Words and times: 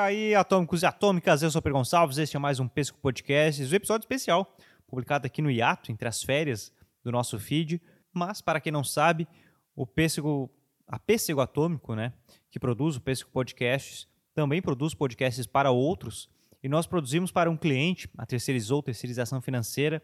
aí, 0.00 0.34
atômicos 0.34 0.82
e 0.82 0.86
atômicas, 0.86 1.42
eu 1.42 1.50
sou 1.50 1.58
o 1.58 1.62
Per 1.62 1.72
Gonçalves, 1.72 2.16
este 2.16 2.36
é 2.36 2.40
mais 2.40 2.58
um 2.58 2.66
Pesco 2.66 2.98
Podcast, 2.98 3.62
um 3.62 3.74
episódio 3.74 4.04
especial, 4.04 4.56
publicado 4.86 5.26
aqui 5.26 5.42
no 5.42 5.50
hiato, 5.50 5.92
entre 5.92 6.08
as 6.08 6.22
férias 6.22 6.72
do 7.04 7.12
nosso 7.12 7.38
feed. 7.38 7.80
Mas, 8.12 8.40
para 8.40 8.60
quem 8.60 8.72
não 8.72 8.82
sabe, 8.82 9.28
o 9.76 9.86
Pêssego, 9.86 10.50
a 10.86 10.98
Pêssego 10.98 11.40
Atômico, 11.40 11.94
né, 11.94 12.14
que 12.50 12.58
produz 12.58 12.96
o 12.96 13.00
Pêssego 13.00 13.30
Podcasts, 13.30 14.08
também 14.34 14.62
produz 14.62 14.94
podcasts 14.94 15.46
para 15.46 15.70
outros, 15.70 16.30
e 16.62 16.68
nós 16.68 16.86
produzimos 16.86 17.30
para 17.30 17.50
um 17.50 17.56
cliente, 17.56 18.08
a 18.16 18.24
Terceirizou, 18.24 18.82
Terceirização 18.82 19.42
Financeira, 19.42 20.02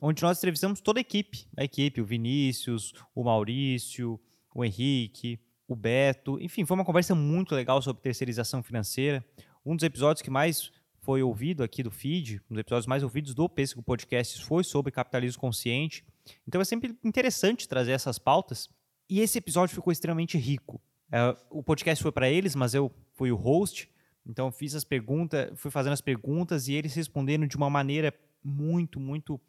onde 0.00 0.22
nós 0.22 0.38
entrevistamos 0.38 0.80
toda 0.80 1.00
a 1.00 1.02
equipe, 1.02 1.48
a 1.56 1.64
equipe, 1.64 2.00
o 2.00 2.04
Vinícius, 2.04 2.92
o 3.14 3.24
Maurício, 3.24 4.20
o 4.54 4.64
Henrique, 4.64 5.40
o 5.66 5.74
Beto. 5.74 6.40
Enfim, 6.40 6.64
foi 6.64 6.74
uma 6.76 6.84
conversa 6.84 7.14
muito 7.14 7.54
legal 7.54 7.80
sobre 7.82 8.02
terceirização 8.02 8.62
financeira. 8.62 9.24
Um 9.64 9.74
dos 9.74 9.84
episódios 9.84 10.22
que 10.22 10.30
mais 10.30 10.70
foi 11.00 11.22
ouvido 11.22 11.62
aqui 11.62 11.82
do 11.82 11.90
feed, 11.90 12.40
um 12.50 12.54
dos 12.54 12.60
episódios 12.60 12.86
mais 12.86 13.02
ouvidos 13.02 13.34
do 13.34 13.48
Pêssego 13.48 13.82
Podcast 13.82 14.44
foi 14.44 14.64
sobre 14.64 14.90
capitalismo 14.90 15.40
consciente. 15.40 16.04
Então 16.46 16.60
é 16.60 16.64
sempre 16.64 16.96
interessante 17.04 17.68
trazer 17.68 17.92
essas 17.92 18.18
pautas. 18.18 18.68
E 19.08 19.20
esse 19.20 19.38
episódio 19.38 19.74
ficou 19.74 19.92
extremamente 19.92 20.36
rico. 20.36 20.80
É, 21.12 21.36
o 21.48 21.62
podcast 21.62 22.02
foi 22.02 22.10
para 22.10 22.28
eles, 22.28 22.56
mas 22.56 22.74
eu 22.74 22.92
fui 23.14 23.30
o 23.30 23.36
host. 23.36 23.88
Então 24.26 24.50
fiz 24.50 24.74
as 24.74 24.82
perguntas, 24.82 25.50
fui 25.54 25.70
fazendo 25.70 25.92
as 25.92 26.00
perguntas 26.00 26.66
e 26.66 26.74
eles 26.74 26.94
responderam 26.94 27.46
de 27.46 27.56
uma 27.56 27.70
maneira 27.70 28.12
muito, 28.42 28.98
muito 28.98 29.40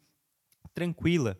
tranquila. 0.72 1.36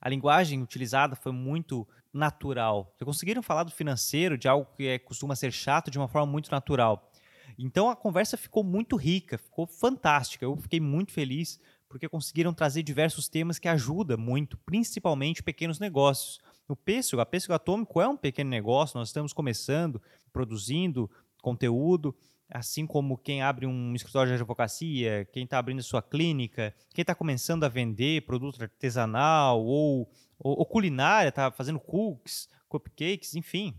A 0.00 0.08
linguagem 0.08 0.60
utilizada 0.60 1.14
foi 1.14 1.30
muito 1.30 1.86
natural. 2.12 2.92
Vocês 2.96 3.06
conseguiram 3.06 3.42
falar 3.42 3.64
do 3.64 3.70
financeiro, 3.70 4.36
de 4.36 4.48
algo 4.48 4.68
que 4.76 4.86
é, 4.86 4.98
costuma 4.98 5.34
ser 5.34 5.52
chato, 5.52 5.90
de 5.90 5.98
uma 5.98 6.08
forma 6.08 6.30
muito 6.30 6.50
natural. 6.50 7.10
Então 7.58 7.88
a 7.88 7.96
conversa 7.96 8.36
ficou 8.36 8.62
muito 8.64 8.96
rica, 8.96 9.38
ficou 9.38 9.66
fantástica. 9.66 10.44
Eu 10.44 10.56
fiquei 10.56 10.80
muito 10.80 11.12
feliz 11.12 11.60
porque 11.88 12.08
conseguiram 12.08 12.54
trazer 12.54 12.82
diversos 12.82 13.28
temas 13.28 13.58
que 13.58 13.68
ajudam 13.68 14.16
muito, 14.16 14.56
principalmente 14.58 15.42
pequenos 15.42 15.78
negócios. 15.78 16.40
O 16.66 16.74
Pêssego, 16.74 17.20
a 17.20 17.26
Pêssego 17.26 17.52
Atômico 17.52 18.00
é 18.00 18.08
um 18.08 18.16
pequeno 18.16 18.48
negócio, 18.48 18.98
nós 18.98 19.08
estamos 19.08 19.32
começando, 19.34 20.00
produzindo 20.32 21.10
conteúdo, 21.42 22.16
assim 22.48 22.86
como 22.86 23.18
quem 23.18 23.42
abre 23.42 23.66
um 23.66 23.94
escritório 23.94 24.30
de 24.30 24.34
advocacia, 24.34 25.28
quem 25.32 25.44
está 25.44 25.58
abrindo 25.58 25.82
sua 25.82 26.00
clínica, 26.00 26.74
quem 26.94 27.02
está 27.02 27.14
começando 27.14 27.64
a 27.64 27.68
vender 27.68 28.22
produto 28.22 28.62
artesanal 28.62 29.62
ou 29.62 30.10
ou, 30.42 30.58
ou 30.58 30.66
culinária, 30.66 31.30
tá 31.30 31.50
fazendo 31.50 31.78
cookies, 31.78 32.48
cupcakes, 32.68 33.34
enfim. 33.34 33.74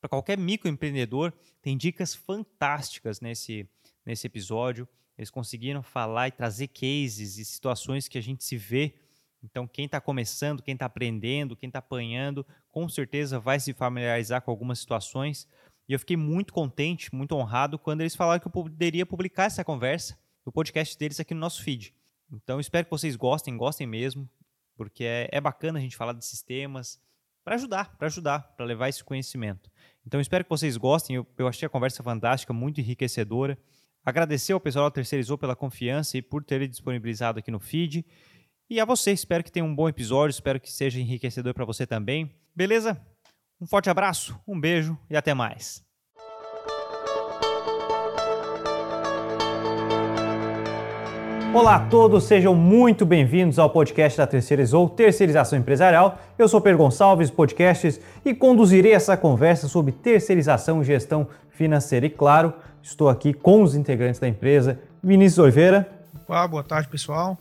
Para 0.00 0.10
qualquer 0.10 0.36
microempreendedor, 0.38 1.32
tem 1.62 1.76
dicas 1.76 2.14
fantásticas 2.14 3.20
nesse, 3.20 3.68
nesse 4.04 4.26
episódio. 4.26 4.86
Eles 5.16 5.30
conseguiram 5.30 5.82
falar 5.82 6.28
e 6.28 6.32
trazer 6.32 6.68
cases 6.68 7.38
e 7.38 7.44
situações 7.44 8.06
que 8.06 8.18
a 8.18 8.20
gente 8.20 8.44
se 8.44 8.56
vê. 8.56 8.94
Então, 9.42 9.66
quem 9.66 9.86
está 9.86 10.00
começando, 10.00 10.62
quem 10.62 10.74
está 10.74 10.86
aprendendo, 10.86 11.56
quem 11.56 11.68
está 11.68 11.78
apanhando, 11.78 12.46
com 12.70 12.88
certeza 12.88 13.40
vai 13.40 13.58
se 13.58 13.72
familiarizar 13.72 14.42
com 14.42 14.50
algumas 14.50 14.78
situações. 14.78 15.48
E 15.88 15.92
eu 15.92 15.98
fiquei 15.98 16.16
muito 16.16 16.52
contente, 16.52 17.12
muito 17.14 17.34
honrado 17.34 17.78
quando 17.78 18.02
eles 18.02 18.14
falaram 18.14 18.40
que 18.40 18.46
eu 18.46 18.52
poderia 18.52 19.06
publicar 19.06 19.44
essa 19.44 19.64
conversa, 19.64 20.18
o 20.44 20.52
podcast 20.52 20.96
deles 20.98 21.18
aqui 21.18 21.34
no 21.34 21.40
nosso 21.40 21.62
feed. 21.62 21.94
Então, 22.30 22.60
espero 22.60 22.84
que 22.84 22.90
vocês 22.90 23.16
gostem, 23.16 23.56
gostem 23.56 23.86
mesmo 23.86 24.28
porque 24.78 25.02
é, 25.02 25.28
é 25.32 25.40
bacana 25.40 25.80
a 25.80 25.82
gente 25.82 25.96
falar 25.96 26.12
de 26.12 26.24
sistemas 26.24 27.02
para 27.44 27.56
ajudar, 27.56 27.96
para 27.98 28.06
ajudar, 28.06 28.54
para 28.56 28.64
levar 28.64 28.88
esse 28.88 29.02
conhecimento. 29.02 29.68
Então 30.06 30.20
espero 30.20 30.44
que 30.44 30.50
vocês 30.50 30.76
gostem. 30.76 31.16
Eu, 31.16 31.26
eu 31.36 31.48
achei 31.48 31.66
a 31.66 31.68
conversa 31.68 32.02
fantástica, 32.02 32.52
muito 32.52 32.80
enriquecedora. 32.80 33.58
Agradecer 34.04 34.52
ao 34.52 34.60
pessoal 34.60 34.86
da 34.86 34.90
Terceirizou 34.92 35.36
pela 35.36 35.56
confiança 35.56 36.16
e 36.16 36.22
por 36.22 36.44
ter 36.44 36.66
disponibilizado 36.68 37.40
aqui 37.40 37.50
no 37.50 37.58
feed. 37.58 38.06
E 38.70 38.78
a 38.78 38.84
você, 38.84 39.12
espero 39.12 39.42
que 39.42 39.50
tenha 39.50 39.64
um 39.64 39.74
bom 39.74 39.88
episódio, 39.88 40.30
espero 40.30 40.60
que 40.60 40.70
seja 40.70 41.00
enriquecedor 41.00 41.52
para 41.52 41.64
você 41.64 41.86
também. 41.86 42.30
Beleza? 42.54 43.00
Um 43.60 43.66
forte 43.66 43.90
abraço, 43.90 44.38
um 44.46 44.60
beijo 44.60 44.96
e 45.10 45.16
até 45.16 45.34
mais. 45.34 45.87
Olá 51.54 51.76
a 51.76 51.80
todos, 51.80 52.24
sejam 52.24 52.54
muito 52.54 53.06
bem-vindos 53.06 53.58
ao 53.58 53.70
podcast 53.70 54.18
da 54.18 54.26
Terceirizou, 54.26 54.86
Terceirização 54.88 55.58
Empresarial. 55.58 56.18
Eu 56.38 56.46
sou 56.46 56.60
Per 56.60 56.76
Gonçalves, 56.76 57.30
podcasts, 57.30 57.98
e 58.22 58.34
conduzirei 58.34 58.92
essa 58.92 59.16
conversa 59.16 59.66
sobre 59.66 59.92
terceirização 59.92 60.82
e 60.82 60.84
gestão 60.84 61.26
financeira. 61.48 62.04
E 62.04 62.10
claro, 62.10 62.52
estou 62.82 63.08
aqui 63.08 63.32
com 63.32 63.62
os 63.62 63.74
integrantes 63.74 64.20
da 64.20 64.28
empresa, 64.28 64.78
Vinícius 65.02 65.38
Oliveira. 65.38 65.88
Opa, 66.24 66.46
boa 66.46 66.62
tarde, 66.62 66.86
pessoal. 66.88 67.36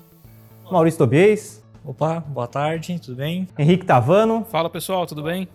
Maurício 0.72 1.00
Tobias. 1.00 1.62
Opa, 1.84 2.22
boa 2.22 2.48
tarde, 2.48 3.00
tudo 3.00 3.18
bem? 3.18 3.48
Henrique 3.60 3.86
Tavano. 3.86 4.46
Fala, 4.50 4.70
pessoal, 4.70 5.06
tudo 5.06 5.22
bem? 5.22 5.48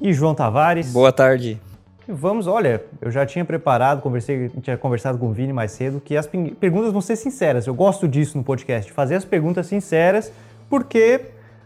E 0.00 0.12
João 0.12 0.34
Tavares. 0.34 0.92
Boa 0.92 1.12
tarde. 1.12 1.60
Vamos, 2.08 2.46
olha, 2.46 2.84
eu 3.00 3.10
já 3.10 3.26
tinha 3.26 3.44
preparado, 3.44 4.00
conversei, 4.00 4.48
tinha 4.62 4.78
conversado 4.78 5.18
com 5.18 5.28
o 5.28 5.32
Vini 5.32 5.52
mais 5.52 5.72
cedo, 5.72 6.00
que 6.00 6.16
as 6.16 6.26
perguntas 6.26 6.92
vão 6.92 7.00
ser 7.00 7.16
sinceras. 7.16 7.66
Eu 7.66 7.74
gosto 7.74 8.06
disso 8.06 8.38
no 8.38 8.44
podcast, 8.44 8.92
fazer 8.92 9.16
as 9.16 9.24
perguntas 9.24 9.66
sinceras, 9.66 10.32
porque, 10.70 11.20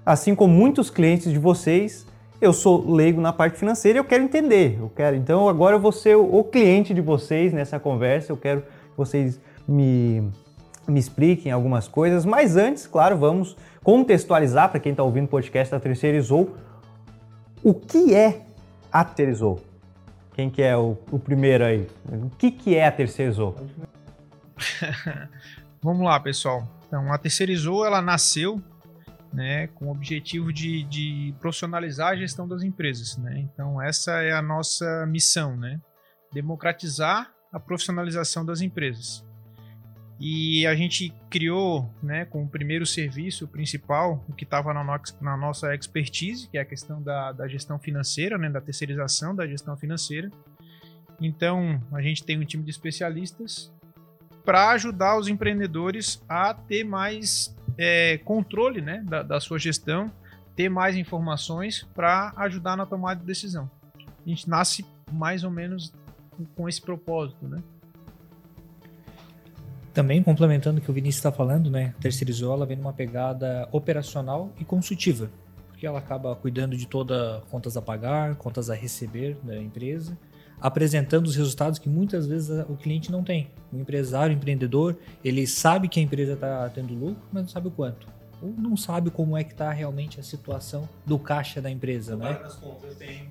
assim 0.04 0.34
como 0.34 0.54
muitos 0.54 0.88
clientes 0.88 1.30
de 1.30 1.38
vocês, 1.38 2.06
eu 2.40 2.54
sou 2.54 2.90
leigo 2.90 3.20
na 3.20 3.34
parte 3.34 3.58
financeira 3.58 3.98
e 3.98 4.00
eu 4.00 4.04
quero 4.04 4.24
entender. 4.24 4.78
Eu 4.80 4.90
quero, 4.96 5.14
então 5.14 5.46
agora 5.46 5.76
eu 5.76 5.80
vou 5.80 5.92
ser 5.92 6.16
o, 6.16 6.42
cliente 6.42 6.94
de 6.94 7.02
vocês 7.02 7.52
nessa 7.52 7.78
conversa. 7.78 8.32
Eu 8.32 8.36
quero 8.38 8.62
que 8.62 8.96
vocês 8.96 9.38
me, 9.68 10.26
me 10.88 10.98
expliquem 10.98 11.52
algumas 11.52 11.86
coisas. 11.86 12.24
Mas 12.24 12.56
antes, 12.56 12.86
claro, 12.86 13.18
vamos 13.18 13.58
contextualizar 13.84 14.70
para 14.70 14.80
quem 14.80 14.92
está 14.92 15.02
ouvindo 15.02 15.24
o 15.24 15.28
podcast 15.28 15.70
da 15.70 15.78
Terceirizou 15.78 16.54
o 17.62 17.74
que 17.74 18.14
é 18.14 18.40
a 18.90 19.04
Terceirizou. 19.04 19.69
Quem 20.40 20.48
que 20.48 20.62
é 20.62 20.74
o, 20.74 20.96
o 21.10 21.18
primeiro 21.18 21.62
aí? 21.66 21.86
O 22.10 22.30
que, 22.30 22.50
que 22.50 22.74
é 22.74 22.86
a 22.86 22.90
terceirizou? 22.90 23.54
Vamos 25.84 26.02
lá, 26.02 26.18
pessoal. 26.18 26.66
Então, 26.86 27.12
a 27.12 27.18
terceirizou, 27.18 27.84
ela 27.84 28.00
nasceu 28.00 28.58
né, 29.30 29.66
com 29.66 29.88
o 29.88 29.90
objetivo 29.90 30.50
de, 30.50 30.82
de, 30.84 31.34
profissionalizar 31.38 32.12
a 32.12 32.16
gestão 32.16 32.48
das 32.48 32.62
empresas. 32.62 33.18
Né? 33.18 33.40
Então, 33.52 33.82
essa 33.82 34.22
é 34.22 34.32
a 34.32 34.40
nossa 34.40 35.04
missão, 35.04 35.58
né? 35.58 35.78
democratizar 36.32 37.30
a 37.52 37.60
profissionalização 37.60 38.42
das 38.42 38.62
empresas. 38.62 39.22
E 40.20 40.66
a 40.66 40.74
gente 40.74 41.14
criou, 41.30 41.90
né, 42.02 42.26
com 42.26 42.44
o 42.44 42.48
primeiro 42.48 42.84
serviço 42.84 43.48
principal, 43.48 44.22
o 44.28 44.34
que 44.34 44.44
estava 44.44 44.74
na, 44.74 44.84
no 44.84 45.00
na, 45.22 45.34
nossa 45.34 45.74
expertise, 45.74 46.46
que 46.46 46.58
é 46.58 46.60
a 46.60 46.64
questão 46.64 47.00
da, 47.02 47.32
da 47.32 47.48
gestão 47.48 47.78
financeira, 47.78 48.36
né, 48.36 48.50
da 48.50 48.60
terceirização 48.60 49.34
da 49.34 49.46
gestão 49.46 49.74
financeira. 49.78 50.30
Então, 51.18 51.82
a 51.90 52.02
gente 52.02 52.22
tem 52.22 52.38
um 52.38 52.44
time 52.44 52.62
de 52.62 52.70
especialistas 52.70 53.72
para 54.44 54.72
ajudar 54.72 55.18
os 55.18 55.26
empreendedores 55.26 56.22
a 56.28 56.52
ter 56.52 56.84
mais 56.84 57.56
é, 57.78 58.18
controle 58.18 58.82
né, 58.82 59.02
da, 59.06 59.22
da 59.22 59.40
sua 59.40 59.58
gestão, 59.58 60.12
ter 60.54 60.68
mais 60.68 60.96
informações 60.96 61.88
para 61.94 62.34
ajudar 62.36 62.76
na 62.76 62.84
tomada 62.84 63.20
de 63.20 63.26
decisão. 63.26 63.70
A 63.96 64.28
gente 64.28 64.46
nasce 64.50 64.84
mais 65.10 65.44
ou 65.44 65.50
menos 65.50 65.94
com 66.54 66.68
esse 66.68 66.80
propósito, 66.80 67.48
né? 67.48 67.58
Também 69.92 70.22
complementando 70.22 70.78
o 70.78 70.82
que 70.82 70.90
o 70.90 70.94
Vinícius 70.94 71.18
está 71.18 71.32
falando, 71.32 71.70
né? 71.70 71.94
Terceirizou, 72.00 72.52
ela 72.54 72.64
vem 72.64 72.76
numa 72.76 72.92
pegada 72.92 73.68
operacional 73.72 74.52
e 74.58 74.64
consultiva, 74.64 75.28
porque 75.68 75.86
ela 75.86 75.98
acaba 75.98 76.34
cuidando 76.36 76.76
de 76.76 76.86
toda 76.86 77.42
contas 77.50 77.76
a 77.76 77.82
pagar, 77.82 78.36
contas 78.36 78.70
a 78.70 78.74
receber 78.74 79.36
da 79.42 79.56
empresa, 79.60 80.16
apresentando 80.60 81.26
os 81.26 81.34
resultados 81.34 81.78
que 81.78 81.88
muitas 81.88 82.26
vezes 82.26 82.64
o 82.68 82.76
cliente 82.76 83.10
não 83.10 83.24
tem. 83.24 83.50
O 83.72 83.76
empresário, 83.78 84.34
o 84.34 84.36
empreendedor, 84.36 84.96
ele 85.24 85.46
sabe 85.46 85.88
que 85.88 85.98
a 85.98 86.02
empresa 86.02 86.34
está 86.34 86.68
tendo 86.68 86.94
lucro, 86.94 87.22
mas 87.32 87.42
não 87.42 87.48
sabe 87.48 87.68
o 87.68 87.70
quanto. 87.70 88.06
Ou 88.42 88.54
não 88.56 88.76
sabe 88.76 89.10
como 89.10 89.36
é 89.36 89.42
que 89.42 89.52
está 89.52 89.72
realmente 89.72 90.20
a 90.20 90.22
situação 90.22 90.88
do 91.04 91.18
caixa 91.18 91.60
da 91.60 91.70
empresa, 91.70 92.16
né? 92.16 92.38
Nas 92.42 92.56
contas 92.56 92.94
tem... 92.96 93.28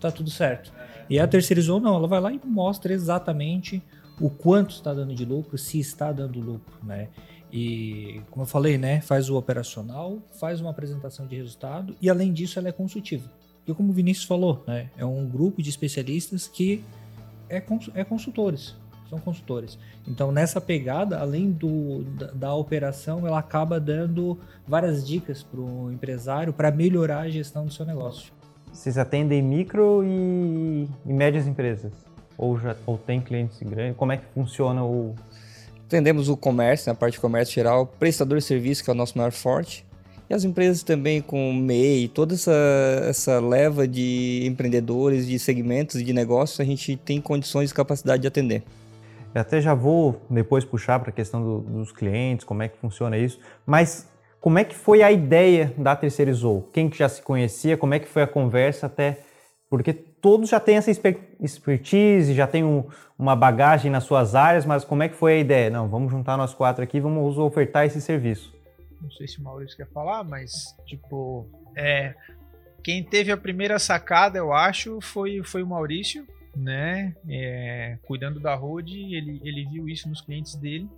Tá 0.00 0.10
tudo 0.10 0.30
certo. 0.30 0.72
É. 0.78 1.04
E 1.10 1.20
a 1.20 1.28
terceirizou 1.28 1.78
não, 1.78 1.94
ela 1.94 2.08
vai 2.08 2.20
lá 2.20 2.32
e 2.32 2.40
mostra 2.42 2.92
exatamente 2.92 3.82
o 4.20 4.28
quanto 4.28 4.74
está 4.74 4.92
dando 4.92 5.14
de 5.14 5.24
lucro, 5.24 5.56
se 5.56 5.78
está 5.80 6.12
dando 6.12 6.38
lucro, 6.38 6.74
né? 6.82 7.08
E, 7.52 8.20
como 8.30 8.44
eu 8.44 8.46
falei, 8.46 8.78
né, 8.78 9.00
faz 9.00 9.28
o 9.28 9.36
operacional, 9.36 10.18
faz 10.38 10.60
uma 10.60 10.70
apresentação 10.70 11.26
de 11.26 11.36
resultado 11.36 11.96
e, 12.00 12.08
além 12.08 12.32
disso, 12.32 12.58
ela 12.58 12.68
é 12.68 12.72
consultiva. 12.72 13.28
E 13.66 13.74
como 13.74 13.90
o 13.90 13.92
Vinícius 13.92 14.26
falou, 14.26 14.62
né, 14.66 14.90
é 14.96 15.04
um 15.04 15.28
grupo 15.28 15.60
de 15.62 15.68
especialistas 15.68 16.46
que 16.46 16.84
é, 17.48 17.60
cons 17.60 17.90
é 17.94 18.04
consultores, 18.04 18.76
são 19.08 19.18
consultores. 19.18 19.76
Então, 20.06 20.30
nessa 20.30 20.60
pegada, 20.60 21.18
além 21.18 21.50
do, 21.50 22.04
da, 22.16 22.26
da 22.28 22.54
operação, 22.54 23.26
ela 23.26 23.40
acaba 23.40 23.80
dando 23.80 24.38
várias 24.66 25.04
dicas 25.04 25.42
para 25.42 25.60
o 25.60 25.90
empresário 25.90 26.52
para 26.52 26.70
melhorar 26.70 27.22
a 27.22 27.28
gestão 27.28 27.66
do 27.66 27.72
seu 27.72 27.84
negócio. 27.84 28.32
Vocês 28.72 28.96
atendem 28.96 29.42
micro 29.42 30.04
e, 30.04 30.88
e 31.04 31.12
médias 31.12 31.48
empresas? 31.48 31.92
Ou 32.36 32.58
já 32.58 32.76
ou 32.86 32.96
tem 32.96 33.20
clientes 33.20 33.58
grandes? 33.62 33.96
Como 33.96 34.12
é 34.12 34.16
que 34.16 34.24
funciona 34.34 34.84
o. 34.84 35.14
Atendemos 35.86 36.28
o 36.28 36.36
comércio, 36.36 36.88
na 36.88 36.94
parte 36.94 37.14
de 37.14 37.20
comércio 37.20 37.54
geral, 37.54 37.86
prestador 37.86 38.38
de 38.38 38.44
serviço, 38.44 38.84
que 38.84 38.90
é 38.90 38.92
o 38.92 38.96
nosso 38.96 39.18
maior 39.18 39.32
forte, 39.32 39.84
e 40.28 40.34
as 40.34 40.44
empresas 40.44 40.84
também 40.84 41.20
com 41.20 41.52
MEI, 41.52 42.06
toda 42.06 42.34
essa, 42.34 42.52
essa 43.08 43.40
leva 43.40 43.88
de 43.88 44.42
empreendedores, 44.46 45.26
de 45.26 45.36
segmentos 45.40 46.04
de 46.04 46.12
negócios, 46.12 46.60
a 46.60 46.64
gente 46.64 46.96
tem 46.96 47.20
condições 47.20 47.72
e 47.72 47.74
capacidade 47.74 48.22
de 48.22 48.28
atender. 48.28 48.62
Eu 49.34 49.40
até 49.40 49.60
já 49.60 49.74
vou 49.74 50.22
depois 50.30 50.64
puxar 50.64 51.00
para 51.00 51.10
a 51.10 51.12
questão 51.12 51.42
do, 51.42 51.60
dos 51.60 51.90
clientes, 51.90 52.44
como 52.44 52.62
é 52.62 52.68
que 52.68 52.78
funciona 52.78 53.18
isso, 53.18 53.40
mas 53.66 54.08
como 54.40 54.58
é 54.58 54.64
que 54.64 54.74
foi 54.74 55.02
a 55.02 55.12
ideia 55.12 55.74
da 55.76 55.94
Terceirizou? 55.94 56.68
Quem 56.72 56.88
que 56.88 56.96
já 56.96 57.08
se 57.08 57.20
conhecia? 57.20 57.76
Como 57.76 57.92
é 57.92 57.98
que 57.98 58.08
foi 58.08 58.22
a 58.22 58.26
conversa 58.26 58.86
até... 58.86 59.20
Porque 59.68 59.92
todos 60.20 60.48
já 60.48 60.60
têm 60.60 60.76
essa 60.76 60.90
expertise, 61.40 62.34
já 62.34 62.46
têm 62.46 62.64
um, 62.64 62.84
uma 63.18 63.34
bagagem 63.34 63.90
nas 63.90 64.04
suas 64.04 64.34
áreas, 64.34 64.64
mas 64.64 64.84
como 64.84 65.02
é 65.02 65.08
que 65.08 65.16
foi 65.16 65.34
a 65.34 65.38
ideia? 65.38 65.70
Não, 65.70 65.88
vamos 65.88 66.10
juntar 66.10 66.36
nós 66.36 66.54
quatro 66.54 66.82
aqui, 66.82 67.00
vamos 67.00 67.38
ofertar 67.38 67.86
esse 67.86 68.00
serviço 68.00 68.60
não 69.00 69.10
sei 69.10 69.26
se 69.26 69.38
o 69.38 69.42
Maurício 69.42 69.76
quer 69.76 69.88
falar, 69.88 70.22
mas 70.22 70.76
tipo, 70.86 71.48
é, 71.74 72.14
quem 72.82 73.02
teve 73.02 73.32
a 73.32 73.36
primeira 73.36 73.78
sacada, 73.78 74.38
eu 74.38 74.52
acho, 74.52 75.00
foi, 75.00 75.42
foi 75.42 75.62
o 75.62 75.66
Maurício, 75.66 76.26
né? 76.54 77.14
É, 77.28 77.98
cuidando 78.02 78.40
da 78.40 78.54
road, 78.54 78.92
ele, 78.92 79.40
ele 79.42 79.66
viu 79.66 79.88
isso 79.88 80.08
nos 80.08 80.20
clientes 80.20 80.54
dele. 80.54 80.88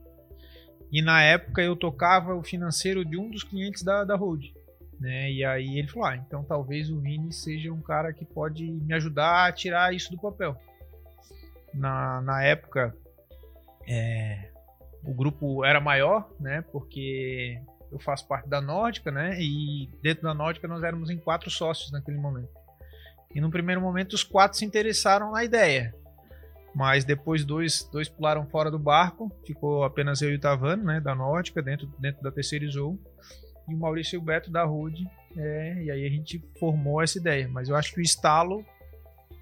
E 0.91 1.01
na 1.01 1.23
época 1.23 1.63
eu 1.63 1.75
tocava 1.75 2.35
o 2.35 2.43
financeiro 2.43 3.05
de 3.05 3.17
um 3.17 3.31
dos 3.31 3.45
clientes 3.45 3.83
da, 3.83 4.05
da 4.05 4.17
road. 4.17 4.53
Né? 5.03 5.33
E 5.33 5.45
aí 5.45 5.81
ele 5.81 5.89
falou: 5.89 6.09
ah, 6.09 6.17
então 6.17 6.45
talvez 6.45 6.89
o 6.89 7.01
Vini 7.01 7.33
seja 7.33 7.73
um 7.73 7.81
cara 7.81 8.13
que 8.13 8.25
pode 8.25 8.65
me 8.65 8.95
ajudar 8.95 9.49
a 9.49 9.53
tirar 9.53 9.93
isso 9.93 10.13
do 10.13 10.17
papel. 10.17 10.57
Na, 11.75 12.21
na 12.21 12.45
época, 12.45 12.95
é, 13.89 14.51
o 15.03 15.13
grupo 15.13 15.65
era 15.65 15.81
maior, 15.81 16.31
né? 16.39 16.63
Porque 16.71 17.61
eu 17.91 17.99
faço 17.99 18.29
parte 18.29 18.49
da 18.49 18.61
Nórdica, 18.61 19.11
né? 19.11 19.37
E 19.41 19.91
dentro 20.01 20.23
da 20.23 20.33
Nórdica 20.33 20.69
nós 20.69 20.85
éramos 20.85 21.11
em 21.11 21.19
quatro 21.19 21.51
sócios 21.51 21.91
naquele 21.91 22.19
momento. 22.19 22.53
E 23.35 23.41
no 23.41 23.51
primeiro 23.51 23.81
momento 23.81 24.13
os 24.13 24.23
quatro 24.23 24.57
se 24.57 24.65
interessaram 24.65 25.33
na 25.33 25.43
ideia. 25.43 25.93
Mas 26.73 27.05
depois 27.05 27.45
dois, 27.45 27.83
dois 27.91 28.09
pularam 28.09 28.47
fora 28.47 28.71
do 28.71 28.79
barco, 28.79 29.33
ficou 29.45 29.83
apenas 29.83 30.23
eu 30.23 30.31
e 30.31 30.37
o 30.37 30.41
Tavano, 30.41 30.85
né, 30.85 31.01
da 31.01 31.13
Nórdica, 31.13 31.61
dentro, 31.61 31.93
dentro 31.99 32.23
da 32.23 32.31
Terceirizou, 32.31 32.97
e 33.73 33.75
o 33.75 33.79
Maurício 33.79 34.17
e 34.17 34.19
o 34.19 34.23
Beto 34.23 34.51
da 34.51 34.65
Rude, 34.65 35.07
é, 35.37 35.83
e 35.83 35.91
aí 35.91 36.07
a 36.07 36.11
gente 36.11 36.43
formou 36.59 37.03
essa 37.03 37.19
ideia. 37.19 37.49
Mas 37.49 37.69
eu 37.69 37.77
acho 37.77 37.93
que 37.93 38.01
o 38.01 38.03
estalo 38.03 38.65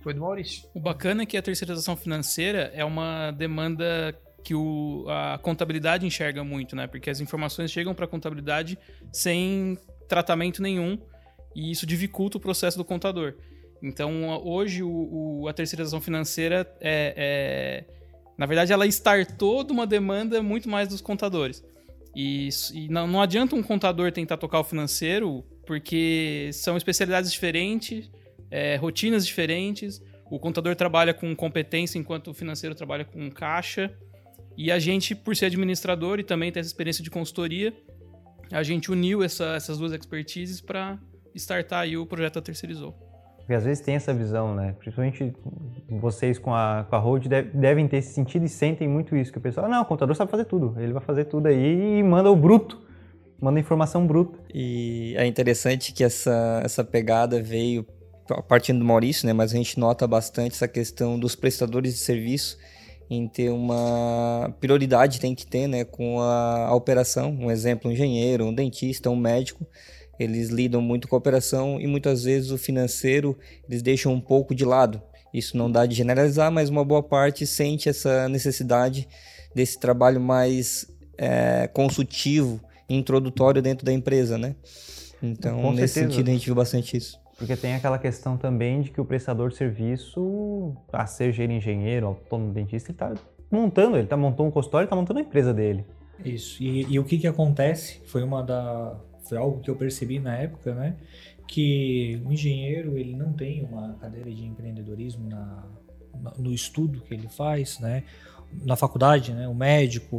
foi 0.02 0.14
do 0.14 0.20
Maurício. 0.20 0.68
O 0.74 0.80
bacana 0.80 1.22
é 1.22 1.26
que 1.26 1.36
a 1.36 1.42
terceirização 1.42 1.96
financeira 1.96 2.70
é 2.74 2.84
uma 2.84 3.30
demanda 3.32 4.16
que 4.42 4.54
o, 4.54 5.04
a 5.08 5.38
contabilidade 5.38 6.06
enxerga 6.06 6.42
muito, 6.42 6.74
né? 6.74 6.86
Porque 6.86 7.10
as 7.10 7.20
informações 7.20 7.70
chegam 7.70 7.94
para 7.94 8.06
a 8.06 8.08
contabilidade 8.08 8.78
sem 9.12 9.76
tratamento 10.08 10.62
nenhum 10.62 10.98
e 11.54 11.70
isso 11.70 11.86
dificulta 11.86 12.38
o 12.38 12.40
processo 12.40 12.78
do 12.78 12.84
contador. 12.84 13.34
Então, 13.82 14.28
hoje, 14.44 14.82
o, 14.82 15.42
o, 15.42 15.48
a 15.48 15.52
terceirização 15.52 16.00
financeira 16.00 16.70
é, 16.80 17.14
é, 17.16 17.84
Na 18.36 18.46
verdade, 18.46 18.72
ela 18.72 18.86
startou 18.86 19.64
de 19.64 19.72
uma 19.72 19.86
demanda 19.86 20.42
muito 20.42 20.68
mais 20.68 20.88
dos 20.88 21.00
contadores. 21.00 21.64
E, 22.14 22.48
e 22.74 22.88
não, 22.88 23.06
não 23.06 23.22
adianta 23.22 23.54
um 23.54 23.62
contador 23.62 24.10
tentar 24.12 24.36
tocar 24.36 24.60
o 24.60 24.64
financeiro, 24.64 25.44
porque 25.66 26.50
são 26.52 26.76
especialidades 26.76 27.32
diferentes, 27.32 28.10
é, 28.50 28.76
rotinas 28.76 29.26
diferentes. 29.26 30.02
O 30.30 30.38
contador 30.38 30.74
trabalha 30.74 31.14
com 31.14 31.34
competência, 31.34 31.98
enquanto 31.98 32.28
o 32.28 32.34
financeiro 32.34 32.74
trabalha 32.74 33.04
com 33.04 33.30
caixa. 33.30 33.92
E 34.56 34.70
a 34.70 34.78
gente, 34.78 35.14
por 35.14 35.34
ser 35.36 35.46
administrador 35.46 36.18
e 36.18 36.24
também 36.24 36.50
ter 36.50 36.60
essa 36.60 36.68
experiência 36.68 37.02
de 37.02 37.10
consultoria, 37.10 37.72
a 38.50 38.62
gente 38.62 38.90
uniu 38.90 39.22
essa, 39.22 39.54
essas 39.54 39.78
duas 39.78 39.92
expertises 39.92 40.60
para 40.60 40.98
startar 41.34 41.82
aí 41.82 41.96
o 41.96 42.04
projeto 42.04 42.34
da 42.34 42.42
Terceirizou. 42.42 43.09
Porque 43.50 43.56
às 43.56 43.64
vezes 43.64 43.82
tem 43.82 43.96
essa 43.96 44.14
visão, 44.14 44.54
né? 44.54 44.76
Principalmente 44.78 45.34
vocês 45.88 46.38
com 46.38 46.54
a, 46.54 46.86
com 46.88 46.94
a 46.94 47.00
Road 47.00 47.28
devem 47.52 47.88
ter 47.88 47.96
esse 47.96 48.12
sentido 48.12 48.44
e 48.44 48.48
sentem 48.48 48.86
muito 48.86 49.16
isso. 49.16 49.32
Que 49.32 49.38
o 49.38 49.40
pessoal, 49.40 49.68
não, 49.68 49.82
o 49.82 49.84
contador 49.84 50.14
sabe 50.14 50.30
fazer 50.30 50.44
tudo. 50.44 50.76
Ele 50.78 50.92
vai 50.92 51.02
fazer 51.02 51.24
tudo 51.24 51.48
aí 51.48 51.98
e 51.98 52.00
manda 52.00 52.30
o 52.30 52.36
bruto. 52.36 52.80
Manda 53.40 53.58
informação 53.58 54.06
bruta. 54.06 54.38
E 54.54 55.16
é 55.16 55.26
interessante 55.26 55.92
que 55.92 56.04
essa, 56.04 56.60
essa 56.64 56.84
pegada 56.84 57.42
veio 57.42 57.84
partindo 58.46 58.78
do 58.78 58.84
Maurício, 58.84 59.26
né? 59.26 59.32
Mas 59.32 59.52
a 59.52 59.56
gente 59.56 59.80
nota 59.80 60.06
bastante 60.06 60.54
essa 60.54 60.68
questão 60.68 61.18
dos 61.18 61.34
prestadores 61.34 61.94
de 61.94 61.98
serviço 61.98 62.56
em 63.10 63.26
ter 63.26 63.50
uma 63.50 64.54
prioridade 64.60 65.18
tem 65.18 65.34
que 65.34 65.44
ter 65.44 65.66
né, 65.66 65.84
com 65.84 66.20
a, 66.20 66.68
a, 66.68 66.74
operação. 66.76 67.36
Um 67.36 67.50
exemplo, 67.50 67.90
um 67.90 67.92
engenheiro, 67.92 68.44
um 68.44 68.54
dentista, 68.54 69.10
um 69.10 69.16
médico, 69.16 69.66
eles 70.22 70.50
lidam 70.50 70.82
muito 70.82 71.08
com 71.08 71.16
a 71.16 71.18
operação 71.18 71.80
e 71.80 71.86
muitas 71.86 72.24
vezes 72.24 72.50
o 72.50 72.58
financeiro 72.58 73.38
eles 73.66 73.80
deixam 73.80 74.12
um 74.12 74.20
pouco 74.20 74.54
de 74.54 74.66
lado. 74.66 75.00
Isso 75.32 75.56
não 75.56 75.70
dá 75.70 75.86
de 75.86 75.94
generalizar, 75.94 76.52
mas 76.52 76.68
uma 76.68 76.84
boa 76.84 77.02
parte 77.02 77.46
sente 77.46 77.88
essa 77.88 78.28
necessidade 78.28 79.08
desse 79.54 79.80
trabalho 79.80 80.20
mais 80.20 80.86
é, 81.16 81.68
consultivo, 81.68 82.60
introdutório 82.88 83.62
dentro 83.62 83.86
da 83.86 83.92
empresa, 83.92 84.36
né? 84.36 84.54
Então, 85.22 85.62
com 85.62 85.72
nesse 85.72 85.94
certeza. 85.94 86.12
sentido, 86.12 86.28
a 86.28 86.32
gente 86.32 86.46
viu 86.46 86.54
bastante 86.54 86.96
isso. 86.96 87.18
Porque 87.38 87.56
tem 87.56 87.74
aquela 87.74 87.98
questão 87.98 88.36
também 88.36 88.82
de 88.82 88.90
que 88.90 89.00
o 89.00 89.04
prestador 89.04 89.48
de 89.48 89.56
serviço, 89.56 90.76
a 90.92 91.06
seja 91.06 91.42
ele 91.42 91.54
engenheiro, 91.54 92.08
autônomo, 92.08 92.52
dentista, 92.52 92.90
ele 92.90 92.96
está 92.96 93.14
montando, 93.50 93.96
ele 93.96 94.04
está 94.04 94.16
montando 94.16 94.50
um 94.50 94.52
consultório, 94.52 94.84
ele 94.84 94.86
está 94.86 94.96
montando 94.96 95.20
a 95.20 95.22
empresa 95.22 95.54
dele. 95.54 95.86
Isso. 96.22 96.62
E, 96.62 96.92
e, 96.92 96.98
o 96.98 97.04
que 97.04 97.16
que 97.16 97.26
acontece? 97.26 98.02
Foi 98.04 98.22
uma 98.22 98.42
da 98.42 98.94
foi 99.30 99.38
algo 99.38 99.60
que 99.60 99.70
eu 99.70 99.76
percebi 99.76 100.18
na 100.18 100.36
época, 100.36 100.74
né? 100.74 100.96
Que 101.46 102.20
o 102.26 102.32
engenheiro 102.32 102.98
ele 102.98 103.14
não 103.14 103.32
tem 103.32 103.64
uma 103.64 103.94
cadeira 103.94 104.30
de 104.30 104.44
empreendedorismo 104.44 105.28
na, 105.28 105.64
no 106.36 106.52
estudo 106.52 107.00
que 107.00 107.14
ele 107.14 107.28
faz, 107.28 107.78
né? 107.78 108.02
Na 108.64 108.76
faculdade, 108.76 109.32
né? 109.32 109.46
O 109.46 109.54
médico, 109.54 110.16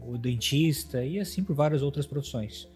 o 0.00 0.18
dentista 0.18 1.04
e 1.04 1.20
assim 1.20 1.44
por 1.44 1.54
várias 1.54 1.80
outras 1.80 2.06
profissões. 2.06 2.68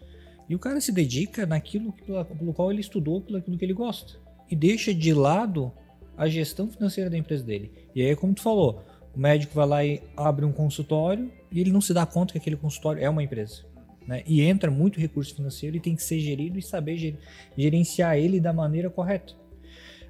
E 0.47 0.55
o 0.55 0.59
cara 0.59 0.79
se 0.79 0.91
dedica 0.91 1.45
naquilo 1.45 1.93
pelo 1.93 2.53
qual 2.53 2.71
ele 2.71 2.81
estudou, 2.81 3.21
pelo 3.21 3.37
aquilo 3.37 3.57
que 3.57 3.65
ele 3.65 3.73
gosta. 3.73 4.17
E 4.49 4.55
deixa 4.55 4.93
de 4.93 5.13
lado 5.13 5.71
a 6.17 6.27
gestão 6.27 6.69
financeira 6.69 7.09
da 7.09 7.17
empresa 7.17 7.43
dele. 7.43 7.71
E 7.93 8.01
aí, 8.01 8.15
como 8.15 8.33
tu 8.33 8.41
falou, 8.41 8.81
o 9.13 9.19
médico 9.19 9.53
vai 9.55 9.67
lá 9.67 9.85
e 9.85 10.01
abre 10.15 10.45
um 10.45 10.51
consultório 10.51 11.31
e 11.51 11.59
ele 11.59 11.71
não 11.71 11.81
se 11.81 11.93
dá 11.93 12.05
conta 12.05 12.33
que 12.33 12.39
aquele 12.39 12.55
consultório 12.55 13.03
é 13.03 13.09
uma 13.09 13.23
empresa. 13.23 13.72
Né? 14.07 14.23
E 14.25 14.41
entra 14.41 14.69
muito 14.69 14.99
recurso 14.99 15.35
financeiro 15.35 15.77
e 15.77 15.79
tem 15.79 15.95
que 15.95 16.03
ser 16.03 16.19
gerido 16.19 16.59
e 16.59 16.61
saber 16.61 17.17
gerenciar 17.57 18.17
ele 18.17 18.39
da 18.39 18.51
maneira 18.51 18.89
correta. 18.89 19.33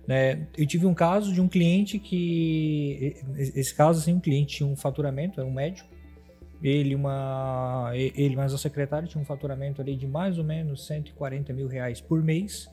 Né? 0.07 0.47
Eu 0.57 0.65
tive 0.65 0.85
um 0.85 0.93
caso 0.93 1.31
de 1.31 1.39
um 1.39 1.47
cliente 1.47 1.99
que. 1.99 3.15
Esse 3.37 3.73
caso, 3.73 3.99
assim, 3.99 4.13
um 4.13 4.19
cliente 4.19 4.57
tinha 4.57 4.67
um 4.67 4.75
faturamento, 4.75 5.39
era 5.39 5.47
um 5.47 5.53
médico, 5.53 5.87
ele, 6.61 6.95
uma, 6.95 7.91
ele 7.93 8.35
mais 8.35 8.53
o 8.53 8.57
secretário 8.57 9.07
tinha 9.07 9.21
um 9.21 9.25
faturamento 9.25 9.81
ali 9.81 9.95
de 9.95 10.07
mais 10.07 10.37
ou 10.37 10.43
menos 10.43 10.85
140 10.87 11.51
mil 11.53 11.67
reais 11.67 11.99
por 11.99 12.23
mês 12.23 12.69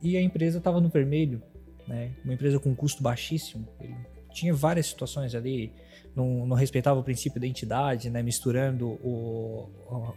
e 0.00 0.16
a 0.16 0.22
empresa 0.22 0.58
estava 0.58 0.80
no 0.80 0.88
vermelho, 0.88 1.42
né? 1.88 2.12
Uma 2.24 2.34
empresa 2.34 2.60
com 2.60 2.74
custo 2.74 3.02
baixíssimo. 3.02 3.66
Ele 3.80 3.94
tinha 4.36 4.52
várias 4.52 4.86
situações 4.86 5.34
ali, 5.34 5.72
não, 6.14 6.46
não 6.46 6.54
respeitava 6.54 7.00
o 7.00 7.02
princípio 7.02 7.40
da 7.40 7.46
entidade, 7.46 8.10
né? 8.10 8.22
Misturando 8.22 8.86
o, 9.02 9.68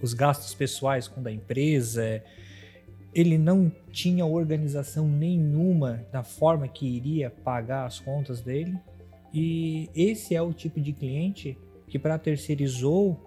os 0.01 0.13
gastos 0.13 0.53
pessoais 0.53 1.07
com 1.07 1.21
da 1.23 1.31
empresa. 1.31 2.21
Ele 3.15 3.37
não 3.37 3.71
tinha 3.91 4.25
organização 4.25 5.07
nenhuma 5.07 6.05
da 6.11 6.21
forma 6.21 6.67
que 6.67 6.85
iria 6.85 7.29
pagar 7.29 7.85
as 7.85 7.99
contas 7.99 8.41
dele. 8.41 8.77
E 9.33 9.89
esse 9.95 10.35
é 10.35 10.41
o 10.41 10.51
tipo 10.51 10.81
de 10.81 10.91
cliente 10.91 11.57
que 11.87 11.97
para 11.97 12.19
terceirizou 12.19 13.17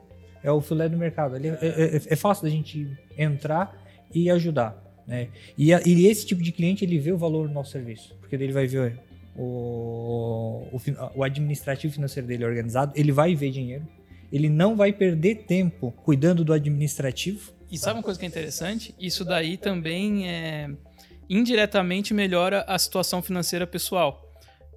é 0.42 0.52
o 0.52 0.60
filé 0.60 0.88
do 0.90 0.98
mercado. 0.98 1.36
É, 1.36 1.48
é, 1.48 1.96
é, 1.96 1.96
é, 1.96 2.16
fácil 2.16 2.44
da 2.44 2.50
gente 2.50 2.86
entrar 3.16 3.82
e 4.14 4.30
ajudar. 4.30 4.80
Né? 5.06 5.28
E, 5.56 5.72
a, 5.72 5.80
e, 5.86 6.06
esse 6.06 6.26
tipo 6.26 6.42
de 6.42 6.52
cliente 6.52 6.84
ele 6.84 6.98
vê 6.98 7.12
o 7.12 7.18
valor 7.18 7.48
do 7.48 7.54
nosso 7.54 7.72
serviço, 7.72 8.14
porque 8.20 8.36
ele 8.36 8.52
vai 8.52 8.66
ver 8.66 9.00
o, 9.36 10.68
o, 10.72 10.80
o 11.16 11.24
administrativo 11.24 11.92
financeiro 11.92 12.26
dele 12.26 12.44
organizado, 12.44 12.92
ele 12.94 13.12
vai 13.12 13.34
ver 13.34 13.50
dinheiro, 13.50 13.86
ele 14.32 14.48
não 14.48 14.76
vai 14.76 14.92
perder 14.92 15.44
tempo 15.46 15.92
cuidando 16.04 16.44
do 16.44 16.52
administrativo. 16.52 17.52
E 17.70 17.78
sabe 17.78 17.98
uma 17.98 18.02
coisa 18.02 18.18
que 18.18 18.26
é 18.26 18.28
interessante? 18.28 18.94
Isso 18.98 19.24
daí 19.24 19.56
também 19.56 20.28
é, 20.28 20.70
indiretamente 21.28 22.12
melhora 22.12 22.64
a 22.66 22.78
situação 22.78 23.22
financeira 23.22 23.66
pessoal 23.66 24.28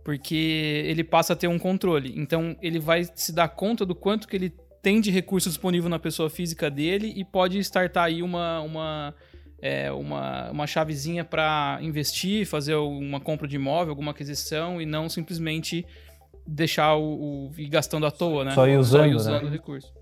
porque 0.05 0.83
ele 0.85 1.03
passa 1.03 1.33
a 1.33 1.35
ter 1.35 1.47
um 1.47 1.57
controle. 1.57 2.13
Então 2.15 2.55
ele 2.61 2.79
vai 2.79 3.09
se 3.15 3.33
dar 3.33 3.49
conta 3.49 3.83
do 3.83 3.95
quanto 3.95 4.27
que 4.27 4.35
ele 4.35 4.53
tem 4.79 5.01
de 5.01 5.09
recurso 5.09 5.49
disponível 5.49 5.89
na 5.89 5.97
pessoa 5.97 6.29
física 6.29 6.69
dele 6.69 7.11
e 7.15 7.25
pode 7.25 7.57
startar 7.57 8.03
aí 8.03 8.21
uma, 8.21 8.61
uma, 8.61 9.15
é, 9.61 9.91
uma, 9.91 10.51
uma 10.51 10.67
chavezinha 10.67 11.23
para 11.23 11.79
investir, 11.81 12.45
fazer 12.45 12.75
uma 12.75 13.19
compra 13.19 13.47
de 13.47 13.55
imóvel, 13.55 13.91
alguma 13.91 14.11
aquisição 14.11 14.81
e 14.81 14.85
não 14.85 15.09
simplesmente 15.09 15.85
deixar 16.45 16.95
o, 16.95 17.49
o 17.49 17.51
ir 17.57 17.67
gastando 17.67 18.05
à 18.05 18.11
toa, 18.11 18.45
né? 18.45 18.51
Só 18.51 18.67
ir 18.67 18.77
usando, 18.77 19.01
Só 19.01 19.05
ir 19.05 19.09
né? 19.09 19.15
usando 19.15 19.43
o 19.45 19.49
recurso. 19.49 19.93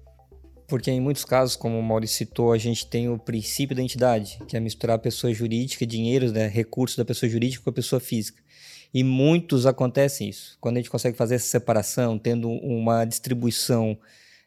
Porque 0.67 0.89
em 0.89 1.00
muitos 1.00 1.24
casos, 1.24 1.55
como 1.55 1.77
o 1.77 1.83
Maurício 1.83 2.17
citou, 2.17 2.51
a 2.51 2.57
gente 2.57 2.88
tem 2.88 3.10
o 3.10 3.19
princípio 3.19 3.75
da 3.75 3.81
entidade, 3.81 4.39
que 4.48 4.57
é 4.57 4.60
misturar 4.60 4.95
a 4.95 5.00
pessoa 5.00 5.33
jurídica, 5.33 5.86
dinheiros, 5.86 6.31
né, 6.31 6.48
recursos 6.48 6.98
da 6.98 7.05
pessoa 7.05 7.29
jurídica 7.29 7.63
com 7.63 7.69
a 7.69 7.74
pessoa 7.74 8.00
física. 8.00 8.41
E 8.93 9.03
muitos 9.03 9.65
acontecem 9.65 10.29
isso. 10.29 10.57
Quando 10.62 10.77
a 10.77 10.79
gente 10.79 10.89
consegue 10.89 11.17
fazer 11.17 11.36
essa 11.36 11.48
separação, 11.48 12.17
tendo 12.17 12.50
uma 12.50 13.05
distribuição 13.05 13.98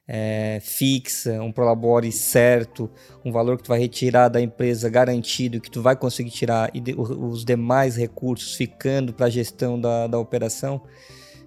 é, 0.08 0.60
fixa, 0.62 1.42
um 1.42 1.50
prolabore 1.50 2.12
certo, 2.12 2.88
um 3.24 3.32
valor 3.32 3.56
que 3.56 3.64
tu 3.64 3.68
vai 3.68 3.80
retirar 3.80 4.28
da 4.28 4.40
empresa 4.40 4.88
garantido, 4.88 5.60
que 5.60 5.70
tu 5.70 5.82
vai 5.82 5.96
conseguir 5.96 6.30
tirar 6.30 6.70
e 6.72 6.80
de, 6.80 6.94
os 6.94 7.44
demais 7.44 7.96
recursos 7.96 8.54
ficando 8.54 9.12
para 9.12 9.26
a 9.26 9.30
gestão 9.30 9.80
da, 9.80 10.06
da 10.06 10.18
operação, 10.18 10.80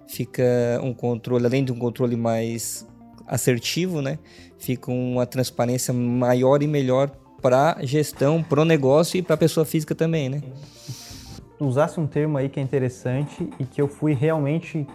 fica 0.06 0.42
um 0.82 0.92
controle, 0.92 1.46
além 1.46 1.64
de 1.64 1.72
um 1.72 1.78
controle 1.78 2.16
mais 2.16 2.86
assertivo, 3.26 4.02
né? 4.02 4.18
Fica 4.58 4.90
uma 4.90 5.24
transparência 5.24 5.94
maior 5.94 6.62
e 6.62 6.66
melhor 6.66 7.10
para 7.40 7.78
gestão, 7.82 8.42
para 8.42 8.60
o 8.60 8.64
negócio 8.64 9.16
e 9.16 9.22
para 9.22 9.34
a 9.34 9.38
pessoa 9.38 9.64
física 9.64 9.94
também, 9.94 10.28
né? 10.28 10.42
Tu 11.56 11.64
usasse 11.64 11.98
um 11.98 12.06
termo 12.06 12.36
aí 12.36 12.48
que 12.48 12.60
é 12.60 12.62
interessante 12.62 13.48
e 13.58 13.64
que 13.64 13.80
eu 13.80 13.88
fui 13.88 14.12
realmente 14.12 14.86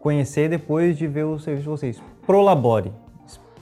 conhecer 0.00 0.48
depois 0.48 0.96
de 0.98 1.06
ver 1.08 1.24
o 1.24 1.38
serviço 1.38 1.62
de 1.62 1.68
vocês. 1.68 2.13
Prolabore. 2.26 2.90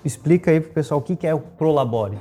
Explica 0.04 0.50
aí 0.50 0.60
pro 0.60 0.72
pessoal 0.72 1.00
o 1.00 1.02
que 1.02 1.16
que 1.16 1.26
é 1.26 1.34
o 1.34 1.40
Prolabore. 1.40 2.16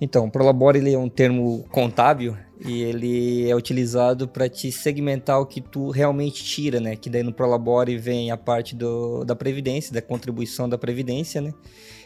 Então, 0.00 0.26
o 0.26 0.30
Prolabore 0.30 0.78
ele 0.78 0.92
é 0.92 0.98
um 0.98 1.08
termo 1.08 1.64
contábil 1.70 2.36
e 2.64 2.82
ele 2.82 3.48
é 3.48 3.54
utilizado 3.54 4.28
para 4.28 4.48
te 4.48 4.70
segmentar 4.70 5.40
o 5.40 5.46
que 5.46 5.60
tu 5.60 5.90
realmente 5.90 6.44
tira, 6.44 6.80
né? 6.80 6.94
Que 6.94 7.10
daí 7.10 7.22
no 7.22 7.32
Prolabore 7.32 7.96
vem 7.96 8.30
a 8.30 8.36
parte 8.36 8.74
do, 8.76 9.24
da 9.24 9.34
previdência, 9.34 9.92
da 9.92 10.02
contribuição 10.02 10.68
da 10.68 10.78
previdência, 10.78 11.40
né? 11.40 11.52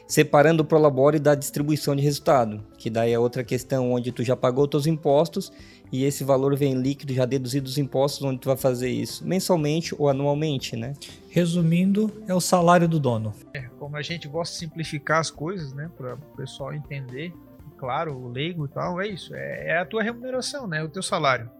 Separando 0.08 0.62
o 0.62 0.66
Prolabore 0.66 1.18
da 1.18 1.34
distribuição 1.34 1.96
de 1.96 2.02
resultado, 2.02 2.62
que 2.78 2.88
daí 2.88 3.12
é 3.12 3.18
outra 3.18 3.44
questão 3.44 3.92
onde 3.92 4.12
tu 4.12 4.22
já 4.22 4.36
pagou 4.36 4.68
teus 4.68 4.86
impostos 4.86 5.52
e 5.92 6.04
esse 6.04 6.24
valor 6.24 6.56
vem 6.56 6.74
líquido 6.74 7.12
já 7.14 7.24
deduzido 7.24 7.64
dos 7.64 7.78
impostos 7.78 8.22
onde 8.22 8.40
tu 8.40 8.48
vai 8.48 8.56
fazer 8.56 8.90
isso 8.90 9.26
mensalmente 9.26 9.94
ou 9.98 10.08
anualmente, 10.08 10.76
né? 10.76 10.94
Resumindo, 11.30 12.12
é 12.26 12.34
o 12.34 12.40
salário 12.40 12.88
do 12.88 12.98
dono. 12.98 13.32
Como 13.78 13.96
a 13.96 14.02
gente 14.02 14.26
gosta 14.26 14.52
de 14.54 14.60
simplificar 14.60 15.20
as 15.20 15.30
coisas, 15.30 15.72
né, 15.72 15.90
para 15.96 16.14
o 16.14 16.36
pessoal 16.36 16.72
entender, 16.72 17.32
claro, 17.76 18.16
o 18.16 18.28
leigo 18.28 18.64
e 18.64 18.68
tal, 18.68 19.00
é 19.00 19.06
isso, 19.06 19.34
é, 19.34 19.68
é 19.68 19.78
a 19.78 19.84
tua 19.84 20.02
remuneração, 20.02 20.66
né, 20.66 20.82
o 20.82 20.88
teu 20.88 21.02
salário. 21.02 21.50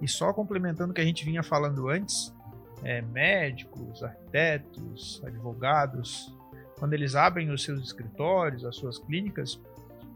E 0.00 0.08
só 0.08 0.32
complementando 0.32 0.90
o 0.90 0.94
que 0.94 1.00
a 1.00 1.04
gente 1.04 1.24
vinha 1.24 1.42
falando 1.42 1.88
antes, 1.88 2.34
é, 2.82 3.02
médicos, 3.02 4.02
arquitetos, 4.02 5.22
advogados, 5.24 6.34
quando 6.78 6.92
eles 6.94 7.14
abrem 7.14 7.50
os 7.50 7.62
seus 7.62 7.82
escritórios, 7.82 8.64
as 8.64 8.76
suas 8.76 8.98
clínicas, 8.98 9.60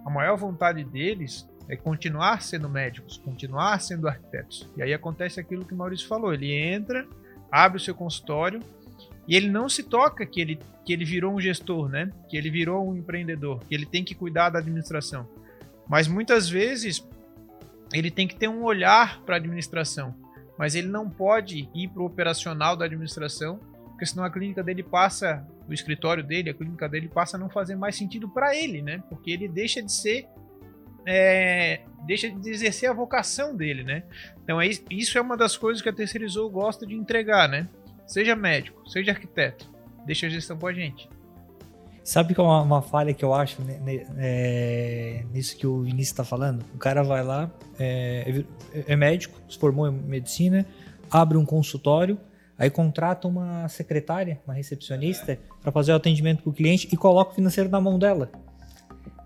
a 0.04 0.10
maior 0.10 0.36
vontade 0.36 0.82
deles 0.84 1.48
é 1.68 1.76
continuar 1.76 2.40
sendo 2.42 2.68
médicos, 2.68 3.18
continuar 3.18 3.80
sendo 3.80 4.08
arquitetos. 4.08 4.68
E 4.76 4.82
aí 4.82 4.94
acontece 4.94 5.38
aquilo 5.38 5.64
que 5.64 5.74
o 5.74 5.76
Maurício 5.76 6.08
falou: 6.08 6.32
ele 6.32 6.52
entra, 6.52 7.06
abre 7.50 7.76
o 7.76 7.80
seu 7.80 7.94
consultório 7.94 8.60
e 9.26 9.36
ele 9.36 9.50
não 9.50 9.68
se 9.68 9.82
toca 9.82 10.24
que 10.24 10.40
ele, 10.40 10.58
que 10.84 10.92
ele 10.92 11.04
virou 11.04 11.34
um 11.34 11.40
gestor, 11.40 11.88
né? 11.88 12.10
Que 12.30 12.36
ele 12.36 12.50
virou 12.50 12.88
um 12.88 12.96
empreendedor, 12.96 13.60
que 13.68 13.74
ele 13.74 13.84
tem 13.84 14.02
que 14.02 14.14
cuidar 14.14 14.48
da 14.48 14.58
administração. 14.58 15.28
Mas 15.86 16.08
muitas 16.08 16.48
vezes 16.48 17.06
ele 17.92 18.10
tem 18.10 18.26
que 18.26 18.36
ter 18.36 18.48
um 18.48 18.62
olhar 18.64 19.20
para 19.22 19.36
a 19.36 19.38
administração, 19.38 20.14
mas 20.58 20.74
ele 20.74 20.88
não 20.88 21.08
pode 21.08 21.68
ir 21.74 21.88
para 21.88 22.02
o 22.02 22.06
operacional 22.06 22.76
da 22.76 22.86
administração, 22.86 23.58
porque 23.90 24.06
senão 24.06 24.24
a 24.24 24.30
clínica 24.30 24.62
dele 24.62 24.82
passa, 24.82 25.46
o 25.68 25.72
escritório 25.72 26.22
dele, 26.22 26.50
a 26.50 26.54
clínica 26.54 26.88
dele 26.88 27.08
passa 27.08 27.36
a 27.36 27.40
não 27.40 27.50
fazer 27.50 27.76
mais 27.76 27.96
sentido 27.96 28.28
para 28.28 28.54
ele, 28.56 28.80
né? 28.80 29.02
Porque 29.08 29.30
ele 29.30 29.48
deixa 29.48 29.82
de 29.82 29.92
ser 29.92 30.26
é, 31.10 31.80
deixa 32.04 32.28
de 32.28 32.50
exercer 32.50 32.90
a 32.90 32.92
vocação 32.92 33.56
dele, 33.56 33.82
né? 33.82 34.02
Então 34.44 34.60
é, 34.60 34.68
isso 34.90 35.16
é 35.16 35.20
uma 35.20 35.36
das 35.36 35.56
coisas 35.56 35.80
que 35.82 35.88
a 35.88 35.92
terceirizou 35.92 36.50
gosta 36.50 36.86
de 36.86 36.94
entregar, 36.94 37.48
né? 37.48 37.66
Seja 38.06 38.36
médico, 38.36 38.88
seja 38.88 39.12
arquiteto, 39.12 39.70
deixa 40.04 40.26
a 40.26 40.28
gestão 40.28 40.58
com 40.58 40.66
a 40.66 40.72
gente. 40.72 41.08
Sabe 42.04 42.34
que 42.34 42.40
é 42.40 42.42
uma, 42.42 42.62
uma 42.62 42.82
falha 42.82 43.12
que 43.12 43.24
eu 43.24 43.34
acho 43.34 43.60
né, 43.62 43.78
né, 43.80 44.06
é, 44.18 45.24
nisso 45.32 45.56
que 45.56 45.66
o 45.66 45.82
Vinícius 45.82 46.08
está 46.08 46.24
falando? 46.24 46.64
O 46.74 46.78
cara 46.78 47.02
vai 47.02 47.22
lá, 47.22 47.50
é, 47.78 48.44
é, 48.86 48.96
médico, 48.96 49.38
se 49.48 49.58
formou 49.58 49.88
em 49.88 49.92
medicina, 49.92 50.66
abre 51.10 51.36
um 51.36 51.44
consultório, 51.44 52.18
aí 52.58 52.70
contrata 52.70 53.28
uma 53.28 53.68
secretária, 53.68 54.40
uma 54.46 54.54
recepcionista, 54.54 55.38
para 55.60 55.70
fazer 55.70 55.92
o 55.92 55.96
atendimento 55.96 56.42
para 56.42 56.50
o 56.50 56.52
cliente 56.52 56.88
e 56.90 56.96
coloca 56.96 57.32
o 57.32 57.34
financeiro 57.34 57.68
na 57.68 57.80
mão 57.80 57.98
dela. 57.98 58.30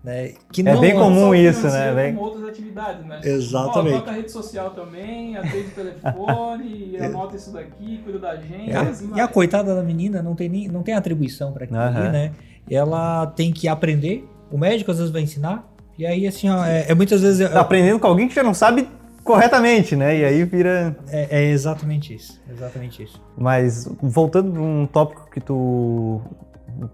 Né? 0.03 0.33
Que 0.51 0.61
É 0.61 0.63
não 0.65 0.81
bem 0.81 0.93
comum 0.93 1.27
Só 1.27 1.35
isso, 1.35 1.67
né? 1.67 1.93
Bem- 1.93 2.15
Com 2.15 2.23
outras 2.23 2.49
atividades, 2.49 3.05
né? 3.05 3.21
Exatamente. 3.23 3.95
Ó, 3.95 3.99
toca 3.99 4.11
a 4.11 4.13
rede 4.13 4.31
social 4.31 4.71
também, 4.71 5.37
atende 5.37 5.67
o 5.67 5.71
telefone, 5.71 6.97
anota 6.99 7.35
isso 7.37 7.53
daqui, 7.53 8.01
cuida 8.03 8.19
da 8.19 8.35
gente. 8.35 8.71
É, 8.71 8.77
assim 8.77 9.11
e 9.15 9.19
a 9.21 9.27
coitada 9.29 9.73
da 9.73 9.81
menina 9.81 10.21
não 10.21 10.35
tem, 10.35 10.49
nem, 10.49 10.67
não 10.67 10.83
tem 10.83 10.93
atribuição 10.93 11.53
para 11.53 11.63
aquilo 11.63 11.79
ali, 11.79 11.97
Aham. 11.97 12.11
né? 12.11 12.31
Ela 12.69 13.27
tem 13.27 13.51
que 13.53 13.67
aprender. 13.67 14.27
O 14.51 14.57
médico 14.57 14.91
às 14.91 14.97
vezes 14.97 15.11
vai 15.11 15.21
ensinar. 15.21 15.67
E 15.97 16.05
aí, 16.05 16.27
assim, 16.27 16.49
ó, 16.49 16.65
é, 16.65 16.85
é 16.89 16.93
muitas 16.95 17.21
vezes. 17.21 17.49
Tá 17.49 17.61
aprendendo 17.61 17.99
com 17.99 18.07
alguém 18.07 18.27
que 18.27 18.35
já 18.35 18.43
não 18.43 18.53
sabe 18.53 18.87
corretamente, 19.23 19.95
né? 19.95 20.17
E 20.17 20.25
aí 20.25 20.43
vira. 20.43 20.95
É, 21.07 21.39
é 21.39 21.49
exatamente 21.49 22.13
isso. 22.13 22.41
Exatamente 22.49 23.03
isso. 23.03 23.21
Mas 23.37 23.87
voltando 24.01 24.51
para 24.51 24.61
um 24.61 24.85
tópico 24.85 25.29
que 25.31 25.39
tu 25.39 26.19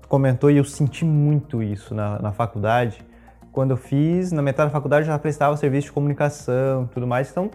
comentou, 0.07 0.49
e 0.51 0.57
eu 0.57 0.63
senti 0.63 1.05
muito 1.05 1.61
isso 1.61 1.93
na, 1.93 2.19
na 2.19 2.31
faculdade. 2.31 3.05
Quando 3.51 3.71
eu 3.71 3.77
fiz, 3.77 4.31
na 4.31 4.41
metade 4.41 4.69
da 4.69 4.73
faculdade 4.73 5.07
já 5.07 5.17
prestava 5.17 5.57
serviço 5.57 5.87
de 5.87 5.91
comunicação 5.91 6.87
tudo 6.93 7.07
mais. 7.07 7.31
Então, 7.31 7.49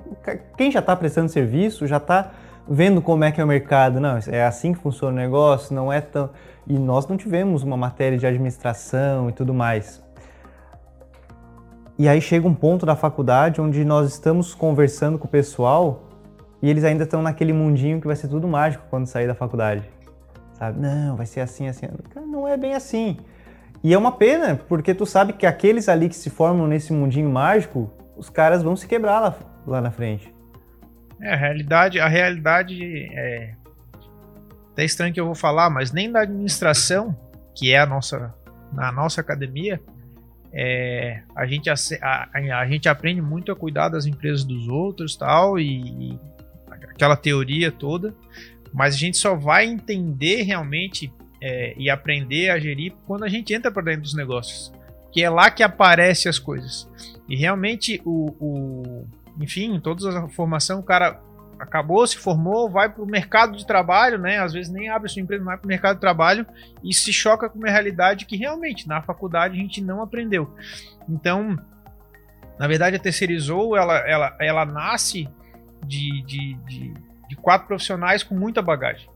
quem 0.56 0.70
já 0.70 0.80
está 0.80 0.94
prestando 0.96 1.28
serviço 1.28 1.86
já 1.86 1.98
está 1.98 2.32
vendo 2.68 3.00
como 3.00 3.24
é 3.24 3.30
que 3.30 3.40
é 3.40 3.44
o 3.44 3.46
mercado. 3.46 4.00
Não, 4.00 4.18
é 4.26 4.44
assim 4.44 4.72
que 4.72 4.80
funciona 4.80 5.12
o 5.12 5.16
negócio, 5.16 5.74
não 5.74 5.92
é 5.92 6.00
tão. 6.00 6.30
E 6.66 6.78
nós 6.78 7.06
não 7.06 7.16
tivemos 7.16 7.62
uma 7.62 7.76
matéria 7.76 8.18
de 8.18 8.26
administração 8.26 9.28
e 9.28 9.32
tudo 9.32 9.54
mais. 9.54 10.02
E 11.96 12.08
aí 12.08 12.20
chega 12.20 12.48
um 12.48 12.54
ponto 12.54 12.84
da 12.84 12.96
faculdade 12.96 13.60
onde 13.60 13.84
nós 13.84 14.10
estamos 14.10 14.52
conversando 14.52 15.16
com 15.16 15.26
o 15.26 15.30
pessoal 15.30 16.02
e 16.60 16.68
eles 16.68 16.82
ainda 16.82 17.04
estão 17.04 17.22
naquele 17.22 17.52
mundinho 17.52 18.00
que 18.00 18.06
vai 18.06 18.16
ser 18.16 18.26
tudo 18.26 18.48
mágico 18.48 18.84
quando 18.90 19.06
sair 19.06 19.28
da 19.28 19.34
faculdade. 19.34 19.88
Sabe? 20.54 20.80
Não, 20.80 21.16
vai 21.16 21.26
ser 21.26 21.40
assim, 21.40 21.68
assim. 21.68 21.86
Não 22.16 22.46
é 22.48 22.56
bem 22.56 22.74
assim. 22.74 23.18
E 23.82 23.92
é 23.92 23.98
uma 23.98 24.12
pena, 24.12 24.56
porque 24.56 24.94
tu 24.94 25.04
sabe 25.04 25.34
que 25.34 25.44
aqueles 25.44 25.88
ali 25.88 26.08
que 26.08 26.16
se 26.16 26.30
formam 26.30 26.66
nesse 26.66 26.92
mundinho 26.92 27.28
mágico, 27.28 27.92
os 28.16 28.30
caras 28.30 28.62
vão 28.62 28.74
se 28.76 28.86
quebrar 28.86 29.20
lá, 29.20 29.36
lá 29.66 29.80
na 29.80 29.90
frente. 29.90 30.32
É, 31.20 31.32
a 31.32 31.36
realidade, 31.36 32.00
a 32.00 32.08
realidade 32.08 32.82
é 33.12 33.54
até 34.72 34.84
estranho 34.84 35.12
que 35.12 35.20
eu 35.20 35.26
vou 35.26 35.34
falar, 35.34 35.70
mas 35.70 35.92
nem 35.92 36.10
da 36.10 36.20
administração, 36.22 37.14
que 37.54 37.72
é 37.72 37.78
a 37.78 37.86
nossa 37.86 38.34
na 38.72 38.90
nossa 38.90 39.20
academia, 39.20 39.80
é, 40.52 41.22
a, 41.36 41.46
gente, 41.46 41.70
a- 41.70 42.28
a 42.32 42.66
gente 42.66 42.88
aprende 42.88 43.22
muito 43.22 43.52
a 43.52 43.56
cuidar 43.56 43.88
das 43.88 44.04
empresas 44.04 44.42
dos 44.44 44.66
outros 44.66 45.14
tal, 45.14 45.58
e, 45.60 46.12
e 46.14 46.20
aquela 46.90 47.16
teoria 47.16 47.70
toda, 47.70 48.12
mas 48.74 48.96
a 48.96 48.98
gente 48.98 49.16
só 49.16 49.36
vai 49.36 49.64
entender 49.64 50.42
realmente 50.42 51.10
é, 51.40 51.74
e 51.78 51.88
aprender 51.88 52.50
a 52.50 52.58
gerir 52.58 52.92
quando 53.06 53.22
a 53.22 53.28
gente 53.28 53.54
entra 53.54 53.70
para 53.70 53.84
dentro 53.84 54.02
dos 54.02 54.14
negócios. 54.14 54.72
Que 55.12 55.22
é 55.22 55.30
lá 55.30 55.48
que 55.48 55.62
aparecem 55.62 56.28
as 56.28 56.40
coisas. 56.40 56.90
E 57.28 57.36
realmente 57.36 58.02
o, 58.04 58.34
o 58.40 59.06
enfim, 59.40 59.78
toda 59.78 60.18
a 60.18 60.28
formação, 60.28 60.80
o 60.80 60.82
cara 60.82 61.20
acabou, 61.58 62.04
se 62.04 62.16
formou, 62.16 62.68
vai 62.68 62.88
para 62.88 63.02
o 63.02 63.06
mercado 63.06 63.56
de 63.56 63.64
trabalho, 63.64 64.18
né? 64.18 64.38
Às 64.38 64.52
vezes 64.52 64.72
nem 64.72 64.88
abre 64.88 65.08
sua 65.08 65.22
empresa, 65.22 65.44
vai 65.44 65.56
para 65.56 65.64
o 65.64 65.68
mercado 65.68 65.94
de 65.94 66.00
trabalho 66.00 66.44
e 66.82 66.92
se 66.92 67.12
choca 67.12 67.48
com 67.48 67.58
uma 67.58 67.70
realidade 67.70 68.26
que 68.26 68.36
realmente 68.36 68.88
na 68.88 69.00
faculdade 69.02 69.56
a 69.56 69.60
gente 69.60 69.80
não 69.80 70.02
aprendeu. 70.02 70.52
Então, 71.08 71.56
na 72.58 72.66
verdade, 72.66 72.96
a 72.96 72.98
terceirizou, 72.98 73.76
ela, 73.76 73.98
ela, 73.98 74.36
ela 74.40 74.64
nasce 74.64 75.28
de, 75.86 76.22
de, 76.22 76.54
de, 76.66 76.94
de 77.34 77.40
quatro 77.40 77.66
profissionais 77.66 78.22
com 78.22 78.34
muita 78.34 78.62
bagagem, 78.62 79.08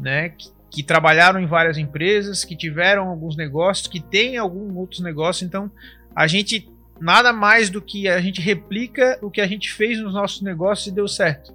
né? 0.00 0.30
Que, 0.30 0.48
que 0.70 0.82
trabalharam 0.82 1.38
em 1.38 1.46
várias 1.46 1.76
empresas, 1.78 2.44
que 2.44 2.56
tiveram 2.56 3.08
alguns 3.08 3.36
negócios, 3.36 3.86
que 3.86 4.00
têm 4.00 4.38
alguns 4.38 4.74
outros 4.74 5.00
negócios. 5.00 5.46
Então, 5.46 5.70
a 6.16 6.26
gente 6.26 6.68
nada 7.00 7.32
mais 7.32 7.70
do 7.70 7.82
que 7.82 8.08
a 8.08 8.20
gente 8.20 8.40
replica 8.40 9.18
o 9.20 9.30
que 9.30 9.40
a 9.40 9.46
gente 9.46 9.70
fez 9.72 10.00
nos 10.00 10.14
nossos 10.14 10.40
negócios 10.42 10.86
e 10.86 10.90
deu 10.90 11.06
certo, 11.06 11.54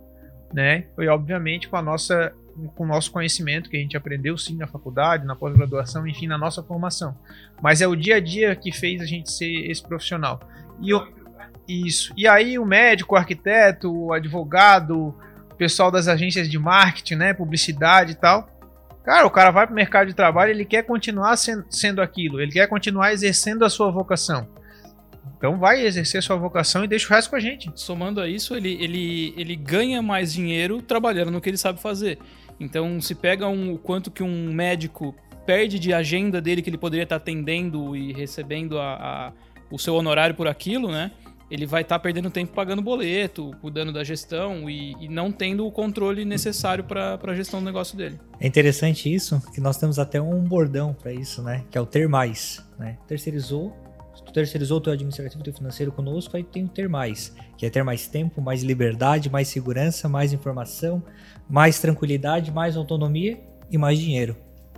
né? 0.54 0.86
Foi 0.96 1.08
obviamente 1.08 1.68
com 1.68 1.76
a 1.76 1.82
nossa 1.82 2.34
com 2.76 2.84
o 2.84 2.88
nosso 2.88 3.10
conhecimento 3.10 3.70
que 3.70 3.78
a 3.78 3.80
gente 3.80 3.96
aprendeu 3.96 4.38
sim 4.38 4.58
na 4.58 4.68
faculdade, 4.68 5.26
na 5.26 5.34
pós-graduação, 5.34 6.06
enfim, 6.06 6.28
na 6.28 6.38
nossa 6.38 6.62
formação. 6.62 7.18
Mas 7.62 7.80
é 7.80 7.88
o 7.88 7.96
dia 7.96 8.18
a 8.18 8.20
dia 8.20 8.54
que 8.54 8.70
fez 8.70 9.02
a 9.02 9.06
gente 9.06 9.32
ser 9.32 9.72
esse 9.72 9.82
profissional. 9.82 10.42
E 10.82 10.92
isso. 11.70 12.14
E 12.18 12.28
aí 12.28 12.60
o 12.60 12.66
médico, 12.66 13.16
o 13.16 13.18
arquiteto, 13.18 13.92
o 13.92 14.12
advogado, 14.12 15.16
pessoal 15.60 15.92
das 15.92 16.08
agências 16.08 16.50
de 16.50 16.58
marketing, 16.58 17.16
né, 17.16 17.34
publicidade 17.34 18.14
e 18.14 18.16
tal. 18.16 18.50
Cara, 19.04 19.28
o 19.28 19.30
cara 19.30 19.52
vai 19.52 19.66
para 19.68 19.74
o 19.74 19.76
mercado 19.76 20.08
de 20.08 20.14
trabalho, 20.14 20.52
ele 20.52 20.66
quer 20.66 20.84
continuar 20.84 21.36
sendo, 21.38 22.02
aquilo, 22.02 22.42
ele 22.42 22.52
quer 22.52 22.68
continuar 22.68 23.12
exercendo 23.12 23.64
a 23.66 23.70
sua 23.70 23.92
vocação. 23.92 24.48
Então 25.38 25.58
vai 25.58 25.86
exercer 25.86 26.24
sua 26.24 26.36
vocação 26.36 26.84
e 26.84 26.88
deixa 26.88 27.08
o 27.08 27.10
resto 27.10 27.30
com 27.30 27.36
a 27.36 27.40
gente. 27.40 27.72
Somando 27.76 28.22
a 28.22 28.28
isso, 28.28 28.56
ele, 28.56 28.78
ele, 28.82 29.34
ele 29.38 29.56
ganha 29.56 30.02
mais 30.02 30.34
dinheiro 30.34 30.82
trabalhando 30.82 31.32
no 31.32 31.42
que 31.42 31.50
ele 31.50 31.58
sabe 31.58 31.82
fazer. 31.82 32.18
Então, 32.60 33.00
se 33.00 33.16
pega 33.16 33.48
um, 33.48 33.74
o 33.74 33.78
quanto 33.78 34.12
que 34.12 34.22
um 34.22 34.54
médico 34.54 35.16
perde 35.46 35.80
de 35.80 35.94
agenda 35.94 36.42
dele 36.42 36.62
que 36.62 36.70
ele 36.70 36.78
poderia 36.78 37.04
estar 37.04 37.16
atendendo 37.16 37.96
e 37.96 38.12
recebendo 38.12 38.78
a, 38.78 38.94
a 38.94 39.32
o 39.72 39.78
seu 39.78 39.94
honorário 39.96 40.36
por 40.36 40.48
aquilo, 40.48 40.92
né? 40.92 41.12
Ele 41.50 41.66
vai 41.66 41.82
estar 41.82 41.98
perdendo 42.00 42.30
tempo 42.30 42.54
pagando 42.54 42.82
boleto, 42.82 43.52
cuidando 43.62 43.92
da 43.92 44.04
gestão 44.04 44.70
e, 44.70 44.96
e 45.00 45.08
não 45.08 45.32
tendo 45.32 45.66
o 45.66 45.72
controle 45.72 46.24
necessário 46.26 46.84
para 46.84 47.20
a 47.22 47.36
gestão 47.36 47.60
do 47.60 47.66
negócio 47.66 47.98
dele. 47.98 48.20
É 48.40 48.48
interessante 48.48 49.14
isso, 49.14 49.42
que 49.54 49.60
nós 49.60 49.78
temos 49.78 49.98
até 49.98 50.22
um 50.22 50.44
bordão 50.44 50.94
para 50.94 51.12
isso, 51.12 51.42
né? 51.42 51.64
Que 51.72 51.78
é 51.78 51.82
o 51.82 51.86
ter 51.86 52.08
mais, 52.08 52.64
né? 52.78 52.98
Terceirizou, 53.08 53.76
se 54.16 54.24
tu 54.24 54.34
terceirizou 54.34 54.78
o 54.78 54.82
teu 54.82 54.94
administrativo 54.94 55.42
e 55.42 55.44
teu 55.44 55.54
financeiro 55.54 55.92
conosco, 55.92 56.36
aí 56.36 56.44
tem 56.44 56.66
o 56.66 56.68
ter 56.68 56.90
mais, 56.90 57.34
que 57.58 57.66
é 57.66 57.70
ter 57.70 57.84
mais 57.84 58.08
tempo, 58.08 58.42
mais 58.42 58.64
liberdade, 58.64 59.30
mais 59.30 59.48
segurança, 59.48 60.10
mais 60.10 60.34
informação, 60.34 61.02
mais 61.50 61.80
tranquilidade, 61.80 62.52
mais 62.52 62.76
autonomia 62.76 63.40
e 63.72 63.78
mais 63.78 63.98
dinheiro. 63.98 64.36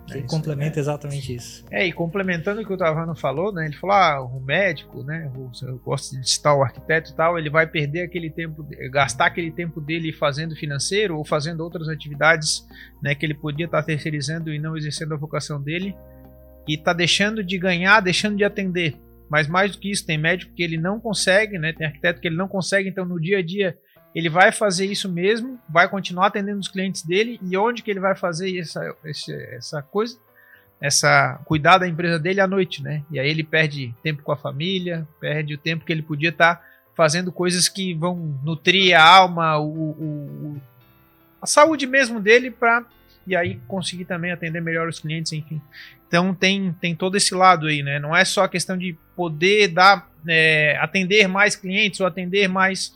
Que 0.08 0.18
é 0.18 0.22
complementa 0.24 0.80
é. 0.80 0.82
exatamente 0.82 1.36
isso. 1.36 1.66
É, 1.72 1.86
e 1.86 1.92
complementando 1.92 2.62
o 2.62 2.66
que 2.66 2.74
o 2.74 2.78
Tavano 2.78 3.16
falou, 3.16 3.54
né? 3.54 3.66
Ele 3.66 3.76
falou: 3.76 3.96
ah, 3.96 4.22
o 4.22 4.40
médico, 4.40 5.04
né? 5.04 5.32
Eu 5.62 5.78
gosto 5.80 6.20
de 6.20 6.30
citar 6.30 6.56
o 6.56 6.64
arquiteto 6.64 7.12
e 7.12 7.16
tal, 7.16 7.38
ele 7.38 7.50
vai 7.50 7.68
perder 7.68 8.04
aquele 8.04 8.30
tempo, 8.30 8.66
gastar 8.92 9.28
aquele 9.28 9.52
tempo 9.52 9.80
dele 9.80 10.12
fazendo 10.12 10.56
financeiro 10.56 11.18
ou 11.18 11.26
fazendo 11.26 11.62
outras 11.62 11.88
atividades, 11.88 12.66
né? 13.02 13.16
Que 13.16 13.26
ele 13.26 13.36
podia 13.36 13.66
estar 13.66 13.84
terceirizando 13.84 14.54
e 14.54 14.60
não 14.60 14.76
exercendo 14.76 15.14
a 15.14 15.18
vocação 15.18 15.62
dele, 15.62 15.96
e 16.68 16.78
tá 16.78 16.94
deixando 16.94 17.44
de 17.44 17.58
ganhar, 17.58 18.00
deixando 18.02 18.38
de 18.38 18.44
atender. 18.44 18.96
Mas 19.30 19.48
mais 19.48 19.72
do 19.72 19.80
que 19.80 19.90
isso, 19.90 20.06
tem 20.06 20.18
médico 20.18 20.54
que 20.54 20.62
ele 20.62 20.78
não 20.78 21.00
consegue, 21.00 21.58
né? 21.58 21.72
Tem 21.72 21.88
arquiteto 21.88 22.20
que 22.20 22.28
ele 22.28 22.36
não 22.36 22.48
consegue, 22.48 22.90
então 22.90 23.06
no 23.06 23.20
dia 23.20 23.38
a 23.38 23.42
dia 23.42 23.78
ele 24.14 24.30
vai 24.30 24.52
fazer 24.52 24.86
isso 24.86 25.10
mesmo, 25.10 25.60
vai 25.70 25.88
continuar 25.88 26.28
atendendo 26.28 26.60
os 26.60 26.68
clientes 26.68 27.04
dele 27.04 27.40
e 27.42 27.56
onde 27.56 27.82
que 27.82 27.90
ele 27.90 28.00
vai 28.00 28.16
fazer 28.16 28.58
essa, 28.58 28.96
essa 29.04 29.82
coisa, 29.82 30.18
essa 30.80 31.40
cuidar 31.46 31.78
da 31.78 31.88
empresa 31.88 32.20
dele 32.20 32.42
à 32.42 32.48
noite, 32.48 32.84
né? 32.84 33.04
E 33.10 33.20
aí 33.20 33.30
ele 33.30 33.44
perde 33.44 33.96
tempo 34.04 34.22
com 34.22 34.32
a 34.32 34.38
família, 34.38 35.08
perde 35.20 35.54
o 35.54 35.58
tempo 35.58 35.86
que 35.86 35.92
ele 35.92 36.02
podia 36.02 36.30
estar 36.30 36.56
tá 36.56 36.66
fazendo 36.96 37.32
coisas 37.32 37.70
que 37.70 37.94
vão 37.94 38.38
nutrir 38.44 39.00
a 39.00 39.04
alma, 39.04 39.58
o, 39.58 39.92
o, 39.92 40.62
a 41.42 41.48
saúde 41.48 41.88
mesmo 41.88 42.20
dele 42.20 42.52
para 42.52 42.86
e 43.26 43.36
aí 43.36 43.60
conseguir 43.68 44.06
também 44.06 44.32
atender 44.32 44.62
melhor 44.62 44.90
os 44.90 45.00
clientes, 45.00 45.32
enfim. 45.32 45.62
Então 46.08 46.34
tem, 46.34 46.76
tem 46.82 46.94
todo 46.96 47.16
esse 47.16 47.34
lado 47.34 47.68
aí, 47.68 47.82
né? 47.82 48.00
Não 48.00 48.16
é 48.16 48.26
só 48.26 48.44
a 48.44 48.50
questão 48.50 48.78
de 48.78 48.98
poder 49.16 49.70
dar, 49.70 50.10
é, 50.28 50.78
atender 50.82 51.28
mais 51.28 51.56
clientes 51.56 52.00
ou 52.00 52.08
atender 52.08 52.50
mais 52.50 52.94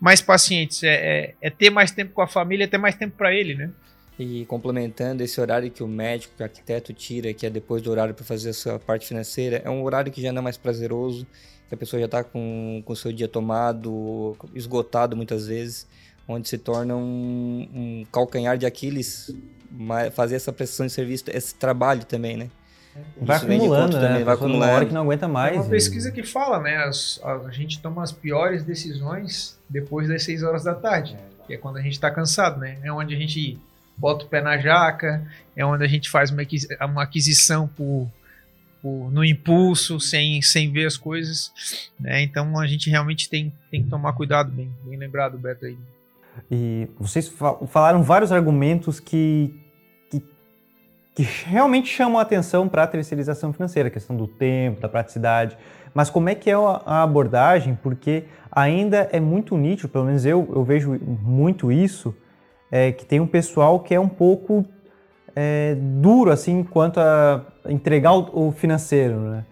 mais 0.00 0.20
pacientes, 0.20 0.82
é, 0.82 0.94
é, 0.94 1.34
é 1.40 1.50
ter 1.50 1.70
mais 1.70 1.90
tempo 1.90 2.12
com 2.12 2.22
a 2.22 2.26
família, 2.26 2.64
é 2.64 2.66
ter 2.66 2.78
mais 2.78 2.94
tempo 2.94 3.16
para 3.16 3.32
ele, 3.32 3.54
né? 3.54 3.70
E 4.18 4.44
complementando 4.46 5.22
esse 5.22 5.40
horário 5.40 5.70
que 5.70 5.82
o 5.82 5.88
médico, 5.88 6.34
que 6.36 6.42
o 6.42 6.44
arquiteto 6.44 6.92
tira, 6.92 7.32
que 7.34 7.46
é 7.46 7.50
depois 7.50 7.82
do 7.82 7.90
horário 7.90 8.14
para 8.14 8.24
fazer 8.24 8.50
a 8.50 8.54
sua 8.54 8.78
parte 8.78 9.06
financeira, 9.06 9.60
é 9.64 9.70
um 9.70 9.82
horário 9.82 10.12
que 10.12 10.22
já 10.22 10.32
não 10.32 10.40
é 10.40 10.42
mais 10.42 10.56
prazeroso, 10.56 11.26
que 11.68 11.74
a 11.74 11.76
pessoa 11.76 11.98
já 11.98 12.06
está 12.06 12.22
com 12.22 12.82
o 12.86 12.96
seu 12.96 13.12
dia 13.12 13.26
tomado, 13.26 14.36
esgotado 14.54 15.16
muitas 15.16 15.48
vezes, 15.48 15.86
onde 16.28 16.48
se 16.48 16.58
torna 16.58 16.94
um, 16.94 17.68
um 17.74 18.04
calcanhar 18.12 18.56
de 18.56 18.66
Aquiles 18.66 19.34
fazer 20.12 20.36
essa 20.36 20.52
prestação 20.52 20.86
de 20.86 20.92
serviço, 20.92 21.24
esse 21.28 21.54
trabalho 21.56 22.04
também, 22.04 22.36
né? 22.36 22.50
Vai 23.20 23.36
Isso 23.36 23.46
acumulando, 23.46 23.96
né? 23.98 24.08
Também, 24.08 24.24
vai 24.24 24.34
acumulando. 24.34 24.64
Uma 24.64 24.72
hora 24.72 24.86
que 24.86 24.94
não 24.94 25.02
aguenta 25.02 25.26
mais. 25.26 25.56
É 25.56 25.60
uma 25.60 25.68
pesquisa 25.68 26.12
que 26.12 26.22
fala, 26.22 26.60
né? 26.60 26.76
As, 26.76 27.20
a, 27.22 27.32
a, 27.32 27.50
gente 27.50 27.80
toma 27.80 28.02
as 28.02 28.12
piores 28.12 28.62
decisões 28.62 29.58
depois 29.68 30.08
das 30.08 30.22
6 30.24 30.42
horas 30.42 30.64
da 30.64 30.74
tarde, 30.74 31.14
é, 31.14 31.46
que 31.46 31.54
é 31.54 31.56
quando 31.56 31.78
a 31.78 31.82
gente 31.82 31.94
está 31.94 32.10
cansado, 32.10 32.60
né? 32.60 32.78
É 32.82 32.92
onde 32.92 33.14
a 33.14 33.18
gente 33.18 33.58
bota 33.96 34.24
o 34.24 34.28
pé 34.28 34.40
na 34.40 34.56
jaca, 34.58 35.26
é 35.56 35.64
onde 35.64 35.84
a 35.84 35.88
gente 35.88 36.10
faz 36.10 36.30
uma, 36.30 36.42
uma 36.82 37.02
aquisição 37.02 37.68
por, 37.68 38.08
por, 38.82 39.10
no 39.10 39.24
impulso, 39.24 39.98
sem, 39.98 40.40
sem 40.42 40.70
ver 40.70 40.86
as 40.86 40.96
coisas, 40.96 41.52
né? 41.98 42.22
Então 42.22 42.58
a 42.58 42.66
gente 42.66 42.90
realmente 42.90 43.28
tem, 43.28 43.52
tem 43.70 43.82
que 43.82 43.90
tomar 43.90 44.12
cuidado, 44.12 44.50
bem, 44.52 44.70
bem 44.84 44.98
lembrado, 44.98 45.38
Beto 45.38 45.66
aí. 45.66 45.76
E 46.50 46.88
vocês 46.98 47.32
falaram 47.68 48.02
vários 48.02 48.32
argumentos 48.32 48.98
que 48.98 49.63
que 51.14 51.22
realmente 51.22 51.88
chamam 51.88 52.18
a 52.18 52.22
atenção 52.22 52.68
para 52.68 52.82
a 52.82 52.86
terceirização 52.86 53.52
financeira, 53.52 53.88
a 53.88 53.90
questão 53.90 54.16
do 54.16 54.26
tempo, 54.26 54.80
da 54.80 54.88
praticidade. 54.88 55.56
Mas 55.94 56.10
como 56.10 56.28
é 56.28 56.34
que 56.34 56.50
é 56.50 56.54
a 56.54 57.02
abordagem? 57.02 57.78
Porque 57.80 58.24
ainda 58.50 59.08
é 59.12 59.20
muito 59.20 59.56
nítido, 59.56 59.88
pelo 59.88 60.06
menos 60.06 60.26
eu, 60.26 60.48
eu 60.52 60.64
vejo 60.64 60.98
muito 61.22 61.70
isso, 61.70 62.14
é, 62.70 62.90
que 62.90 63.06
tem 63.06 63.20
um 63.20 63.26
pessoal 63.28 63.78
que 63.78 63.94
é 63.94 64.00
um 64.00 64.08
pouco 64.08 64.66
é, 65.36 65.76
duro 65.78 66.32
assim 66.32 66.64
quanto 66.64 66.98
a 66.98 67.44
entregar 67.68 68.12
o, 68.12 68.48
o 68.48 68.52
financeiro, 68.52 69.20
né? 69.20 69.44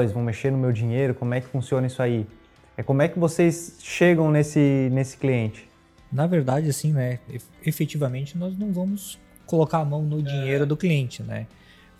Eles 0.00 0.12
vão 0.12 0.22
mexer 0.22 0.52
no 0.52 0.58
meu 0.58 0.70
dinheiro, 0.70 1.14
como 1.14 1.34
é 1.34 1.40
que 1.40 1.48
funciona 1.48 1.86
isso 1.86 2.02
aí? 2.02 2.26
É 2.76 2.82
como 2.82 3.02
é 3.02 3.08
que 3.08 3.18
vocês 3.18 3.78
chegam 3.80 4.30
nesse, 4.30 4.88
nesse 4.92 5.16
cliente? 5.16 5.68
Na 6.12 6.26
verdade, 6.26 6.68
assim, 6.68 6.92
né? 6.92 7.18
Efetivamente, 7.64 8.36
nós 8.36 8.56
não 8.56 8.72
vamos 8.72 9.18
colocar 9.46 9.78
a 9.78 9.84
mão 9.84 10.02
no 10.02 10.22
dinheiro 10.22 10.64
é. 10.64 10.66
do 10.66 10.76
cliente, 10.76 11.22
né? 11.22 11.46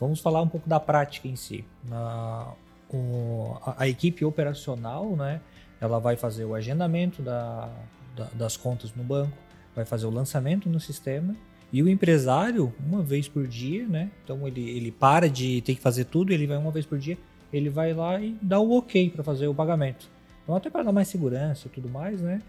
Vamos 0.00 0.20
falar 0.20 0.42
um 0.42 0.48
pouco 0.48 0.68
da 0.68 0.80
prática 0.80 1.28
em 1.28 1.36
si. 1.36 1.64
Na, 1.88 2.52
o, 2.92 3.56
a, 3.62 3.84
a, 3.84 3.88
equipe 3.88 4.24
operacional, 4.24 5.16
né? 5.16 5.40
Ela 5.80 5.98
vai 5.98 6.16
fazer 6.16 6.44
o 6.44 6.54
agendamento 6.54 7.22
da, 7.22 7.68
da, 8.16 8.24
das 8.34 8.56
contas 8.56 8.94
no 8.94 9.02
banco, 9.02 9.36
vai 9.74 9.84
fazer 9.84 10.06
o 10.06 10.10
lançamento 10.10 10.68
no 10.68 10.80
sistema 10.80 11.34
e 11.72 11.82
o 11.82 11.88
empresário, 11.88 12.72
uma 12.86 13.02
vez 13.02 13.28
por 13.28 13.46
dia, 13.46 13.86
né? 13.86 14.10
Então 14.22 14.46
ele, 14.46 14.68
ele 14.70 14.92
para 14.92 15.28
de 15.28 15.60
ter 15.62 15.74
que 15.74 15.80
fazer 15.80 16.04
tudo, 16.04 16.32
ele 16.32 16.46
vai 16.46 16.56
uma 16.56 16.70
vez 16.70 16.86
por 16.86 16.98
dia, 16.98 17.18
ele 17.52 17.68
vai 17.68 17.92
lá 17.92 18.20
e 18.20 18.36
dá 18.40 18.60
o 18.60 18.76
ok 18.78 19.10
para 19.10 19.24
fazer 19.24 19.48
o 19.48 19.54
pagamento. 19.54 20.08
Então, 20.42 20.54
até 20.54 20.70
para 20.70 20.82
dar 20.82 20.92
mais 20.92 21.08
segurança 21.08 21.66
e 21.66 21.70
tudo 21.70 21.88
mais, 21.88 22.20
né? 22.20 22.42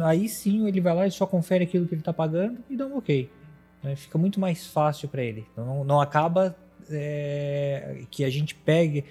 Aí 0.00 0.28
sim 0.28 0.66
ele 0.66 0.80
vai 0.80 0.94
lá 0.94 1.06
e 1.06 1.10
só 1.10 1.24
confere 1.24 1.64
aquilo 1.64 1.86
que 1.86 1.94
ele 1.94 2.00
está 2.00 2.12
pagando 2.12 2.58
e 2.68 2.76
dá 2.76 2.86
um 2.86 2.96
ok. 2.96 3.30
Né? 3.82 3.96
Fica 3.96 4.18
muito 4.18 4.38
mais 4.38 4.66
fácil 4.66 5.08
para 5.08 5.22
ele. 5.22 5.46
Então, 5.52 5.66
não, 5.66 5.84
não 5.84 6.00
acaba 6.00 6.54
é, 6.90 8.02
que 8.10 8.24
a 8.24 8.30
gente 8.30 8.54
pegue, 8.54 9.04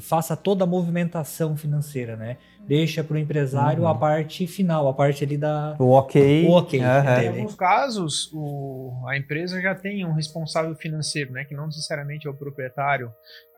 faça 0.00 0.36
toda 0.36 0.64
a 0.64 0.66
movimentação 0.66 1.56
financeira, 1.56 2.16
né? 2.16 2.38
Deixa 2.66 3.02
para 3.02 3.14
o 3.14 3.18
empresário 3.18 3.82
uhum. 3.82 3.88
a 3.88 3.94
parte 3.94 4.46
final, 4.46 4.86
a 4.86 4.94
parte 4.94 5.24
ali 5.24 5.36
da 5.36 5.74
o 5.78 5.90
ok. 5.90 6.46
O 6.46 6.52
ok. 6.52 6.80
Uhum. 6.80 7.22
Em 7.22 7.28
alguns 7.28 7.54
casos, 7.54 8.30
o, 8.32 9.04
a 9.08 9.16
empresa 9.16 9.60
já 9.60 9.74
tem 9.74 10.06
um 10.06 10.12
responsável 10.12 10.74
financeiro, 10.76 11.32
né? 11.32 11.44
Que 11.44 11.54
não 11.54 11.66
necessariamente 11.66 12.26
é 12.26 12.30
o 12.30 12.34
proprietário. 12.34 13.12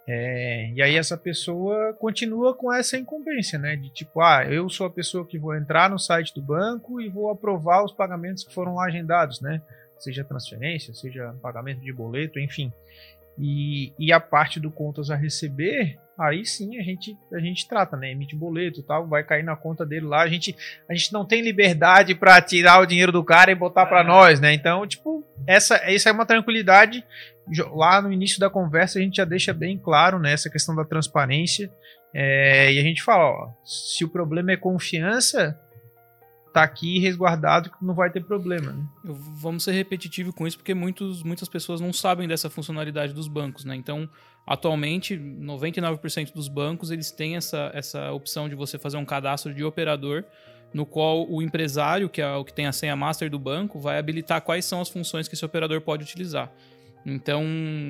É, 0.06 0.70
e 0.74 0.82
aí 0.82 0.96
essa 0.96 1.16
pessoa 1.16 1.94
continua 1.94 2.54
com 2.54 2.72
essa 2.72 2.96
incumbência, 2.96 3.58
né? 3.58 3.76
De 3.76 3.90
tipo, 3.90 4.20
ah, 4.20 4.44
eu 4.44 4.68
sou 4.68 4.86
a 4.86 4.90
pessoa 4.90 5.26
que 5.26 5.38
vou 5.38 5.54
entrar 5.54 5.88
no 5.88 5.98
site 5.98 6.34
do 6.34 6.42
banco 6.42 7.00
e 7.00 7.08
vou 7.08 7.30
aprovar 7.30 7.82
os 7.84 7.92
pagamentos 7.92 8.44
que 8.44 8.52
foram 8.52 8.74
lá 8.74 8.86
agendados, 8.86 9.40
né? 9.40 9.62
Seja 10.04 10.24
transferência, 10.24 10.94
seja 10.94 11.34
pagamento 11.42 11.80
de 11.80 11.92
boleto, 11.92 12.38
enfim. 12.38 12.72
E, 13.38 13.92
e 13.98 14.12
a 14.12 14.20
parte 14.20 14.60
do 14.60 14.70
contas 14.70 15.10
a 15.10 15.16
receber, 15.16 15.98
aí 16.16 16.44
sim 16.44 16.78
a 16.78 16.82
gente, 16.82 17.16
a 17.32 17.40
gente 17.40 17.66
trata, 17.66 17.96
né? 17.96 18.12
Emite 18.12 18.36
boleto 18.36 18.82
tal, 18.82 19.08
vai 19.08 19.24
cair 19.24 19.42
na 19.42 19.56
conta 19.56 19.84
dele 19.84 20.06
lá. 20.06 20.22
A 20.22 20.28
gente, 20.28 20.54
a 20.88 20.94
gente 20.94 21.12
não 21.12 21.24
tem 21.24 21.42
liberdade 21.42 22.14
para 22.14 22.40
tirar 22.40 22.80
o 22.80 22.86
dinheiro 22.86 23.10
do 23.10 23.24
cara 23.24 23.50
e 23.50 23.56
botar 23.56 23.86
para 23.86 24.04
nós, 24.04 24.38
né? 24.38 24.52
Então, 24.52 24.86
tipo, 24.86 25.24
essa, 25.46 25.76
essa 25.76 26.10
é 26.10 26.12
uma 26.12 26.26
tranquilidade. 26.26 27.04
Lá 27.72 28.00
no 28.00 28.12
início 28.12 28.38
da 28.38 28.48
conversa 28.48 28.98
a 28.98 29.02
gente 29.02 29.16
já 29.16 29.24
deixa 29.24 29.52
bem 29.52 29.76
claro, 29.76 30.18
né? 30.18 30.32
Essa 30.32 30.50
questão 30.50 30.76
da 30.76 30.84
transparência. 30.84 31.70
É, 32.14 32.72
e 32.72 32.78
a 32.78 32.82
gente 32.82 33.02
fala, 33.02 33.24
ó, 33.24 33.50
se 33.64 34.04
o 34.04 34.08
problema 34.08 34.52
é 34.52 34.56
confiança, 34.56 35.58
tá 36.54 36.62
aqui 36.62 37.00
resguardado 37.00 37.68
que 37.68 37.84
não 37.84 37.94
vai 37.94 38.08
ter 38.08 38.22
problema. 38.22 38.70
Né? 38.72 38.84
Vamos 39.02 39.64
ser 39.64 39.72
repetitivo 39.72 40.32
com 40.32 40.46
isso, 40.46 40.56
porque 40.56 40.72
muitos, 40.72 41.24
muitas 41.24 41.48
pessoas 41.48 41.80
não 41.80 41.92
sabem 41.92 42.28
dessa 42.28 42.48
funcionalidade 42.48 43.12
dos 43.12 43.26
bancos, 43.26 43.64
né? 43.64 43.74
Então, 43.74 44.08
atualmente, 44.46 45.16
99% 45.16 46.32
dos 46.32 46.46
bancos 46.46 46.92
eles 46.92 47.10
têm 47.10 47.34
essa, 47.34 47.72
essa 47.74 48.12
opção 48.12 48.48
de 48.48 48.54
você 48.54 48.78
fazer 48.78 48.96
um 48.96 49.04
cadastro 49.04 49.52
de 49.52 49.64
operador, 49.64 50.22
no 50.72 50.86
qual 50.86 51.28
o 51.28 51.42
empresário, 51.42 52.08
que 52.08 52.22
é 52.22 52.34
o 52.34 52.44
que 52.44 52.54
tem 52.54 52.66
a 52.66 52.72
senha 52.72 52.94
master 52.94 53.28
do 53.28 53.38
banco, 53.38 53.80
vai 53.80 53.98
habilitar 53.98 54.40
quais 54.40 54.64
são 54.64 54.80
as 54.80 54.88
funções 54.88 55.26
que 55.26 55.34
esse 55.34 55.44
operador 55.44 55.80
pode 55.80 56.04
utilizar. 56.04 56.52
Então, 57.04 57.44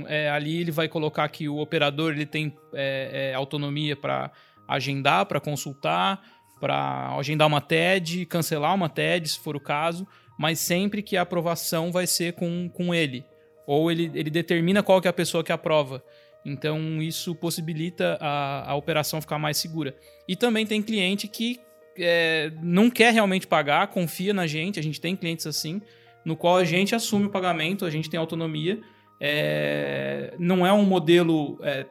é, 0.08 0.30
ali 0.30 0.62
ele 0.62 0.70
vai 0.70 0.88
colocar 0.88 1.28
que 1.28 1.50
o 1.50 1.58
operador 1.58 2.12
ele 2.12 2.26
tem 2.26 2.56
é, 2.72 3.30
é, 3.30 3.34
autonomia 3.34 3.94
para 3.94 4.30
agendar, 4.66 5.26
para 5.26 5.38
consultar, 5.38 6.22
para 6.60 7.14
agendar 7.18 7.46
uma 7.46 7.60
TED, 7.60 8.24
cancelar 8.26 8.74
uma 8.74 8.88
TED, 8.88 9.28
se 9.28 9.38
for 9.38 9.54
o 9.56 9.60
caso. 9.60 10.06
mas 10.38 10.58
sempre 10.58 11.00
que 11.02 11.16
a 11.16 11.22
aprovação 11.22 11.92
vai 11.92 12.06
ser 12.06 12.32
com, 12.32 12.68
com 12.68 12.92
ele. 12.94 13.24
Ou 13.66 13.90
ele, 13.90 14.10
ele 14.14 14.30
determina 14.30 14.82
qual 14.82 15.00
que 15.00 15.06
é 15.06 15.10
a 15.10 15.12
pessoa 15.12 15.44
que 15.44 15.52
aprova. 15.52 16.02
Então, 16.44 17.00
isso 17.00 17.34
possibilita 17.34 18.18
a, 18.20 18.72
a 18.72 18.74
operação 18.74 19.20
ficar 19.20 19.38
mais 19.38 19.56
segura. 19.56 19.94
E 20.28 20.34
também 20.36 20.66
tem 20.66 20.82
cliente 20.82 21.28
que 21.28 21.58
é, 21.96 22.50
não 22.62 22.90
quer 22.90 23.12
realmente 23.14 23.46
pagar, 23.46 23.86
confia 23.86 24.34
na 24.34 24.46
gente, 24.46 24.78
a 24.80 24.82
gente 24.82 25.00
tem 25.00 25.14
clientes 25.16 25.46
assim, 25.46 25.80
no 26.24 26.36
qual 26.36 26.56
a 26.56 26.64
gente 26.64 26.94
assume 26.94 27.26
o 27.26 27.30
pagamento, 27.30 27.86
a 27.86 27.90
gente 27.90 28.10
tem 28.10 28.18
autonomia. 28.18 28.80
É, 29.20 30.34
não 30.38 30.66
é 30.66 30.72
um 30.72 30.84
modelo 30.84 31.58
é, 31.62 31.86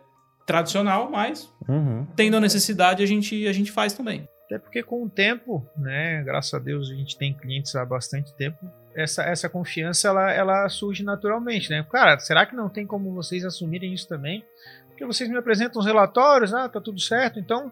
tradicional, 0.45 1.10
mas 1.10 1.49
Uhum. 1.67 2.06
tendo 2.15 2.36
a 2.38 2.41
necessidade, 2.41 3.02
a 3.02 3.06
gente, 3.06 3.47
a 3.47 3.54
gente 3.54 3.71
faz 3.71 3.93
também. 3.93 4.28
Até 4.45 4.60
porque 4.60 4.84
com 4.84 5.03
o 5.03 5.10
tempo, 5.10 5.65
né, 5.77 6.21
graças 6.23 6.53
a 6.53 6.60
Deus 6.60 6.91
a 6.91 6.93
gente 6.93 7.17
tem 7.17 7.34
clientes 7.34 7.75
há 7.75 7.86
bastante 7.86 8.34
tempo, 8.34 8.69
essa, 8.95 9.23
essa 9.23 9.49
confiança 9.49 10.08
ela, 10.08 10.32
ela 10.32 10.69
surge 10.69 11.03
naturalmente, 11.03 11.69
né? 11.69 11.86
Cara, 11.91 12.19
será 12.19 12.45
que 12.45 12.56
não 12.56 12.69
tem 12.69 12.86
como 12.86 13.13
vocês 13.13 13.43
assumirem 13.43 13.93
isso 13.93 14.08
também? 14.08 14.45
Porque 14.89 15.06
vocês 15.06 15.29
me 15.29 15.38
apresentam 15.38 15.79
os 15.79 15.86
relatórios, 15.86 16.53
ah, 16.53 16.69
tá 16.69 16.79
tudo 16.79 16.99
certo, 16.99 17.39
então 17.39 17.71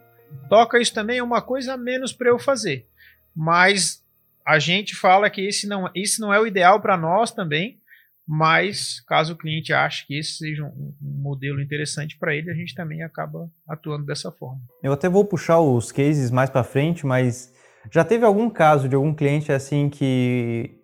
toca 0.49 0.79
isso 0.79 0.93
também, 0.93 1.19
é 1.19 1.23
uma 1.23 1.41
coisa 1.41 1.73
a 1.73 1.77
menos 1.77 2.13
para 2.13 2.29
eu 2.29 2.39
fazer. 2.39 2.87
Mas 3.35 4.03
a 4.45 4.57
gente 4.59 4.95
fala 4.95 5.29
que 5.29 5.41
esse 5.41 5.67
não, 5.67 5.89
esse 5.93 6.19
não 6.19 6.33
é 6.33 6.39
o 6.39 6.47
ideal 6.47 6.79
para 6.81 6.97
nós 6.97 7.31
também, 7.31 7.79
mas 8.27 9.01
caso 9.07 9.33
o 9.33 9.37
cliente 9.37 9.73
ache 9.73 10.05
que 10.07 10.17
esse 10.17 10.33
seja 10.37 10.63
um, 10.63 10.93
um 11.01 11.21
modelo 11.21 11.61
interessante 11.61 12.17
para 12.17 12.35
ele, 12.35 12.49
a 12.49 12.53
gente 12.53 12.73
também 12.75 13.03
acaba 13.03 13.49
atuando 13.67 14.05
dessa 14.05 14.31
forma. 14.31 14.61
Eu 14.83 14.93
até 14.93 15.09
vou 15.09 15.25
puxar 15.25 15.59
os 15.59 15.91
cases 15.91 16.31
mais 16.31 16.49
para 16.49 16.63
frente, 16.63 17.05
mas 17.05 17.53
já 17.91 18.03
teve 18.03 18.23
algum 18.25 18.49
caso 18.49 18.87
de 18.87 18.95
algum 18.95 19.13
cliente 19.13 19.51
assim 19.51 19.89
que 19.89 20.77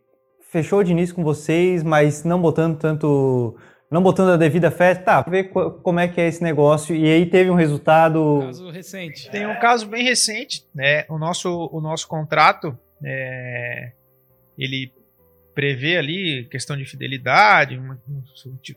fechou 0.49 0.83
de 0.83 0.91
início 0.91 1.13
com 1.15 1.23
vocês, 1.23 1.83
mas 1.83 2.23
não 2.23 2.41
botando 2.41 2.77
tanto, 2.79 3.55
não 3.91 4.01
botando 4.01 4.29
a 4.31 4.37
devida 4.37 4.71
fé, 4.71 4.95
tá, 4.95 5.21
ver 5.21 5.45
co- 5.45 5.71
como 5.71 5.99
é 5.99 6.07
que 6.07 6.19
é 6.19 6.27
esse 6.27 6.41
negócio 6.41 6.95
e 6.95 7.05
aí 7.05 7.25
teve 7.25 7.49
um 7.51 7.55
resultado. 7.55 8.39
Caso 8.41 8.69
recente. 8.71 9.29
Tem 9.29 9.45
um 9.45 9.59
caso 9.59 9.87
bem 9.87 10.03
recente, 10.03 10.65
né? 10.73 11.05
O 11.09 11.17
nosso, 11.17 11.69
o 11.71 11.79
nosso 11.81 12.07
contrato, 12.07 12.77
é, 13.03 13.91
ele 14.57 14.91
prevê 15.57 15.97
ali 15.97 16.45
questão 16.51 16.77
de 16.77 16.85
fidelidade, 16.85 17.79
um- 17.79 17.97
um 18.07 18.23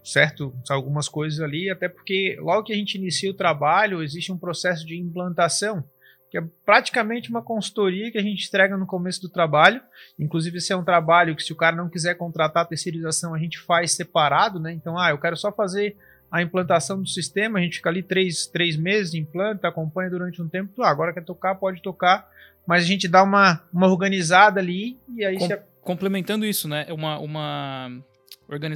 certo, 0.03 0.55
algumas 0.71 1.11
coisas 1.11 1.39
ali, 1.41 1.69
até 1.69 1.91
porque 1.91 2.39
logo 2.41 2.63
que 2.65 2.73
a 2.73 2.77
gente 2.77 2.95
inicia 2.97 3.31
o 3.31 3.35
trabalho, 3.35 4.03
existe 4.03 4.33
um 4.33 4.39
processo 4.39 4.87
de 4.87 4.97
implantação, 4.99 5.85
que 6.31 6.39
é 6.39 6.43
praticamente 6.65 7.29
uma 7.29 7.43
consultoria 7.43 8.11
que 8.11 8.17
a 8.17 8.23
gente 8.23 8.47
entrega 8.49 8.79
no 8.79 8.87
começo 8.87 9.21
do 9.21 9.29
trabalho. 9.29 9.83
Inclusive, 10.19 10.57
esse 10.57 10.73
é 10.73 10.77
um 10.77 10.83
trabalho 10.83 11.37
que, 11.37 11.43
se 11.43 11.53
o 11.53 11.57
cara 11.57 11.77
não 11.77 11.91
quiser 11.91 12.15
contratar 12.15 12.63
a 12.63 12.67
terceirização, 12.67 13.35
a 13.35 13.39
gente 13.39 13.59
faz 13.59 13.93
separado, 13.93 14.59
né? 14.59 14.73
Então, 14.73 14.97
ah, 14.99 15.11
eu 15.11 15.19
quero 15.19 15.37
só 15.37 15.53
fazer 15.53 15.99
a 16.31 16.41
implantação 16.41 16.99
do 17.03 17.07
sistema, 17.09 17.59
a 17.59 17.63
gente 17.63 17.77
fica 17.77 17.91
ali 17.91 18.03
três, 18.03 18.47
três 18.47 18.75
meses, 18.77 19.13
implanta, 19.13 19.69
acompanha 19.69 20.09
durante 20.09 20.41
um 20.41 20.49
tempo, 20.49 20.83
ah, 20.83 20.89
agora 20.89 21.13
quer 21.13 21.25
tocar, 21.25 21.57
pode 21.57 21.83
tocar, 21.83 22.27
mas 22.67 22.85
a 22.85 22.87
gente 22.87 23.07
dá 23.07 23.23
uma, 23.23 23.61
uma 23.71 23.87
organizada 23.89 24.61
ali 24.61 24.99
e 25.15 25.23
aí 25.27 25.37
Com- 25.37 25.47
se 25.47 25.53
Complementando 25.83 26.45
isso, 26.45 26.69
né? 26.69 26.87
Uma, 26.91 27.19
uma 27.19 27.91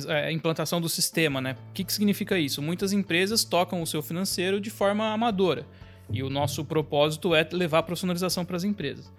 é, 0.08 0.32
implantação 0.32 0.80
do 0.80 0.88
sistema, 0.88 1.40
né? 1.40 1.56
O 1.70 1.72
que, 1.72 1.84
que 1.84 1.92
significa 1.92 2.38
isso? 2.38 2.62
Muitas 2.62 2.92
empresas 2.92 3.44
tocam 3.44 3.82
o 3.82 3.86
seu 3.86 4.02
financeiro 4.02 4.60
de 4.60 4.70
forma 4.70 5.12
amadora. 5.12 5.66
E 6.10 6.22
o 6.22 6.30
nosso 6.30 6.64
propósito 6.64 7.34
é 7.34 7.46
levar 7.50 7.78
a 7.78 7.82
profissionalização 7.82 8.44
para 8.44 8.56
as 8.56 8.64
empresas. 8.64 9.10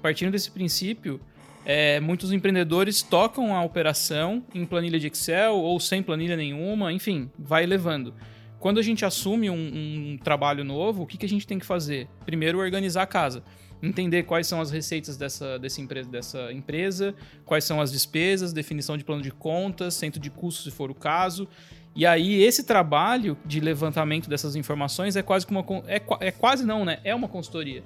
Partindo 0.00 0.32
desse 0.32 0.50
princípio, 0.50 1.20
é, 1.64 1.98
muitos 1.98 2.30
empreendedores 2.32 3.02
tocam 3.02 3.56
a 3.56 3.62
operação 3.64 4.44
em 4.54 4.66
planilha 4.66 4.98
de 4.98 5.06
Excel 5.06 5.54
ou 5.54 5.80
sem 5.80 6.02
planilha 6.02 6.36
nenhuma, 6.36 6.92
enfim, 6.92 7.30
vai 7.38 7.64
levando. 7.64 8.14
Quando 8.60 8.78
a 8.78 8.82
gente 8.82 9.04
assume 9.04 9.50
um, 9.50 10.12
um 10.12 10.18
trabalho 10.22 10.64
novo, 10.64 11.02
o 11.02 11.06
que, 11.06 11.18
que 11.18 11.26
a 11.26 11.28
gente 11.28 11.46
tem 11.46 11.58
que 11.58 11.66
fazer? 11.66 12.08
Primeiro, 12.24 12.58
organizar 12.58 13.02
a 13.02 13.06
casa. 13.06 13.42
Entender 13.86 14.22
quais 14.22 14.46
são 14.46 14.60
as 14.60 14.70
receitas 14.70 15.16
dessa, 15.16 15.58
dessa, 15.58 15.80
empresa, 15.80 16.08
dessa 16.08 16.52
empresa, 16.52 17.14
quais 17.44 17.64
são 17.64 17.80
as 17.80 17.92
despesas, 17.92 18.52
definição 18.52 18.96
de 18.96 19.04
plano 19.04 19.22
de 19.22 19.30
contas, 19.30 19.94
centro 19.94 20.20
de 20.20 20.30
custos, 20.30 20.64
se 20.64 20.70
for 20.70 20.90
o 20.90 20.94
caso. 20.94 21.48
E 21.94 22.04
aí, 22.06 22.42
esse 22.42 22.64
trabalho 22.64 23.36
de 23.44 23.60
levantamento 23.60 24.28
dessas 24.28 24.56
informações 24.56 25.16
é 25.16 25.22
quase 25.22 25.46
que 25.46 25.52
uma. 25.52 25.64
É, 25.86 26.02
é 26.20 26.30
quase 26.30 26.64
não, 26.64 26.84
né? 26.84 26.98
É 27.04 27.14
uma 27.14 27.28
consultoria. 27.28 27.84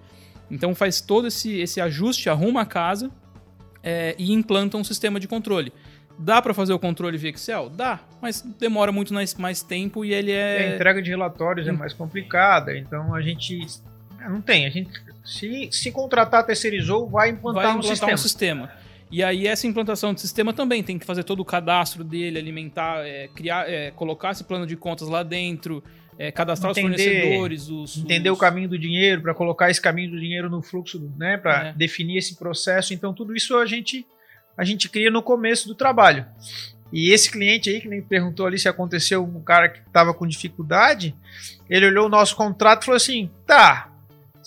Então 0.50 0.74
faz 0.74 1.00
todo 1.00 1.26
esse, 1.26 1.58
esse 1.60 1.80
ajuste, 1.80 2.28
arruma 2.28 2.62
a 2.62 2.66
casa 2.66 3.10
é, 3.82 4.14
e 4.18 4.32
implanta 4.32 4.76
um 4.76 4.84
sistema 4.84 5.20
de 5.20 5.28
controle. 5.28 5.72
Dá 6.18 6.42
para 6.42 6.52
fazer 6.52 6.72
o 6.72 6.78
controle 6.78 7.16
via 7.16 7.30
Excel? 7.30 7.68
Dá, 7.68 8.00
mas 8.20 8.40
demora 8.58 8.90
muito 8.90 9.14
mais, 9.14 9.34
mais 9.34 9.62
tempo 9.62 10.04
e 10.04 10.12
ele 10.12 10.32
a 10.32 10.34
é. 10.34 10.74
entrega 10.74 11.00
de 11.00 11.10
relatórios 11.10 11.68
é 11.68 11.72
Hum. 11.72 11.76
mais 11.76 11.92
complicada, 11.92 12.76
então 12.76 13.14
a 13.14 13.20
gente 13.20 13.60
é, 14.20 14.28
não 14.28 14.40
tem, 14.40 14.66
a 14.66 14.70
gente 14.70 14.90
se, 15.28 15.68
se 15.72 15.90
contratar 15.92 16.44
terceirizou, 16.46 17.08
vai 17.08 17.30
implantar, 17.30 17.62
vai 17.64 17.72
um 17.72 17.78
implantar 17.78 17.96
sistema. 17.96 18.14
um 18.14 18.16
sistema. 18.16 18.72
E 19.10 19.22
aí 19.22 19.46
essa 19.46 19.66
implantação 19.66 20.12
de 20.12 20.20
sistema 20.20 20.52
também 20.52 20.82
tem 20.82 20.98
que 20.98 21.06
fazer 21.06 21.24
todo 21.24 21.40
o 21.40 21.44
cadastro 21.44 22.04
dele, 22.04 22.38
alimentar, 22.38 23.06
é, 23.06 23.28
criar, 23.28 23.68
é, 23.68 23.90
colocar 23.90 24.32
esse 24.32 24.44
plano 24.44 24.66
de 24.66 24.76
contas 24.76 25.08
lá 25.08 25.22
dentro, 25.22 25.82
é, 26.18 26.30
cadastrar 26.30 26.72
os 26.72 26.76
Entender- 26.78 26.96
fornecedores, 27.22 27.68
os, 27.70 27.96
entender 27.96 28.30
os- 28.30 28.36
o 28.36 28.40
caminho 28.40 28.68
do 28.68 28.78
dinheiro, 28.78 29.22
para 29.22 29.32
colocar 29.32 29.70
esse 29.70 29.80
caminho 29.80 30.10
do 30.10 30.20
dinheiro 30.20 30.50
no 30.50 30.60
fluxo, 30.62 31.10
né, 31.16 31.38
para 31.38 31.68
É. 31.68 31.72
definir 31.72 32.18
esse 32.18 32.36
processo. 32.36 32.92
Então 32.92 33.14
tudo 33.14 33.34
isso 33.34 33.56
a 33.56 33.64
gente 33.66 34.06
a 34.56 34.64
gente 34.64 34.88
cria 34.88 35.08
no 35.10 35.22
começo 35.22 35.68
do 35.68 35.74
trabalho. 35.74 36.26
E 36.92 37.10
esse 37.12 37.30
cliente 37.30 37.70
aí 37.70 37.80
que 37.80 37.86
nem 37.88 38.02
perguntou 38.02 38.44
ali 38.46 38.58
se 38.58 38.68
aconteceu 38.68 39.22
um 39.22 39.40
cara 39.42 39.68
que 39.68 39.78
estava 39.86 40.12
com 40.12 40.26
dificuldade, 40.26 41.14
ele 41.70 41.86
olhou 41.86 42.06
o 42.06 42.08
nosso 42.08 42.34
contrato 42.34 42.82
e 42.82 42.84
falou 42.86 42.96
assim: 42.96 43.30
"Tá, 43.46 43.87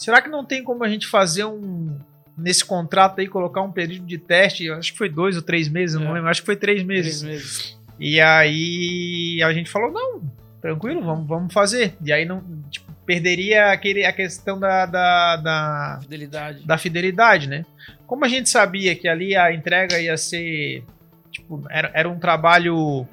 será 0.04 0.22
que 0.22 0.30
não 0.30 0.44
tem 0.46 0.64
como 0.64 0.84
a 0.84 0.90
gente 0.90 1.08
fazer 1.08 1.46
um 1.46 1.98
nesse 2.38 2.66
contrato 2.66 3.20
aí 3.20 3.28
colocar 3.28 3.62
um 3.62 3.72
período 3.72 4.06
de 4.06 4.18
teste? 4.18 4.70
Acho 4.72 4.92
que 4.94 4.98
foi 4.98 5.10
dois 5.10 5.36
ou 5.36 5.42
três 5.42 5.68
meses, 5.70 5.96
eu 5.96 6.02
não 6.02 6.12
É. 6.12 6.14
lembro. 6.14 6.30
Acho 6.30 6.42
que 6.42 6.46
foi 6.46 6.56
três 6.56 6.84
meses. 6.84 7.22
três 7.22 7.34
meses. 7.34 7.80
E 8.00 8.20
aí 8.20 9.42
a 9.44 9.54
gente 9.54 9.70
falou, 9.70 9.92
não, 9.92 10.22
tranquilo, 10.60 11.04
vamos, 11.04 11.28
vamos 11.28 11.54
fazer. 11.54 11.94
E 12.04 12.12
aí 12.12 12.26
não, 12.26 12.42
tipo, 12.72 12.92
perderia 13.06 13.72
aquele, 13.72 14.04
a 14.06 14.12
questão 14.14 14.60
da, 14.60 14.86
da, 14.86 15.36
da, 15.36 16.00
Fidelidade. 16.02 16.66
da 16.66 16.78
fidelidade, 16.78 17.48
né? 17.48 17.66
Como 18.08 18.26
a 18.26 18.28
gente 18.28 18.50
sabia 18.50 18.96
que 18.96 19.08
ali 19.08 19.36
a 19.36 19.54
entrega 19.54 20.00
ia 20.00 20.18
ser, 20.18 20.84
tipo, 21.32 21.64
era, 21.70 21.92
era 21.94 22.10
um 22.10 22.18
trabalho 22.18 23.08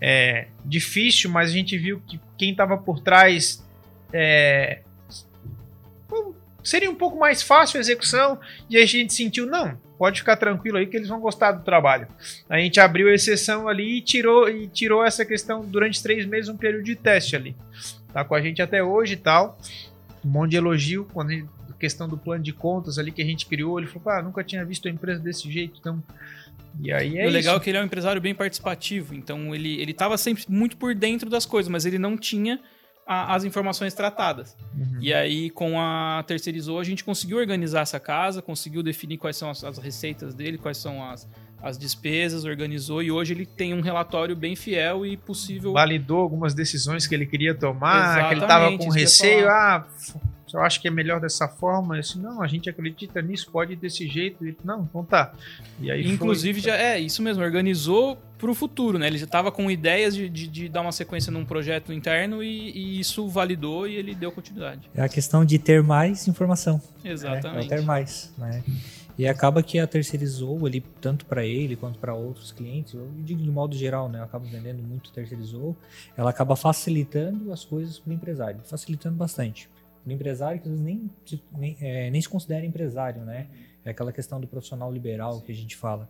é, 0.00 0.46
difícil, 0.64 1.30
mas 1.30 1.50
a 1.50 1.52
gente 1.52 1.76
viu 1.76 2.00
que 2.06 2.20
quem 2.38 2.50
estava 2.52 2.76
por 2.76 3.00
trás 3.00 3.64
é, 4.12 4.80
seria 6.62 6.90
um 6.90 6.94
pouco 6.94 7.18
mais 7.18 7.42
fácil 7.42 7.78
a 7.78 7.80
execução 7.80 8.38
e 8.68 8.76
a 8.76 8.86
gente 8.86 9.12
sentiu, 9.12 9.46
não, 9.46 9.78
pode 9.98 10.20
ficar 10.20 10.36
tranquilo 10.36 10.78
aí 10.78 10.86
que 10.86 10.96
eles 10.96 11.08
vão 11.08 11.20
gostar 11.20 11.52
do 11.52 11.64
trabalho. 11.64 12.08
A 12.48 12.58
gente 12.58 12.80
abriu 12.80 13.08
a 13.08 13.14
exceção 13.14 13.68
ali 13.68 13.98
e 13.98 14.00
tirou, 14.00 14.48
e 14.48 14.68
tirou 14.68 15.04
essa 15.04 15.24
questão 15.24 15.64
durante 15.64 16.02
três 16.02 16.26
meses, 16.26 16.48
um 16.48 16.56
período 16.56 16.84
de 16.84 16.96
teste 16.96 17.36
ali. 17.36 17.56
Tá 18.12 18.24
com 18.24 18.34
a 18.34 18.40
gente 18.40 18.60
até 18.60 18.82
hoje 18.82 19.14
e 19.14 19.16
tal. 19.16 19.58
Um 20.24 20.28
monte 20.28 20.50
de 20.50 20.56
elogio 20.56 21.08
quando 21.12 21.30
a 21.30 21.32
gente- 21.32 21.48
questão 21.82 22.08
do 22.08 22.16
plano 22.16 22.44
de 22.44 22.52
contas 22.52 22.96
ali 22.96 23.10
que 23.10 23.20
a 23.20 23.24
gente 23.24 23.44
criou. 23.44 23.76
Ele 23.76 23.88
falou, 23.88 24.10
ah, 24.10 24.22
nunca 24.22 24.44
tinha 24.44 24.64
visto 24.64 24.86
a 24.86 24.90
empresa 24.90 25.20
desse 25.20 25.50
jeito, 25.50 25.80
então. 25.80 26.00
E 26.80 26.92
aí 26.92 27.18
é 27.18 27.26
o 27.26 27.30
legal 27.30 27.56
é 27.56 27.60
que 27.60 27.68
ele 27.70 27.76
é 27.76 27.80
um 27.80 27.84
empresário 27.84 28.22
bem 28.22 28.34
participativo, 28.34 29.14
então 29.14 29.54
ele, 29.54 29.80
ele 29.80 29.92
tava 29.92 30.16
sempre 30.16 30.44
muito 30.48 30.76
por 30.76 30.94
dentro 30.94 31.28
das 31.28 31.44
coisas, 31.44 31.70
mas 31.70 31.84
ele 31.84 31.98
não 31.98 32.16
tinha 32.16 32.60
a- 33.12 33.34
as 33.34 33.44
informações 33.44 33.94
tratadas. 33.94 34.56
Uhum. 34.76 34.98
E 35.00 35.12
aí, 35.12 35.50
com 35.50 35.78
a 35.80 36.22
terceirizou, 36.26 36.78
a 36.80 36.84
gente 36.84 37.04
conseguiu 37.04 37.36
organizar 37.38 37.80
essa 37.82 38.00
casa, 38.00 38.40
conseguiu 38.40 38.82
definir 38.82 39.18
quais 39.18 39.36
são 39.36 39.50
as, 39.50 39.62
as 39.64 39.78
receitas 39.78 40.34
dele, 40.34 40.58
quais 40.58 40.78
são 40.78 41.04
as, 41.04 41.28
as 41.62 41.78
despesas, 41.78 42.44
organizou, 42.44 43.02
e 43.02 43.10
hoje 43.10 43.34
ele 43.34 43.46
tem 43.46 43.72
um 43.74 43.80
relatório 43.80 44.34
bem 44.34 44.56
fiel 44.56 45.06
e 45.06 45.16
possível. 45.16 45.72
Validou 45.72 46.18
algumas 46.20 46.54
decisões 46.54 47.06
que 47.06 47.14
ele 47.14 47.26
queria 47.26 47.54
tomar, 47.54 48.14
que 48.28 48.34
ele 48.34 48.44
Exatamente, 48.44 48.46
tava 48.48 48.78
com 48.78 48.88
receio. 48.90 49.48
Ah, 49.48 49.86
eu 50.52 50.60
acho 50.62 50.80
que 50.80 50.88
é 50.88 50.90
melhor 50.90 51.20
dessa 51.20 51.48
forma. 51.48 51.96
Eu 51.96 52.00
disse, 52.00 52.18
não, 52.18 52.42
a 52.42 52.46
gente 52.46 52.68
acredita 52.68 53.20
nisso, 53.22 53.50
pode 53.50 53.72
ir 53.72 53.76
desse 53.76 54.06
jeito. 54.08 54.44
Ele, 54.44 54.56
não, 54.64 54.82
então 54.82 55.04
tá. 55.04 55.32
E 55.80 55.90
aí 55.90 56.02
foi- 56.04 56.12
Inclusive, 56.12 56.60
já 56.60 56.76
é 56.76 56.98
isso 56.98 57.22
mesmo, 57.22 57.42
organizou 57.42 58.16
pro 58.38 58.54
futuro, 58.54 58.98
né? 58.98 59.06
Ele 59.06 59.18
já 59.18 59.24
estava 59.24 59.52
com 59.52 59.70
ideias 59.70 60.14
de, 60.16 60.28
de, 60.28 60.48
de 60.48 60.68
dar 60.68 60.80
uma 60.80 60.90
sequência 60.92 61.30
num 61.30 61.44
projeto 61.44 61.92
interno 61.92 62.42
e, 62.42 62.70
e 62.72 63.00
isso 63.00 63.28
validou 63.28 63.86
e 63.86 63.94
ele 63.94 64.14
deu 64.14 64.32
continuidade. 64.32 64.88
É 64.94 65.02
a 65.02 65.08
questão 65.08 65.44
de 65.44 65.58
ter 65.58 65.82
mais 65.82 66.26
informação. 66.26 66.80
né? 67.04 67.12
Exatamente. 67.12 67.66
É, 67.72 67.76
ter 67.76 67.82
mais, 67.82 68.32
né? 68.36 68.62
E 69.18 69.28
acaba 69.28 69.62
que 69.62 69.78
a 69.78 69.86
terceirizou 69.86 70.64
ali, 70.66 70.80
tanto 71.00 71.26
para 71.26 71.44
ele 71.44 71.76
quanto 71.76 71.98
para 71.98 72.14
outros 72.14 72.50
clientes, 72.50 72.94
eu 72.94 73.08
digo 73.18 73.40
de 73.42 73.50
modo 73.50 73.76
geral, 73.76 74.08
né? 74.08 74.18
Eu 74.18 74.24
acabo 74.24 74.46
vendendo 74.46 74.82
muito 74.82 75.12
terceirizou, 75.12 75.76
ela 76.16 76.30
acaba 76.30 76.56
facilitando 76.56 77.52
as 77.52 77.62
coisas 77.64 77.98
para 77.98 78.10
o 78.10 78.14
empresário, 78.14 78.60
facilitando 78.64 79.14
bastante. 79.16 79.68
O 80.04 80.10
empresário 80.10 80.60
que 80.60 80.68
às 80.68 80.70
vezes 80.70 80.84
nem, 80.84 81.10
nem, 81.56 81.76
é, 81.80 82.10
nem 82.10 82.20
se 82.20 82.28
considera 82.28 82.64
empresário, 82.64 83.22
né? 83.22 83.46
É 83.84 83.90
aquela 83.90 84.12
questão 84.12 84.40
do 84.40 84.46
profissional 84.46 84.92
liberal 84.92 85.40
que 85.40 85.52
a 85.52 85.54
gente 85.54 85.76
fala. 85.76 86.08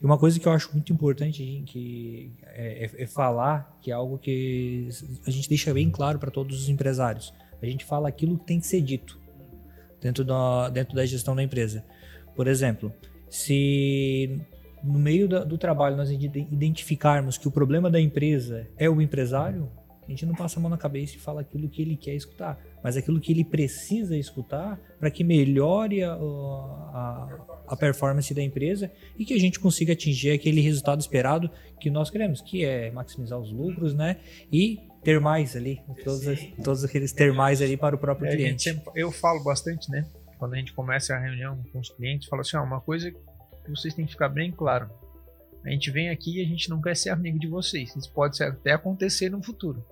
E 0.00 0.04
uma 0.04 0.18
coisa 0.18 0.38
que 0.38 0.46
eu 0.46 0.52
acho 0.52 0.72
muito 0.72 0.92
importante 0.92 1.62
que 1.66 2.32
é, 2.42 2.84
é, 2.84 3.02
é 3.02 3.06
falar, 3.06 3.78
que 3.80 3.90
é 3.90 3.94
algo 3.94 4.18
que 4.18 4.88
a 5.26 5.30
gente 5.30 5.48
deixa 5.48 5.72
bem 5.72 5.90
claro 5.90 6.18
para 6.18 6.30
todos 6.30 6.60
os 6.62 6.68
empresários. 6.68 7.32
A 7.62 7.66
gente 7.66 7.84
fala 7.84 8.08
aquilo 8.08 8.38
que 8.38 8.44
tem 8.44 8.60
que 8.60 8.66
ser 8.66 8.80
dito 8.80 9.18
dentro 10.00 10.24
da, 10.24 10.68
dentro 10.68 10.94
da 10.94 11.06
gestão 11.06 11.34
da 11.34 11.42
empresa. 11.42 11.84
Por 12.36 12.46
exemplo, 12.46 12.92
se 13.30 14.40
no 14.82 14.98
meio 14.98 15.26
do 15.26 15.56
trabalho 15.56 15.96
nós 15.96 16.10
identificarmos 16.10 17.38
que 17.38 17.48
o 17.48 17.50
problema 17.50 17.90
da 17.90 17.98
empresa 17.98 18.68
é 18.76 18.88
o 18.90 19.00
empresário, 19.00 19.70
a 20.06 20.10
gente 20.10 20.26
não 20.26 20.34
passa 20.34 20.58
a 20.58 20.62
mão 20.62 20.70
na 20.70 20.76
cabeça 20.76 21.16
e 21.16 21.18
fala 21.18 21.40
aquilo 21.40 21.68
que 21.68 21.80
ele 21.80 21.96
quer 21.96 22.14
escutar, 22.14 22.60
mas 22.82 22.96
aquilo 22.96 23.20
que 23.20 23.32
ele 23.32 23.44
precisa 23.44 24.16
escutar 24.16 24.78
para 25.00 25.10
que 25.10 25.24
melhore 25.24 26.02
a, 26.02 26.12
a, 26.12 27.64
a, 27.68 27.76
performance 27.76 28.32
da 28.34 28.42
empresa 28.42 28.90
e 29.18 29.24
que 29.24 29.32
a 29.32 29.38
gente 29.38 29.58
consiga 29.58 29.92
atingir 29.94 30.32
aquele 30.32 30.60
resultado 30.60 31.00
esperado 31.00 31.50
que 31.80 31.90
nós 31.90 32.10
queremos, 32.10 32.40
que 32.40 32.64
é 32.64 32.90
maximizar 32.90 33.38
os 33.38 33.50
lucros, 33.50 33.94
né? 33.94 34.18
E 34.52 34.80
ter 35.02 35.20
mais 35.20 35.56
ali, 35.56 35.80
todos, 36.02 36.24
todos 36.62 36.84
aqueles 36.84 37.12
ter 37.12 37.32
mais 37.32 37.60
ali 37.60 37.76
para 37.76 37.96
o 37.96 37.98
próprio 37.98 38.28
é, 38.28 38.36
cliente. 38.36 38.62
Sempre, 38.62 38.90
eu 38.94 39.10
falo 39.10 39.42
bastante, 39.42 39.90
né? 39.90 40.06
Quando 40.38 40.54
a 40.54 40.56
gente 40.56 40.72
começa 40.72 41.14
a 41.14 41.18
reunião 41.18 41.62
com 41.72 41.78
os 41.78 41.88
clientes, 41.90 42.28
fala 42.28 42.42
assim, 42.42 42.56
ó, 42.56 42.62
uma 42.62 42.80
coisa 42.80 43.10
que 43.10 43.70
vocês 43.70 43.94
têm 43.94 44.04
que 44.04 44.12
ficar 44.12 44.28
bem 44.28 44.52
claro. 44.52 44.90
A 45.64 45.70
gente 45.70 45.90
vem 45.90 46.10
aqui 46.10 46.38
e 46.38 46.42
a 46.42 46.46
gente 46.46 46.68
não 46.68 46.80
quer 46.80 46.94
ser 46.94 47.08
amigo 47.08 47.38
de 47.38 47.46
vocês. 47.46 47.96
Isso 47.96 48.12
pode 48.12 48.42
até 48.42 48.72
acontecer 48.72 49.30
no 49.30 49.42
futuro. 49.42 49.84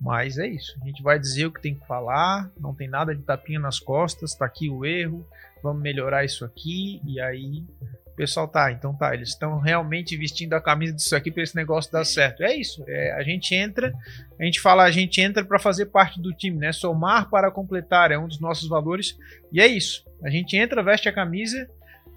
Mas 0.00 0.38
é 0.38 0.46
isso. 0.46 0.76
A 0.80 0.86
gente 0.86 1.02
vai 1.02 1.18
dizer 1.18 1.46
o 1.46 1.52
que 1.52 1.60
tem 1.60 1.74
que 1.74 1.86
falar, 1.86 2.50
não 2.58 2.74
tem 2.74 2.88
nada 2.88 3.14
de 3.14 3.22
tapinha 3.22 3.58
nas 3.58 3.78
costas, 3.78 4.34
tá 4.34 4.44
aqui 4.44 4.70
o 4.70 4.84
erro, 4.84 5.26
vamos 5.62 5.82
melhorar 5.82 6.24
isso 6.24 6.44
aqui, 6.44 7.00
e 7.04 7.20
aí 7.20 7.64
o 8.06 8.10
pessoal 8.16 8.46
tá, 8.46 8.70
então 8.72 8.94
tá, 8.94 9.14
eles 9.14 9.30
estão 9.30 9.58
realmente 9.58 10.16
vestindo 10.16 10.54
a 10.54 10.60
camisa 10.60 10.92
disso 10.92 11.14
aqui 11.14 11.30
para 11.30 11.42
esse 11.42 11.56
negócio 11.56 11.90
dar 11.90 12.04
certo. 12.04 12.42
É 12.42 12.54
isso. 12.54 12.84
É, 12.86 13.12
a 13.12 13.22
gente 13.22 13.54
entra, 13.54 13.92
a 14.38 14.44
gente 14.44 14.60
fala, 14.60 14.84
a 14.84 14.90
gente 14.90 15.20
entra 15.20 15.44
para 15.44 15.58
fazer 15.58 15.86
parte 15.86 16.20
do 16.20 16.32
time, 16.32 16.58
né? 16.58 16.72
Somar 16.72 17.28
para 17.28 17.50
completar 17.50 18.12
é 18.12 18.18
um 18.18 18.28
dos 18.28 18.40
nossos 18.40 18.68
valores, 18.68 19.16
e 19.52 19.60
é 19.60 19.66
isso. 19.66 20.04
A 20.22 20.30
gente 20.30 20.56
entra, 20.56 20.82
veste 20.82 21.08
a 21.08 21.12
camisa. 21.12 21.68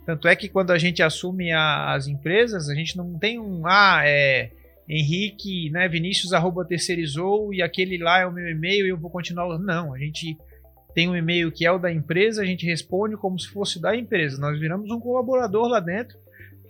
Tanto 0.05 0.27
é 0.27 0.35
que 0.35 0.49
quando 0.49 0.71
a 0.71 0.77
gente 0.79 1.03
assume 1.03 1.51
a, 1.51 1.93
as 1.93 2.07
empresas, 2.07 2.69
a 2.69 2.73
gente 2.73 2.97
não 2.97 3.19
tem 3.19 3.39
um 3.39 3.67
ah, 3.67 4.01
é 4.03 4.51
Henrique, 4.93 5.69
né, 5.69 5.87
Vinícius 5.87 6.33
arroba 6.33 6.65
terceirizou 6.65 7.53
e 7.53 7.61
aquele 7.61 7.97
lá 7.97 8.19
é 8.19 8.25
o 8.25 8.31
meu 8.31 8.49
e-mail 8.49 8.85
e 8.85 8.89
eu 8.89 8.97
vou 8.97 9.09
continuar. 9.09 9.57
Não, 9.57 9.93
a 9.93 9.97
gente 9.97 10.37
tem 10.93 11.07
um 11.07 11.15
e-mail 11.15 11.49
que 11.49 11.65
é 11.65 11.71
o 11.71 11.79
da 11.79 11.89
empresa, 11.89 12.41
a 12.41 12.45
gente 12.45 12.65
responde 12.65 13.15
como 13.15 13.39
se 13.39 13.47
fosse 13.47 13.81
da 13.81 13.95
empresa. 13.95 14.37
Nós 14.37 14.59
viramos 14.59 14.91
um 14.91 14.99
colaborador 14.99 15.69
lá 15.69 15.79
dentro 15.79 16.19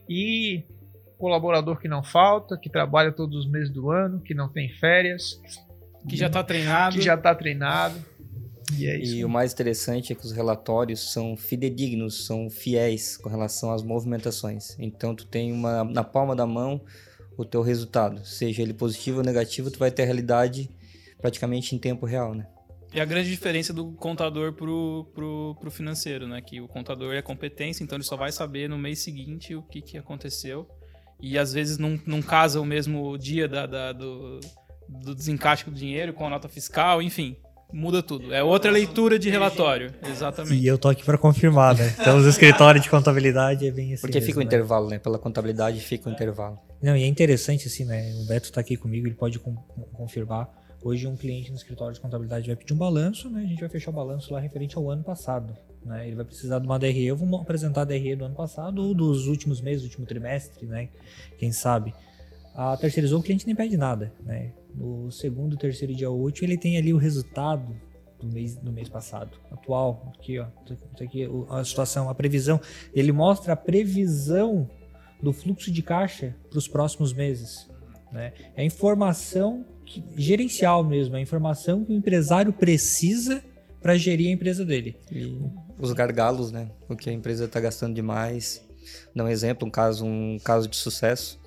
e 0.08 0.64
colaborador 1.18 1.80
que 1.80 1.88
não 1.88 2.04
falta, 2.04 2.56
que 2.56 2.70
trabalha 2.70 3.12
todos 3.12 3.36
os 3.46 3.50
meses 3.50 3.72
do 3.72 3.90
ano, 3.90 4.22
que 4.22 4.36
não 4.36 4.48
tem 4.48 4.70
férias, 4.70 5.42
que 6.08 6.16
já 6.16 6.28
está 6.28 6.44
treinado, 6.44 6.98
que 6.98 7.02
já 7.02 7.16
está 7.16 7.34
treinado. 7.34 7.96
E, 8.78 8.86
é 8.86 9.00
e 9.04 9.26
o 9.26 9.30
mais 9.30 9.52
interessante 9.52 10.14
é 10.14 10.16
que 10.16 10.26
os 10.26 10.32
relatórios 10.32 11.12
são 11.12 11.36
fidedignos, 11.36 12.26
são 12.26 12.52
fiéis 12.52 13.18
com 13.18 13.30
relação 13.30 13.74
às 13.74 13.82
movimentações. 13.82 14.78
Então 14.78 15.16
tu 15.16 15.26
tem 15.26 15.52
uma 15.52 15.84
na 15.84 16.04
palma 16.04 16.36
da 16.36 16.46
mão 16.46 16.82
o 17.38 17.46
teu 17.46 17.62
resultado, 17.62 18.26
seja 18.26 18.62
ele 18.62 18.74
positivo 18.74 19.20
ou 19.20 19.24
negativo, 19.24 19.72
tu 19.72 19.80
vai 19.80 19.92
ter 19.92 20.04
a 20.04 20.06
realidade 20.06 20.70
praticamente 21.20 21.76
em 21.76 21.80
tempo 21.80 22.06
real, 22.06 22.34
né? 22.34 22.48
E 22.94 23.00
a 23.00 23.06
grande 23.06 23.30
diferença 23.30 23.72
do 23.72 23.94
contador 23.94 24.52
pro, 24.52 25.10
pro, 25.14 25.56
pro 25.60 25.72
financeiro, 25.72 26.28
né? 26.28 26.42
Que 26.42 26.60
o 26.60 26.68
contador 26.68 27.14
é 27.14 27.22
competência, 27.22 27.84
então 27.84 27.96
ele 27.96 28.04
só 28.04 28.18
vai 28.18 28.32
saber 28.32 28.68
no 28.68 28.78
mês 28.78 29.00
seguinte 29.00 29.56
o 29.56 29.62
que, 29.62 29.82
que 29.82 29.98
aconteceu. 29.98 30.68
E 31.22 31.38
às 31.38 31.54
vezes 31.54 31.78
não, 31.78 32.00
não 32.06 32.22
casa 32.22 32.60
o 32.60 32.66
mesmo 32.66 33.18
dia 33.18 33.48
da, 33.48 33.66
da 33.66 33.94
do, 33.94 34.42
do 34.90 35.16
desencaixe 35.16 35.64
do 35.64 35.72
dinheiro 35.72 36.14
com 36.14 36.26
a 36.26 36.30
nota 36.30 36.50
fiscal, 36.50 37.02
enfim 37.02 37.38
muda 37.74 38.04
tudo. 38.04 38.34
É 38.34 38.44
outra 38.44 38.70
leitura 38.70 39.18
de 39.18 39.30
relatório. 39.30 39.94
Exatamente. 40.06 40.56
E 40.56 40.68
eu 40.68 40.78
tô 40.78 40.90
aqui 40.90 41.04
para 41.04 41.18
confirmar, 41.18 41.76
né? 41.76 41.96
Então, 42.00 42.18
os 42.18 42.26
escritórios 42.26 42.84
de 42.84 42.90
contabilidade 42.90 43.66
é 43.66 43.72
bem 43.72 43.94
assim. 43.94 44.02
Porque 44.02 44.20
mesmo, 44.20 44.28
fica 44.28 44.40
o 44.40 44.42
né? 44.42 44.46
intervalo, 44.46 44.90
né? 44.90 45.00
Pela 45.00 45.18
contabilidade 45.18 45.80
fica 45.80 46.10
o 46.10 46.12
intervalo. 46.12 46.60
Não, 46.82 46.96
e 46.98 47.04
é 47.04 47.08
interessante, 47.08 47.68
assim, 47.68 47.86
né? 47.86 48.14
O 48.22 48.26
Beto 48.26 48.52
tá 48.52 48.62
aqui 48.62 48.76
comigo, 48.76 49.08
ele 49.08 49.16
pode 49.16 49.40
com, 49.40 49.56
confirmar. 49.94 50.50
Hoje, 50.84 51.06
um 51.06 51.16
cliente 51.16 51.52
no 51.52 51.58
escritório 51.58 51.94
de 51.94 52.00
contabilidade 52.00 52.48
vai 52.48 52.56
pedir 52.56 52.74
um 52.74 52.78
balanço, 52.78 53.30
né? 53.30 53.42
A 53.44 53.48
gente 53.48 53.60
vai 53.60 53.70
fechar 53.70 53.92
o 53.92 53.94
balanço 53.94 54.34
lá 54.34 54.40
referente 54.40 54.76
ao 54.76 54.90
ano 54.90 55.04
passado. 55.04 55.56
Né? 55.86 56.08
Ele 56.08 56.16
vai 56.16 56.26
precisar 56.26 56.58
de 56.60 56.66
uma 56.66 56.80
DRE. 56.80 57.06
Eu 57.06 57.16
vou 57.16 57.40
apresentar 57.40 57.82
a 57.82 57.86
DRE 57.86 58.16
do 58.16 58.26
ano 58.26 58.36
passado 58.36 58.82
ou 58.82 58.94
dos 58.96 59.28
últimos 59.28 59.62
meses, 59.62 59.84
do 59.84 59.86
último 59.86 60.08
trimestre, 60.08 60.66
né? 60.66 60.90
Quem 61.38 61.52
sabe. 61.52 61.94
A 62.56 62.76
terceirizou, 62.76 63.20
o 63.20 63.24
cliente 63.24 63.46
nem 63.46 63.56
pede 63.56 63.78
nada, 63.78 64.12
né? 64.24 64.52
no 64.76 65.12
segundo, 65.12 65.58
terceiro 65.58 65.94
dia 65.94 66.10
útil, 66.10 66.46
ele 66.46 66.58
tem 66.58 66.78
ali 66.78 66.94
o 66.94 66.98
resultado 66.98 67.76
do 68.20 68.28
mês, 68.28 68.56
do 68.56 68.72
mês 68.72 68.88
passado, 68.88 69.38
atual, 69.52 70.14
aqui 70.16 70.40
ó, 70.40 70.46
tá 70.46 71.04
aqui 71.04 71.28
a 71.50 71.64
situação, 71.64 72.10
a 72.10 72.16
previsão, 72.16 72.60
ele 72.94 73.12
mostra 73.12 73.54
a 73.54 73.56
previsão 73.56 74.70
do 75.22 75.32
fluxo 75.32 75.72
de 75.72 75.82
caixa 75.82 76.36
para 76.50 76.58
os 76.58 76.68
próximos 76.68 77.14
meses, 77.14 77.70
né? 78.12 78.34
É 78.56 78.64
informação 78.64 79.66
que, 79.86 80.04
gerencial 80.16 80.84
mesmo, 80.84 81.16
é 81.16 81.22
informação 81.22 81.84
que 81.84 81.92
o 81.92 81.96
empresário 81.96 82.52
precisa 82.52 83.44
para 83.82 83.98
gerir 83.98 84.30
a 84.30 84.32
empresa 84.32 84.64
dele. 84.64 84.96
E 85.12 85.36
os 85.80 85.94
gargalos, 85.94 86.52
né? 86.52 86.70
O 86.88 86.96
que 86.96 87.10
a 87.10 87.14
empresa 87.14 87.46
está 87.46 87.60
gastando 87.60 87.96
demais. 87.96 88.64
Dá 89.16 89.24
um 89.24 89.28
exemplo, 89.28 89.68
um 89.68 89.72
caso, 89.72 90.06
um 90.06 90.38
caso 90.44 90.68
de 90.68 90.76
sucesso 90.76 91.42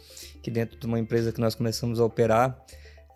que 0.45 0.51
dentro 0.51 0.79
de 0.79 0.85
uma 0.85 0.99
empresa 0.99 1.33
que 1.33 1.41
nós 1.41 1.55
começamos 1.55 1.99
a 1.99 2.05
operar, 2.05 2.63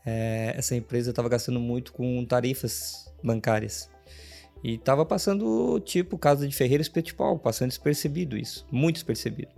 é, 0.04 0.54
essa 0.56 0.74
empresa 0.74 1.10
estava 1.10 1.28
gastando 1.28 1.60
muito 1.60 1.92
com 1.92 2.24
tarifas 2.24 3.12
bancárias. 3.22 3.90
E 4.64 4.76
estava 4.76 5.04
passando, 5.04 5.78
tipo, 5.80 6.16
casa 6.16 6.48
de 6.48 6.56
Ferreira 6.56 6.80
espetipal, 6.80 7.38
passando 7.38 7.68
despercebido 7.68 8.34
isso, 8.34 8.66
muito 8.72 8.94
despercebido. 8.94 9.52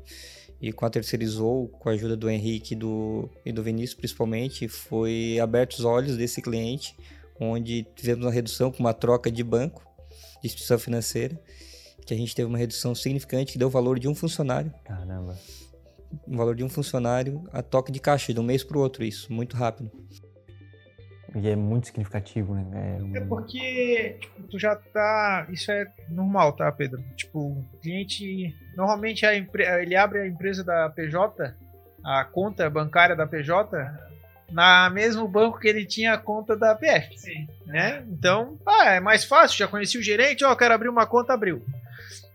E 0.61 0.73
com 0.73 0.85
a 0.85 0.91
terceirizou, 0.91 1.69
com 1.69 1.89
a 1.89 1.93
ajuda 1.93 2.17
do 2.17 2.29
Henrique 2.29 2.75
e 2.75 2.77
do, 2.77 3.29
e 3.45 3.53
do 3.53 3.63
Vinícius 3.63 3.95
principalmente, 3.95 4.69
foi 4.69 5.39
aberto 5.41 5.75
os 5.75 5.85
olhos 5.85 6.17
desse 6.17 6.43
cliente, 6.43 6.95
onde 7.41 7.87
tivemos 7.97 8.27
uma 8.27 8.33
redução 8.33 8.71
com 8.71 8.81
uma 8.81 8.93
troca 8.93 9.31
de 9.31 9.43
banco, 9.43 9.83
de 10.41 10.47
instituição 10.47 10.79
financeira, 10.79 11.41
que 12.05 12.13
a 12.13 12.17
gente 12.17 12.35
teve 12.35 12.47
uma 12.47 12.59
redução 12.59 12.95
significante 12.95 13.53
que 13.53 13.59
deu 13.59 13.69
o 13.69 13.71
valor 13.71 13.99
de 13.99 14.09
um 14.09 14.15
funcionário. 14.15 14.73
Caramba. 14.85 15.39
O 16.27 16.37
valor 16.37 16.57
de 16.57 16.65
um 16.65 16.69
funcionário 16.69 17.43
a 17.53 17.63
toque 17.63 17.91
de 17.91 18.01
caixa, 18.01 18.35
de 18.35 18.41
um 18.41 18.43
mês 18.43 18.63
para 18.65 18.77
o 18.77 18.81
outro, 18.81 19.05
isso, 19.05 19.33
muito 19.33 19.57
rápido. 19.57 19.91
E 21.35 21.49
é 21.49 21.55
muito 21.55 21.87
significativo, 21.87 22.55
né? 22.55 22.99
É, 23.15 23.19
é 23.19 23.21
porque 23.21 24.17
tipo, 24.21 24.43
tu 24.49 24.59
já 24.59 24.75
tá. 24.75 25.47
Isso 25.51 25.71
é 25.71 25.87
normal, 26.09 26.53
tá, 26.53 26.71
Pedro? 26.73 27.03
Tipo, 27.17 27.39
o 27.39 27.65
cliente. 27.81 28.55
Normalmente 28.77 29.25
a 29.25 29.37
empre... 29.37 29.65
ele 29.65 29.95
abre 29.95 30.21
a 30.21 30.27
empresa 30.27 30.65
da 30.65 30.89
PJ, 30.91 31.55
a 32.05 32.25
conta 32.25 32.69
bancária 32.69 33.15
da 33.15 33.27
PJ, 33.27 33.77
na 34.51 34.91
mesmo 34.91 35.29
banco 35.29 35.61
que 35.61 35.69
ele 35.69 35.85
tinha 35.85 36.15
a 36.15 36.19
conta 36.19 36.57
da 36.57 36.75
PF. 36.75 37.19
Sim. 37.19 37.49
Né? 37.67 38.05
Então, 38.09 38.59
ah, 38.67 38.91
é 38.91 39.01
mais 39.01 39.25
fácil, 39.25 39.59
já 39.59 39.69
conheci 39.69 39.99
o 39.99 40.03
gerente, 40.03 40.45
ó, 40.45 40.53
oh, 40.53 40.57
quero 40.57 40.75
abrir 40.75 40.89
uma 40.89 41.07
conta, 41.07 41.33
abriu. 41.33 41.65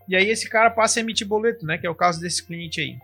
E 0.08 0.15
aí 0.15 0.29
esse 0.29 0.49
cara 0.49 0.69
passa 0.69 0.99
a 0.99 1.01
emitir 1.01 1.27
boleto, 1.27 1.65
né? 1.65 1.77
Que 1.77 1.88
é 1.88 1.89
o 1.89 1.95
caso 1.95 2.21
desse 2.21 2.45
cliente 2.45 2.79
aí. 2.79 2.97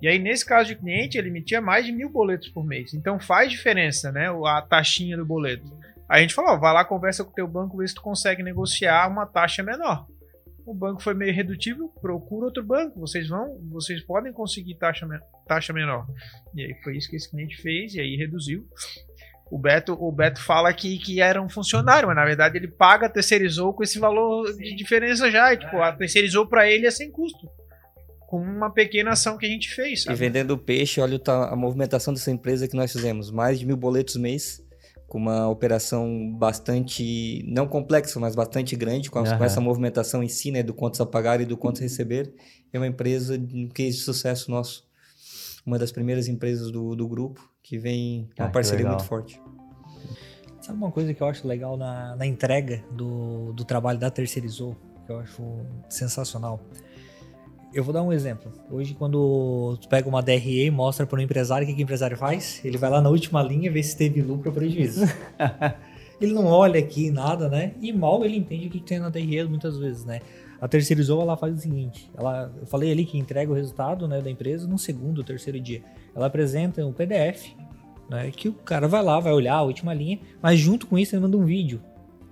E 0.00 0.06
aí, 0.06 0.18
nesse 0.18 0.46
caso 0.46 0.68
de 0.68 0.76
cliente, 0.76 1.18
ele 1.18 1.28
emitia 1.28 1.60
mais 1.60 1.84
de 1.84 1.92
mil 1.92 2.08
boletos 2.08 2.48
por 2.48 2.64
mês. 2.64 2.94
Então 2.94 3.18
faz 3.18 3.50
diferença, 3.50 4.12
né? 4.12 4.28
A 4.46 4.62
taxinha 4.62 5.16
do 5.16 5.26
boleto. 5.26 5.66
Aí 6.08 6.18
a 6.18 6.22
gente 6.22 6.34
falou, 6.34 6.52
ó, 6.52 6.56
vai 6.56 6.72
lá, 6.72 6.84
conversa 6.84 7.24
com 7.24 7.30
o 7.30 7.34
teu 7.34 7.46
banco, 7.46 7.76
vê 7.76 7.86
se 7.86 7.94
tu 7.94 8.00
consegue 8.00 8.42
negociar 8.42 9.08
uma 9.08 9.26
taxa 9.26 9.62
menor. 9.62 10.06
O 10.64 10.72
banco 10.72 11.02
foi 11.02 11.14
meio 11.14 11.34
redutível, 11.34 11.88
procura 12.00 12.46
outro 12.46 12.62
banco. 12.62 13.00
Vocês 13.00 13.28
vão, 13.28 13.58
vocês 13.70 14.02
podem 14.02 14.32
conseguir 14.32 14.76
taxa, 14.76 15.06
taxa 15.46 15.72
menor. 15.72 16.06
E 16.54 16.62
aí 16.62 16.74
foi 16.82 16.96
isso 16.96 17.10
que 17.10 17.16
esse 17.16 17.30
cliente 17.30 17.60
fez, 17.60 17.94
e 17.94 18.00
aí 18.00 18.16
reduziu. 18.16 18.66
O 19.50 19.58
Beto, 19.58 19.94
o 19.94 20.12
Beto 20.12 20.42
fala 20.42 20.72
que, 20.72 20.98
que 20.98 21.22
era 21.22 21.40
um 21.40 21.48
funcionário, 21.48 22.06
mas 22.06 22.16
na 22.16 22.24
verdade 22.24 22.58
ele 22.58 22.68
paga, 22.68 23.08
terceirizou 23.08 23.72
com 23.72 23.82
esse 23.82 23.98
valor 23.98 24.54
de 24.54 24.76
diferença 24.76 25.30
já. 25.30 25.52
E, 25.52 25.56
tipo, 25.56 25.80
a 25.80 25.90
terceirizou 25.92 26.46
para 26.46 26.70
ele 26.70 26.86
é 26.86 26.90
sem 26.90 27.10
custo 27.10 27.48
com 28.28 28.42
uma 28.42 28.70
pequena 28.70 29.12
ação 29.12 29.38
que 29.38 29.46
a 29.46 29.48
gente 29.48 29.74
fez. 29.74 30.02
Sabe? 30.02 30.14
E 30.14 30.18
vendendo 30.18 30.58
peixe, 30.58 31.00
olha 31.00 31.18
a 31.26 31.56
movimentação 31.56 32.12
dessa 32.12 32.30
empresa 32.30 32.68
que 32.68 32.76
nós 32.76 32.92
fizemos. 32.92 33.30
Mais 33.30 33.58
de 33.58 33.64
mil 33.64 33.76
boletos 33.76 34.16
mês, 34.16 34.62
com 35.06 35.16
uma 35.16 35.48
operação 35.48 36.36
bastante, 36.36 37.42
não 37.48 37.66
complexa, 37.66 38.20
mas 38.20 38.36
bastante 38.36 38.76
grande, 38.76 39.10
com, 39.10 39.20
uhum. 39.20 39.38
com 39.38 39.44
essa 39.44 39.62
movimentação 39.62 40.22
em 40.22 40.28
si, 40.28 40.50
né, 40.50 40.62
do 40.62 40.74
quantos 40.74 41.00
a 41.00 41.06
pagar 41.06 41.40
e 41.40 41.46
do 41.46 41.56
quantos 41.56 41.80
a 41.80 41.84
receber. 41.84 42.30
É 42.70 42.78
uma 42.78 42.86
empresa, 42.86 43.34
um 43.34 43.66
case 43.66 43.96
de 43.96 44.02
sucesso 44.04 44.50
nosso. 44.50 44.86
Uma 45.64 45.78
das 45.78 45.90
primeiras 45.90 46.28
empresas 46.28 46.70
do, 46.70 46.94
do 46.94 47.08
grupo, 47.08 47.50
que 47.62 47.78
vem 47.78 48.28
ah, 48.38 48.44
uma 48.44 48.50
parceria 48.50 48.86
muito 48.86 49.04
forte. 49.04 49.40
Sabe 50.60 50.76
uma 50.76 50.92
coisa 50.92 51.14
que 51.14 51.22
eu 51.22 51.26
acho 51.26 51.48
legal 51.48 51.78
na, 51.78 52.14
na 52.14 52.26
entrega 52.26 52.84
do, 52.92 53.54
do 53.54 53.64
trabalho 53.64 53.98
da 53.98 54.10
Terceirizou, 54.10 54.76
que 55.06 55.12
eu 55.12 55.18
acho 55.18 55.42
sensacional? 55.88 56.60
Eu 57.72 57.84
vou 57.84 57.92
dar 57.92 58.02
um 58.02 58.12
exemplo. 58.12 58.50
Hoje, 58.70 58.94
quando 58.94 59.76
tu 59.80 59.88
pega 59.88 60.08
uma 60.08 60.22
DRE 60.22 60.64
e 60.64 60.70
mostra 60.70 61.06
para 61.06 61.18
o 61.18 61.22
empresário, 61.22 61.64
o 61.64 61.68
que, 61.68 61.74
que 61.74 61.82
o 61.82 61.84
empresário 61.84 62.16
faz? 62.16 62.64
Ele 62.64 62.78
vai 62.78 62.88
lá 62.88 63.00
na 63.00 63.10
última 63.10 63.42
linha 63.42 63.70
ver 63.70 63.82
se 63.82 63.96
teve 63.96 64.22
lucro 64.22 64.48
ou 64.48 64.54
prejuízo. 64.54 65.04
ele 66.18 66.32
não 66.32 66.46
olha 66.46 66.80
aqui 66.80 67.10
nada, 67.10 67.48
né? 67.48 67.74
E 67.80 67.92
mal 67.92 68.24
ele 68.24 68.38
entende 68.38 68.68
o 68.68 68.70
que, 68.70 68.80
que 68.80 68.86
tem 68.86 68.98
na 68.98 69.10
DRE 69.10 69.44
muitas 69.44 69.76
vezes, 69.76 70.04
né? 70.04 70.20
A 70.60 70.66
terceirizou, 70.66 71.20
ela 71.20 71.36
faz 71.36 71.54
o 71.54 71.58
seguinte: 71.58 72.10
ela, 72.16 72.50
eu 72.58 72.66
falei 72.66 72.90
ali 72.90 73.04
que 73.04 73.18
entrega 73.18 73.52
o 73.52 73.54
resultado 73.54 74.08
né, 74.08 74.20
da 74.20 74.30
empresa 74.30 74.66
no 74.66 74.78
segundo 74.78 75.18
ou 75.18 75.24
terceiro 75.24 75.60
dia. 75.60 75.82
Ela 76.16 76.26
apresenta 76.26 76.84
um 76.84 76.92
PDF, 76.92 77.52
né, 78.08 78.30
que 78.30 78.48
o 78.48 78.54
cara 78.54 78.88
vai 78.88 79.02
lá, 79.02 79.20
vai 79.20 79.32
olhar 79.32 79.54
a 79.54 79.62
última 79.62 79.92
linha, 79.92 80.18
mas 80.42 80.58
junto 80.58 80.86
com 80.86 80.98
isso 80.98 81.14
ele 81.14 81.22
manda 81.22 81.36
um 81.36 81.44
vídeo. 81.44 81.80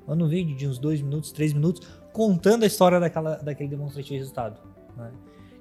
Manda 0.08 0.24
um 0.24 0.28
vídeo 0.28 0.56
de 0.56 0.66
uns 0.66 0.78
dois 0.78 1.00
minutos, 1.00 1.30
três 1.30 1.52
minutos, 1.52 1.86
contando 2.12 2.62
a 2.62 2.66
história 2.66 2.98
daquela, 2.98 3.36
daquele 3.36 3.68
demonstrativo 3.68 4.14
de 4.14 4.18
resultado. 4.18 4.60
Né? 4.96 5.10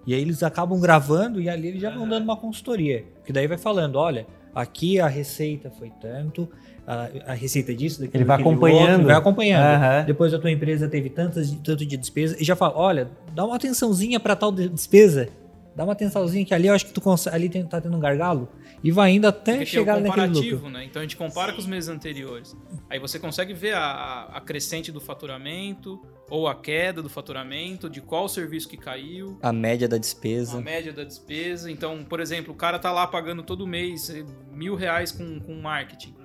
E 0.05 0.13
aí 0.13 0.21
eles 0.21 0.43
acabam 0.43 0.79
gravando 0.79 1.41
e 1.41 1.49
ali 1.49 1.67
eles 1.69 1.81
já 1.81 1.89
vão 1.89 2.07
dando 2.07 2.23
uma 2.23 2.37
consultoria. 2.37 3.03
Que 3.25 3.33
daí 3.33 3.47
vai 3.47 3.57
falando, 3.57 3.95
olha, 3.97 4.27
aqui 4.53 4.99
a 4.99 5.07
receita 5.07 5.69
foi 5.71 5.91
tanto, 6.01 6.47
a, 6.85 7.09
a 7.27 7.33
receita 7.33 7.73
disso, 7.73 7.99
daquilo, 8.01 8.17
Ele 8.17 8.23
vai 8.25 8.39
acompanhando. 8.39 8.89
outro, 8.91 9.05
vai 9.07 9.15
acompanhando. 9.15 9.63
Aham. 9.63 10.03
Depois 10.05 10.33
a 10.33 10.39
tua 10.39 10.51
empresa 10.51 10.87
teve 10.87 11.09
tantas, 11.09 11.51
tanto 11.63 11.85
de 11.85 11.97
despesa 11.97 12.35
e 12.39 12.43
já 12.43 12.55
fala, 12.55 12.77
olha, 12.77 13.09
dá 13.33 13.43
uma 13.43 13.55
atençãozinha 13.55 14.19
para 14.19 14.35
tal 14.35 14.51
de- 14.51 14.69
despesa. 14.69 15.27
Dá 15.75 15.83
uma 15.83 15.91
atençãozinha 15.93 16.45
que 16.45 16.53
ali 16.53 16.67
eu 16.67 16.73
acho 16.73 16.85
que 16.85 16.93
tu 16.93 17.01
consegue, 17.01 17.35
ali 17.35 17.49
tem, 17.49 17.65
tá 17.65 17.81
tendo 17.81 17.97
um 17.97 17.99
gargalo 17.99 18.47
e 18.81 18.91
vai 18.91 19.11
indo 19.11 19.27
até 19.27 19.53
Porque 19.53 19.65
chegar 19.65 19.99
naquele 19.99 20.27
comparativo, 20.27 20.55
lucro. 20.55 20.69
né? 20.71 20.85
Então 20.85 21.01
a 21.01 21.03
gente 21.03 21.17
compara 21.17 21.51
com 21.51 21.59
os 21.59 21.65
meses 21.67 21.89
anteriores. 21.89 22.55
Aí 22.89 22.97
você 22.97 23.19
consegue 23.19 23.53
ver 23.53 23.73
a, 23.73 23.81
a- 23.81 24.37
a 24.37 24.41
crescente 24.41 24.89
do 24.91 25.01
faturamento 25.01 26.01
ou 26.29 26.47
a 26.47 26.55
queda 26.55 27.01
do 27.03 27.09
faturamento, 27.09 27.89
de 27.89 27.99
qual 28.01 28.29
serviço 28.29 28.69
que 28.69 28.77
caiu, 28.77 29.37
A 29.41 29.51
média 29.51 29.87
da 29.87 29.97
a 29.97 29.99
despesa. 29.99 30.59
média 30.61 30.93
da 30.93 31.03
despesa. 31.03 31.69
Então, 31.69 32.03
por 32.05 32.19
exemplo, 32.21 32.53
o 32.53 32.55
cara 32.55 32.79
tá 32.79 32.91
lá 32.91 33.05
pagando 33.05 33.43
todo 33.43 33.67
mês 33.67 34.09
eh, 34.09 34.23
mil 34.51 34.75
reais 34.75 35.11
com, 35.11 35.39
com 35.41 35.55
marketing. 35.55 36.15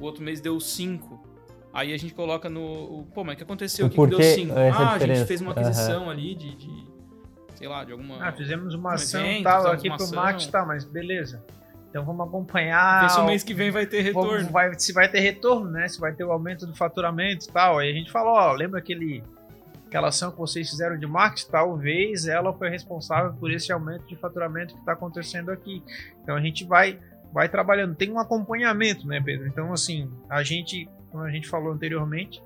O 0.00 0.04
outro 0.04 0.22
mês 0.24 0.40
deu 0.40 0.58
cinco. 0.58 1.22
Aí 1.72 1.92
a 1.92 1.96
gente 1.98 2.14
coloca 2.14 2.48
no. 2.48 3.06
Pô, 3.14 3.22
mas 3.22 3.34
o 3.34 3.36
que 3.36 3.42
aconteceu? 3.42 3.84
O 3.84 3.88
O 3.88 3.90
que, 3.90 4.00
que 4.00 4.06
deu 4.06 4.22
cinco? 4.22 4.54
Ah, 4.56 4.90
a 4.90 4.92
diferença? 4.94 5.18
gente 5.20 5.28
fez 5.28 5.40
uma 5.42 5.52
aquisição 5.52 6.08
ali 6.08 6.34
de, 6.34 6.54
de- 6.56 6.95
Sei 7.56 7.66
lá, 7.66 7.84
de 7.84 7.92
alguma. 7.92 8.22
Ah, 8.24 8.32
fizemos 8.32 8.74
uma 8.74 8.90
um 8.90 8.92
ação 8.92 9.20
evento, 9.24 9.44
tal 9.44 9.66
aqui 9.72 9.88
pro 9.88 9.94
ação. 10.04 10.14
marketing, 10.16 10.50
tá, 10.50 10.64
mas 10.64 10.84
beleza. 10.84 11.42
Então 11.90 12.04
vamos 12.04 12.26
acompanhar. 12.28 13.08
Se 13.10 13.18
o 13.20 13.24
mês 13.24 13.42
que 13.42 13.54
vem 13.54 13.70
vai 13.70 13.86
ter 13.86 14.02
retorno. 14.02 14.50
vai- 14.50 14.78
se 14.78 14.92
vai 14.92 15.08
ter 15.08 15.20
retorno, 15.20 15.70
né? 15.70 15.88
Se 15.88 15.98
vai 15.98 16.12
ter 16.12 16.24
o 16.24 16.30
aumento 16.32 16.66
do 16.66 16.74
faturamento 16.76 17.46
e 17.48 17.52
tal. 17.52 17.78
Aí 17.78 17.90
a 17.90 17.92
gente 17.94 18.10
falou, 18.12 18.34
ó, 18.34 18.52
lembra 18.52 18.78
aquele 18.78 19.22
aquela 19.86 20.08
ação 20.08 20.30
que 20.32 20.36
vocês 20.38 20.68
fizeram 20.68 20.98
de 20.98 21.06
marketing? 21.06 21.48
Talvez 21.50 22.26
ela 22.26 22.52
foi 22.52 22.68
responsável 22.68 23.32
por 23.34 23.50
esse 23.50 23.72
aumento 23.72 24.06
de 24.06 24.16
faturamento 24.16 24.74
que 24.74 24.80
está 24.80 24.92
acontecendo 24.92 25.50
aqui. 25.50 25.82
Então 26.22 26.36
a 26.36 26.40
gente 26.40 26.64
vai 26.64 26.98
vai 27.32 27.48
trabalhando. 27.48 27.94
Tem 27.94 28.10
um 28.12 28.18
acompanhamento, 28.18 29.06
né, 29.06 29.20
Pedro? 29.24 29.46
Então 29.46 29.72
assim, 29.72 30.10
a 30.28 30.42
gente, 30.42 30.88
como 31.10 31.22
a 31.24 31.30
gente 31.30 31.48
falou 31.48 31.72
anteriormente, 31.72 32.42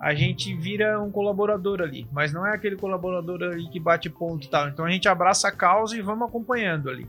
a 0.00 0.14
gente 0.14 0.54
vira 0.54 0.98
um 0.98 1.10
colaborador 1.10 1.82
ali, 1.82 2.08
mas 2.10 2.32
não 2.32 2.46
é 2.46 2.54
aquele 2.54 2.74
colaborador 2.74 3.42
ali 3.42 3.68
que 3.68 3.78
bate 3.78 4.08
ponto 4.08 4.46
e 4.46 4.48
tal. 4.48 4.66
Então 4.68 4.86
a 4.86 4.90
gente 4.90 5.06
abraça 5.06 5.48
a 5.48 5.52
causa 5.52 5.94
e 5.94 6.00
vamos 6.00 6.26
acompanhando 6.26 6.88
ali. 6.88 7.06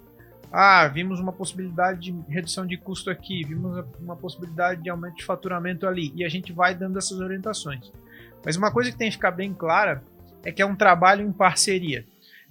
Ah, 0.52 0.86
vimos 0.90 1.18
uma 1.22 1.32
possibilidade 1.32 2.12
de 2.12 2.32
redução 2.34 2.68
de 2.68 2.76
custo 2.76 3.10
aqui, 3.10 3.46
vimos 3.46 3.86
uma 3.98 4.18
possibilidade 4.18 4.84
de 4.84 4.90
aumento 4.90 5.16
de 5.16 5.24
faturamento 5.24 5.88
ali, 5.88 6.12
e 6.14 6.26
a 6.26 6.30
gente 6.30 6.52
vai 6.52 6.76
dando 6.76 6.98
essas 6.98 7.22
orientações. 7.22 7.90
Mas 8.44 8.58
uma 8.58 8.70
coisa 8.70 8.92
que 8.92 8.98
tem 8.98 9.08
que 9.08 9.16
ficar 9.16 9.32
bem 9.32 9.54
clara 9.54 10.04
é 10.44 10.52
que 10.52 10.62
é 10.62 10.66
um 10.66 10.76
trabalho 10.76 11.26
em 11.26 11.32
parceria. 11.32 12.06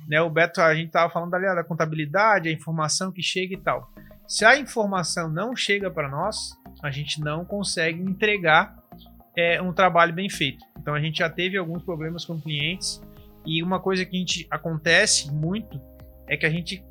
Né, 0.08 0.22
o 0.22 0.30
Beto, 0.30 0.62
a 0.62 0.74
gente 0.74 0.86
estava 0.86 1.12
falando 1.12 1.34
ali 1.34 1.46
ah, 1.46 1.56
da 1.56 1.64
contabilidade, 1.64 2.48
a 2.48 2.52
informação 2.52 3.12
que 3.12 3.22
chega 3.22 3.52
e 3.52 3.58
tal. 3.58 3.92
Se 4.26 4.46
a 4.46 4.56
informação 4.56 5.28
não 5.28 5.54
chega 5.54 5.90
para 5.90 6.08
nós, 6.08 6.58
a 6.82 6.90
gente 6.90 7.20
não 7.20 7.44
consegue 7.44 8.00
entregar 8.00 8.79
é, 9.36 9.60
um 9.60 9.72
trabalho 9.72 10.12
bem 10.12 10.28
feito. 10.28 10.64
Então 10.78 10.94
a 10.94 11.00
gente 11.00 11.18
já 11.18 11.30
teve 11.30 11.56
alguns 11.56 11.82
problemas 11.82 12.24
com 12.24 12.40
clientes 12.40 13.02
e 13.44 13.62
uma 13.62 13.80
coisa 13.80 14.04
que 14.04 14.16
a 14.16 14.18
gente 14.18 14.46
acontece 14.50 15.30
muito 15.32 15.80
é 16.26 16.36
que 16.36 16.46
a 16.46 16.50
gente 16.50 16.84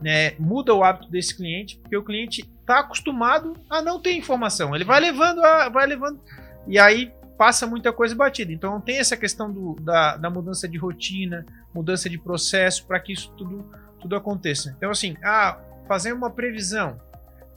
né, 0.00 0.32
muda 0.38 0.74
o 0.74 0.84
hábito 0.84 1.10
desse 1.10 1.36
cliente 1.36 1.78
porque 1.78 1.96
o 1.96 2.04
cliente 2.04 2.48
está 2.60 2.80
acostumado 2.80 3.54
a 3.70 3.80
não 3.80 4.00
ter 4.00 4.12
informação. 4.12 4.74
Ele 4.74 4.84
vai 4.84 5.00
levando, 5.00 5.44
a, 5.44 5.68
vai 5.68 5.86
levando 5.86 6.20
e 6.66 6.78
aí 6.78 7.12
passa 7.38 7.66
muita 7.66 7.92
coisa 7.92 8.14
batida. 8.14 8.52
Então 8.52 8.80
tem 8.80 8.98
essa 8.98 9.16
questão 9.16 9.52
do, 9.52 9.74
da, 9.80 10.16
da 10.16 10.30
mudança 10.30 10.68
de 10.68 10.76
rotina, 10.76 11.44
mudança 11.74 12.08
de 12.08 12.18
processo 12.18 12.86
para 12.86 12.98
que 13.00 13.12
isso 13.12 13.32
tudo, 13.36 13.70
tudo 14.00 14.16
aconteça. 14.16 14.74
Então 14.76 14.90
assim, 14.90 15.16
ah, 15.22 15.58
fazer 15.86 16.12
uma 16.12 16.30
previsão. 16.30 17.00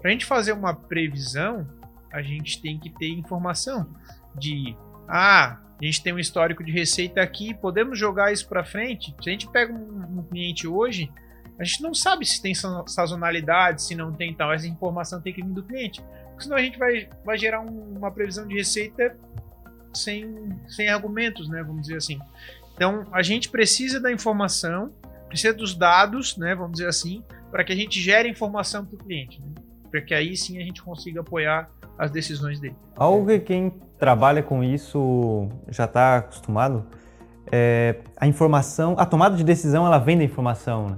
Para 0.01 0.10
a 0.10 0.12
gente 0.12 0.25
fazer 0.25 0.53
uma 0.53 0.73
previsão, 0.73 1.67
a 2.12 2.22
gente 2.22 2.62
tem 2.62 2.80
que 2.80 2.89
ter 2.89 3.10
informação 3.10 3.93
de 4.36 4.76
ah, 5.08 5.60
a 5.82 5.86
gente 5.86 6.04
tem 6.04 6.13
um 6.13 6.19
histórico 6.19 6.63
de 6.63 6.72
receita 6.72 7.22
aqui, 7.22 7.54
podemos 7.54 7.98
jogar 7.98 8.34
isso 8.34 8.48
para 8.48 8.63
frente. 8.65 9.15
Se 9.22 9.30
a 9.30 9.32
gente 9.32 9.48
pega 9.50 9.74
um, 9.74 10.19
um, 10.19 10.24
cliente 10.24 10.67
hoje, 10.67 11.12
a 11.58 11.63
gente 11.63 11.82
não 11.82 11.93
sabe 11.93 12.26
se 12.26 12.41
tem 12.41 12.54
sazonalidade, 12.54 13.82
se 13.82 13.95
não 13.95 14.12
tem 14.12 14.34
tal. 14.34 14.52
Essa 14.52 14.67
informação 14.67 15.22
tem 15.22 15.34
que 15.34 15.41
vir 15.41 15.54
do 15.54 15.63
cliente, 15.63 16.02
porque 16.30 16.43
senão 16.43 16.58
a 16.58 16.62
gente 16.62 16.78
vai, 16.78 17.08
vai 17.24 17.38
gerar 17.38 17.62
um, 17.62 17.98
uma 17.98 18.12
previsão 18.12 18.45
de 18.45 18.56
receita 18.56 19.15
sem, 19.93 20.54
sem 20.67 20.89
argumentos, 20.89 21.48
né? 21.48 21.63
Vamos 21.63 21.84
dizer 21.84 21.98
assim. 21.98 22.19
Então 22.76 23.06
a 23.12 23.22
gente 23.22 23.50
precisa 23.50 24.02
da 24.02 24.12
informação, 24.12 24.93
precisa 25.30 25.54
dos 25.54 25.74
dados, 25.74 26.36
né? 26.36 26.56
Vamos 26.56 26.74
dizer 26.74 26.89
assim, 26.89 27.24
para 27.50 27.63
que 27.63 27.72
a 27.72 27.76
gente 27.76 28.02
gere 28.02 28.30
informação 28.30 28.86
para 28.86 28.95
o 28.95 28.98
cliente, 28.98 29.41
né? 29.41 29.48
aí 30.15 30.38
sim 30.38 30.60
a 30.60 30.62
gente 30.62 30.84
consiga 30.84 31.22
apoiar 31.22 31.69
as 31.99 32.09
decisões 32.09 32.59
dele. 32.62 32.75
Algo 32.95 33.27
que 33.27 33.39
quem 33.41 33.73
trabalha 33.99 34.41
com 34.41 34.63
isso 34.63 35.49
já 35.67 35.83
está 35.83 36.17
acostumado 36.17 36.85
é 37.51 37.97
a 38.15 38.25
informação, 38.25 38.95
a 38.97 39.05
tomada 39.05 39.35
de 39.35 39.43
decisão 39.43 39.85
ela 39.85 39.97
vem 39.97 40.17
da 40.17 40.23
informação. 40.23 40.88
Né? 40.88 40.97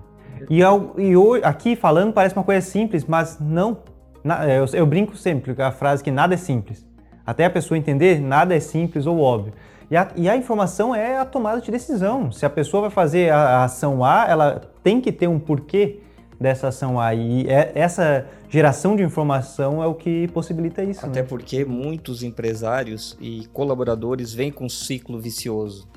E, 0.50 0.64
ao, 0.64 1.00
e 1.00 1.18
hoje, 1.18 1.44
aqui 1.44 1.76
falando 1.76 2.14
parece 2.14 2.36
uma 2.36 2.44
coisa 2.44 2.62
simples, 2.62 3.06
mas 3.06 3.40
não. 3.40 3.80
Na, 4.24 4.48
eu, 4.48 4.66
eu, 4.74 4.86
brinco 4.86 5.18
sempre 5.18 5.56
com 5.56 5.64
a 5.64 5.72
frase 5.72 6.04
que 6.04 6.12
nada 6.12 6.36
é 6.36 6.38
simples. 6.38 6.86
Até 7.26 7.46
a 7.46 7.50
pessoa 7.50 7.78
entender, 7.78 8.22
nada 8.22 8.56
é 8.56 8.60
simples 8.60 9.08
ou 9.08 9.20
óbvio. 9.20 9.54
E 9.90 9.98
a, 9.98 10.08
e 10.16 10.30
a 10.30 10.38
informação 10.38 10.94
é 10.94 11.18
a 11.18 11.26
tomada 11.26 11.60
de 11.60 11.72
decisão. 11.72 12.32
Se 12.32 12.46
a 12.46 12.50
pessoa 12.50 12.82
vai 12.82 12.90
fazer 12.92 13.32
a, 13.32 13.38
a 13.38 13.64
ação 13.64 14.04
A, 14.04 14.26
ela 14.28 14.62
tem 14.84 15.02
que 15.02 15.12
ter 15.12 15.28
um 15.28 15.40
porquê 15.40 16.02
dessa 16.42 16.70
ação 16.70 17.00
A. 17.00 17.14
E 17.14 17.48
é, 17.48 17.72
essa 17.76 18.26
geração 18.50 18.96
de 18.96 19.04
informação 19.04 19.82
é 19.82 19.86
o 19.86 19.94
que 19.94 20.28
possibilita 20.30 20.84
isso. 20.84 21.06
Até 21.06 21.22
né? 21.22 21.28
porque 21.28 21.64
muitos 21.64 22.24
empresários 22.24 23.16
e 23.22 23.46
colaboradores 23.54 24.34
vêm 24.34 24.52
com 24.52 24.66
um 24.66 24.70
ciclo 24.70 25.20
vicioso. 25.20 25.88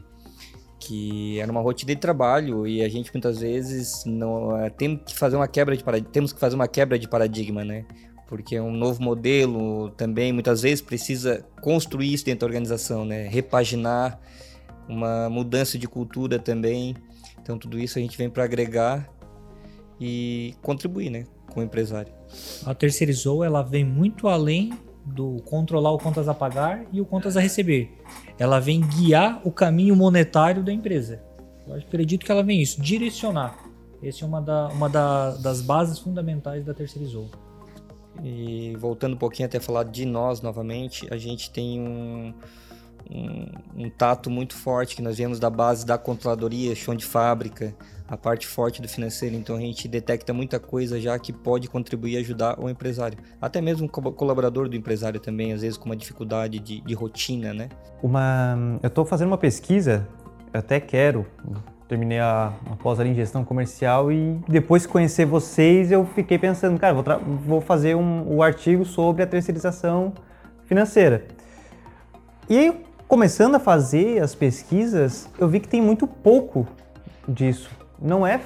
Que 0.79 1.41
era 1.41 1.51
uma 1.51 1.63
rotina 1.63 1.95
de 1.95 2.01
trabalho 2.01 2.67
e 2.67 2.83
a 2.83 2.89
gente 2.91 3.11
muitas 3.13 3.39
vezes 3.39 4.05
não 4.05 4.55
é, 4.55 4.69
tem 4.69 4.99
que 4.99 5.17
fazer 5.17 5.35
uma 5.35 5.49
quebra 5.49 5.75
de 5.75 5.83
temos 6.13 6.31
que 6.31 6.39
fazer 6.39 6.55
uma 6.55 6.69
quebra 6.69 6.99
de 6.99 7.09
paradigma, 7.09 7.65
né? 7.65 7.87
Porque 8.29 8.57
é 8.57 8.61
um 8.61 8.71
novo 8.71 9.03
modelo 9.03 9.89
também 9.97 10.31
muitas 10.31 10.61
vezes 10.61 10.83
precisa 10.83 11.43
construir 11.63 12.13
isso 12.13 12.27
dentro 12.27 12.41
da 12.41 12.47
organização, 12.47 13.07
né? 13.07 13.27
Repaginar 13.29 14.21
uma 14.87 15.31
mudança 15.31 15.79
de 15.79 15.89
cultura 15.89 16.39
também. 16.39 16.95
Então 17.41 17.57
tudo 17.57 17.79
isso 17.79 17.99
a 17.99 18.03
gente 18.03 18.19
vem 18.19 18.29
para 18.29 18.45
agregar 18.45 19.09
e 20.01 20.55
contribuir, 20.63 21.11
né, 21.11 21.27
com 21.53 21.61
o 21.61 21.63
empresário. 21.63 22.13
A 22.65 22.75
terceirizou, 22.75 23.45
ela 23.45 23.63
vem 23.63 23.85
muito 23.85 24.29
além 24.29 24.73
do 25.05 25.43
controlar 25.45 25.93
o 25.93 25.99
contas 25.99 26.29
a 26.29 26.35
pagar 26.35 26.85
e 26.93 27.01
o 27.01 27.05
contas 27.05 27.37
a 27.37 27.41
receber. 27.41 27.93
Ela 28.39 28.59
vem 28.59 28.81
guiar 28.81 29.41
o 29.45 29.53
caminho 29.53 29.95
monetário 29.95 30.63
da 30.63 30.73
empresa. 30.73 31.23
Eu 31.67 31.75
acredito 31.75 32.25
que 32.25 32.33
ela 32.33 32.43
vem 32.43 32.61
isso, 32.61 32.81
direcionar. 32.81 33.59
Essa 34.03 34.25
é 34.25 34.29
uma, 34.29 34.41
da, 34.41 34.69
uma 34.69 34.89
da, 34.89 35.31
das 35.37 35.61
bases 35.61 35.99
fundamentais 35.99 36.65
da 36.65 36.75
terceirizou. 36.75 37.29
E 38.23 38.77
voltando 38.79 39.15
um 39.15 39.19
pouquinho 39.19 39.47
até 39.47 39.59
falar 39.59 39.85
de 39.85 40.05
nós 40.05 40.41
novamente, 40.41 41.07
a 41.13 41.17
gente 41.17 41.51
tem 41.51 41.81
um, 41.81 42.35
um, 43.11 43.85
um, 43.85 43.91
tato 43.91 44.31
muito 44.31 44.55
forte 44.55 44.95
que 44.95 45.03
nós 45.03 45.17
viemos 45.17 45.41
da 45.41 45.51
base 45.51 45.85
da 45.85 45.99
controladoria, 45.99 46.75
chão 46.75 46.95
de 46.95 47.05
fábrica, 47.05 47.75
a 48.07 48.17
parte 48.17 48.47
forte 48.47 48.83
do 48.83 48.89
financeiro. 48.89 49.35
Então 49.35 49.57
a 49.57 49.61
gente 49.61 49.89
detecta 49.89 50.33
muita 50.33 50.61
coisa 50.61 51.01
já 51.01 51.19
que 51.19 51.33
pode 51.33 51.69
contribuir 51.69 52.15
e 52.15 52.17
ajudar 52.19 52.61
o 52.61 52.69
empresário. 52.69 53.19
Até 53.41 53.61
mesmo 53.61 53.87
o 53.87 54.13
colaborador 54.13 54.69
do 54.69 54.77
empresário 54.77 55.19
também, 55.19 55.53
às 55.53 55.63
vezes 55.63 55.79
com 55.79 55.87
uma 55.87 55.97
dificuldade 55.97 56.59
de, 56.59 56.81
de 56.81 56.95
rotina, 56.95 57.55
né? 57.55 57.69
Uma, 58.03 58.79
eu 58.83 58.89
estou 58.89 59.05
fazendo 59.05 59.29
uma 59.29 59.39
pesquisa, 59.39 60.07
até 60.53 60.79
quero. 60.81 61.27
Terminei 61.89 62.19
a, 62.19 62.53
a 62.71 62.77
pós 62.77 62.99
ali 62.99 63.11
em 63.11 63.15
gestão 63.15 63.45
comercial 63.45 64.11
e 64.11 64.41
depois 64.49 64.87
que 64.87 64.93
conhecer 64.93 65.27
vocês 65.27 65.93
eu 65.93 66.07
fiquei 66.07 66.39
pensando, 66.39 66.79
cara, 66.79 66.95
vou, 66.95 67.05
vou 67.47 67.61
fazer 67.61 67.95
um, 67.95 68.37
um 68.37 68.43
artigo 68.43 68.85
sobre 68.85 69.23
a 69.23 69.27
terceirização 69.27 70.13
financeira. 70.65 71.27
E 72.49 72.59
aí, 72.59 72.85
começando 73.07 73.55
a 73.55 73.59
fazer 73.59 74.23
as 74.23 74.35
pesquisas, 74.35 75.29
eu 75.39 75.47
vi 75.47 75.61
que 75.61 75.69
tem 75.69 75.81
muito 75.81 76.07
pouco 76.07 76.67
disso. 77.29 77.71
Não 78.05 78.27
é 78.27 78.39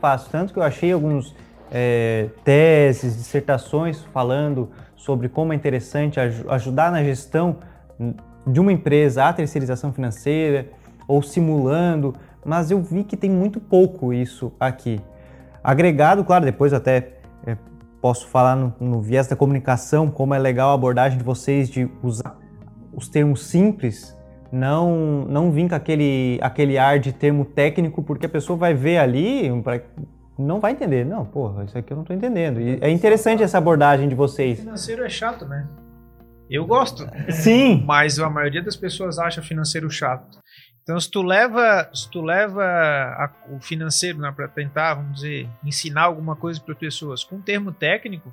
fácil. 0.00 0.30
Tanto 0.30 0.52
que 0.52 0.58
eu 0.58 0.62
achei 0.62 0.92
alguns 0.92 1.34
é, 1.72 2.28
teses, 2.44 3.16
dissertações 3.16 4.04
falando 4.12 4.70
sobre 4.94 5.28
como 5.28 5.52
é 5.52 5.56
interessante 5.56 6.20
aj 6.20 6.44
ajudar 6.48 6.92
na 6.92 7.02
gestão 7.02 7.56
de 8.46 8.60
uma 8.60 8.72
empresa 8.72 9.24
a 9.24 9.32
terceirização 9.32 9.92
financeira 9.92 10.68
ou 11.06 11.22
simulando, 11.22 12.14
mas 12.44 12.70
eu 12.70 12.80
vi 12.82 13.02
que 13.02 13.16
tem 13.16 13.30
muito 13.30 13.58
pouco 13.60 14.12
isso 14.12 14.52
aqui. 14.60 15.00
Agregado, 15.64 16.24
claro, 16.24 16.44
depois 16.44 16.72
até 16.72 17.14
é, 17.46 17.56
posso 18.00 18.28
falar 18.28 18.56
no, 18.56 18.74
no 18.78 19.00
viés 19.00 19.26
da 19.26 19.34
comunicação, 19.34 20.10
como 20.10 20.34
é 20.34 20.38
legal 20.38 20.70
a 20.70 20.74
abordagem 20.74 21.18
de 21.18 21.24
vocês 21.24 21.68
de 21.68 21.88
usar 22.02 22.36
os 22.92 23.08
termos 23.08 23.46
simples, 23.46 24.17
não 24.50 25.24
não 25.28 25.50
vir 25.50 25.68
com 25.68 25.74
aquele, 25.74 26.38
aquele 26.40 26.78
ar 26.78 26.98
de 26.98 27.12
termo 27.12 27.44
técnico, 27.44 28.02
porque 28.02 28.26
a 28.26 28.28
pessoa 28.28 28.56
vai 28.56 28.74
ver 28.74 28.98
ali, 28.98 29.50
não 30.38 30.60
vai 30.60 30.72
entender. 30.72 31.04
Não, 31.04 31.24
porra, 31.24 31.64
isso 31.64 31.76
aqui 31.76 31.92
eu 31.92 31.96
não 31.96 32.02
estou 32.02 32.16
entendendo. 32.16 32.60
E 32.60 32.78
é 32.80 32.90
interessante 32.90 33.42
essa 33.42 33.58
abordagem 33.58 34.08
de 34.08 34.14
vocês. 34.14 34.60
Financeiro 34.60 35.04
é 35.04 35.08
chato, 35.08 35.44
né? 35.44 35.66
Eu 36.48 36.66
gosto. 36.66 37.06
Sim. 37.30 37.82
Mas 37.84 38.18
a 38.18 38.30
maioria 38.30 38.62
das 38.62 38.76
pessoas 38.76 39.18
acha 39.18 39.42
financeiro 39.42 39.90
chato. 39.90 40.38
Então, 40.82 40.98
se 40.98 41.10
tu 41.10 41.20
leva, 41.20 41.90
se 41.92 42.10
tu 42.10 42.22
leva 42.22 42.64
a, 42.64 43.30
o 43.50 43.60
financeiro 43.60 44.18
né, 44.18 44.32
para 44.34 44.48
tentar, 44.48 44.94
vamos 44.94 45.16
dizer, 45.16 45.46
ensinar 45.62 46.04
alguma 46.04 46.34
coisa 46.34 46.58
para 46.58 46.72
as 46.72 46.78
pessoas 46.78 47.22
com 47.22 47.36
um 47.36 47.42
termo 47.42 47.70
técnico, 47.70 48.32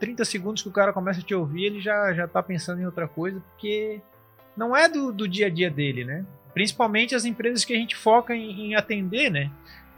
30 0.00 0.24
segundos 0.24 0.62
que 0.62 0.68
o 0.68 0.72
cara 0.72 0.90
começa 0.90 1.20
a 1.20 1.22
te 1.22 1.34
ouvir, 1.34 1.66
ele 1.66 1.80
já, 1.80 2.14
já 2.14 2.26
tá 2.26 2.42
pensando 2.42 2.80
em 2.80 2.86
outra 2.86 3.06
coisa, 3.06 3.38
porque 3.40 4.00
não 4.58 4.76
é 4.76 4.88
do, 4.88 5.12
do 5.12 5.28
dia 5.28 5.46
a 5.46 5.50
dia 5.50 5.70
dele, 5.70 6.04
né? 6.04 6.24
Principalmente 6.52 7.14
as 7.14 7.24
empresas 7.24 7.64
que 7.64 7.72
a 7.72 7.76
gente 7.76 7.96
foca 7.96 8.34
em, 8.34 8.68
em 8.68 8.74
atender, 8.74 9.30
né? 9.30 9.50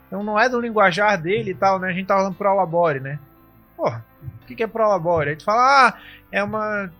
Então 0.07 0.23
não 0.23 0.39
é 0.39 0.47
do 0.47 0.61
linguajar 0.61 1.19
dele 1.19 1.51
e 1.51 1.55
tal, 1.55 1.79
né? 1.79 1.89
A 1.89 1.93
gente 1.93 2.05
tá 2.05 2.15
falando 2.15 2.35
pro 2.35 2.55
Labore, 2.55 2.99
né? 2.99 3.19
Porra, 3.75 4.05
o 4.43 4.45
que, 4.45 4.55
que 4.55 4.63
é 4.63 4.67
Prolabore? 4.67 5.31
Aí 5.31 5.35
tu 5.35 5.43
fala, 5.43 5.87
ah, 5.87 5.97
é 6.31 6.43
uma. 6.43 6.91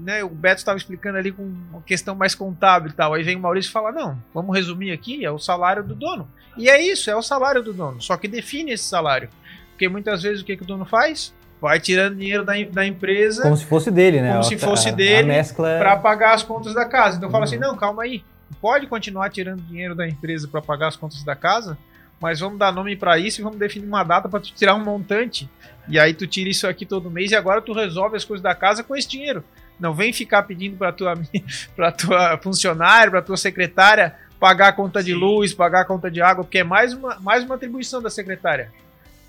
Né, 0.00 0.24
o 0.24 0.28
Beto 0.28 0.58
estava 0.58 0.76
explicando 0.76 1.16
ali 1.16 1.30
com 1.30 1.42
uma 1.42 1.80
questão 1.82 2.16
mais 2.16 2.34
contábil 2.34 2.90
e 2.90 2.92
tal. 2.92 3.14
Aí 3.14 3.22
vem 3.22 3.36
o 3.36 3.40
Maurício 3.40 3.68
e 3.68 3.72
fala: 3.72 3.92
não, 3.92 4.20
vamos 4.32 4.54
resumir 4.54 4.90
aqui, 4.90 5.24
é 5.24 5.30
o 5.30 5.38
salário 5.38 5.84
do 5.84 5.94
dono. 5.94 6.28
E 6.56 6.68
é 6.68 6.80
isso, 6.82 7.10
é 7.10 7.16
o 7.16 7.22
salário 7.22 7.62
do 7.62 7.72
dono. 7.72 8.02
Só 8.02 8.16
que 8.16 8.26
define 8.26 8.72
esse 8.72 8.84
salário. 8.84 9.28
Porque 9.70 9.88
muitas 9.88 10.22
vezes 10.22 10.42
o 10.42 10.44
que, 10.44 10.56
que 10.56 10.62
o 10.62 10.66
dono 10.66 10.84
faz? 10.84 11.32
Vai 11.64 11.80
tirando 11.80 12.16
dinheiro 12.16 12.44
da, 12.44 12.52
da 12.70 12.86
empresa. 12.86 13.42
Como 13.42 13.56
se 13.56 13.64
fosse 13.64 13.90
dele, 13.90 14.20
né? 14.20 14.32
Como 14.32 14.44
se 14.44 14.58
fosse 14.58 14.90
a, 14.90 14.92
dele 14.92 15.32
para 15.78 15.96
pagar 15.96 16.34
as 16.34 16.42
contas 16.42 16.74
da 16.74 16.84
casa. 16.84 17.16
Então 17.16 17.30
fala 17.30 17.44
assim: 17.44 17.54
uhum. 17.54 17.62
não, 17.62 17.74
calma 17.74 18.02
aí. 18.02 18.22
Pode 18.60 18.86
continuar 18.86 19.30
tirando 19.30 19.62
dinheiro 19.62 19.94
da 19.94 20.06
empresa 20.06 20.46
para 20.46 20.60
pagar 20.60 20.88
as 20.88 20.96
contas 20.96 21.24
da 21.24 21.34
casa, 21.34 21.78
mas 22.20 22.38
vamos 22.38 22.58
dar 22.58 22.70
nome 22.70 22.94
para 22.96 23.18
isso 23.18 23.40
e 23.40 23.42
vamos 23.42 23.58
definir 23.58 23.86
uma 23.86 24.04
data 24.04 24.28
para 24.28 24.40
tirar 24.40 24.74
um 24.74 24.84
montante 24.84 25.48
e 25.88 25.98
aí 25.98 26.12
tu 26.12 26.26
tira 26.26 26.50
isso 26.50 26.66
aqui 26.66 26.84
todo 26.84 27.10
mês 27.10 27.30
e 27.30 27.34
agora 27.34 27.62
tu 27.62 27.72
resolve 27.72 28.14
as 28.14 28.26
coisas 28.26 28.42
da 28.42 28.54
casa 28.54 28.84
com 28.84 28.94
esse 28.94 29.08
dinheiro. 29.08 29.42
Não 29.80 29.94
vem 29.94 30.12
ficar 30.12 30.42
pedindo 30.42 30.76
para 30.76 30.92
tua 30.92 31.14
para 31.74 31.90
tua 31.90 32.38
funcionária, 32.42 33.10
para 33.10 33.22
tua 33.22 33.38
secretária 33.38 34.16
pagar 34.38 34.68
a 34.68 34.72
conta 34.72 35.00
Sim. 35.00 35.06
de 35.06 35.14
luz, 35.14 35.54
pagar 35.54 35.80
a 35.80 35.84
conta 35.86 36.10
de 36.10 36.20
água, 36.20 36.44
porque 36.44 36.58
é 36.58 36.64
mais 36.64 36.92
uma, 36.92 37.18
mais 37.20 37.42
uma 37.42 37.54
atribuição 37.54 38.02
da 38.02 38.10
secretária. 38.10 38.70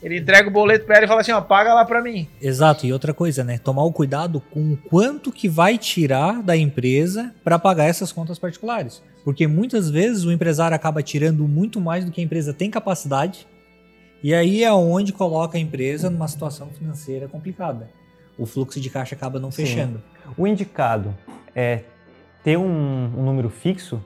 Ele 0.06 0.20
entrega 0.20 0.47
o 0.47 0.51
boleto 0.51 0.86
para 0.86 0.97
ela 0.97 1.06
e 1.06 1.08
fala 1.08 1.22
assim, 1.22 1.32
ó, 1.32 1.41
paga 1.41 1.74
lá 1.74 1.84
para 1.84 1.99
mim. 1.99 2.28
Exato, 2.39 2.86
e 2.86 2.93
outra 2.93 3.12
coisa, 3.12 3.43
né? 3.43 3.58
Tomar 3.58 3.86
o 3.86 3.91
cuidado 3.91 4.39
com 4.51 4.74
o 4.74 4.78
quanto 4.78 5.32
que 5.32 5.49
vai 5.49 5.80
tirar 5.80 6.43
da 6.43 6.56
empresa 6.56 7.34
para 7.43 7.58
pagar 7.58 7.86
essas 7.86 8.12
contas 8.12 8.38
particulares. 8.38 9.01
Porque 9.24 9.47
muitas 9.47 9.89
vezes 9.89 10.24
o 10.24 10.32
empresário 10.32 10.76
acaba 10.76 11.01
tirando 11.01 11.47
muito 11.47 11.82
mais 11.82 12.06
do 12.06 12.12
que 12.12 12.22
a 12.22 12.24
empresa 12.24 12.53
tem 12.53 12.70
capacidade 12.70 13.47
e 14.24 14.34
aí 14.34 14.64
é 14.64 14.72
onde 14.72 15.12
coloca 15.12 15.58
a 15.58 15.62
empresa 15.62 16.10
numa 16.10 16.28
situação 16.28 16.70
financeira 16.70 17.28
complicada. 17.28 17.89
O 18.38 18.45
fluxo 18.45 18.80
de 18.80 18.89
caixa 18.89 19.16
acaba 19.16 19.39
não 19.39 19.51
Sim. 19.51 19.66
fechando. 19.66 20.03
O 20.38 20.47
indicado 20.47 21.16
é 21.56 21.82
ter 22.43 22.58
um, 22.58 22.64
um 22.64 23.24
número 23.24 23.49
fixo, 23.49 24.03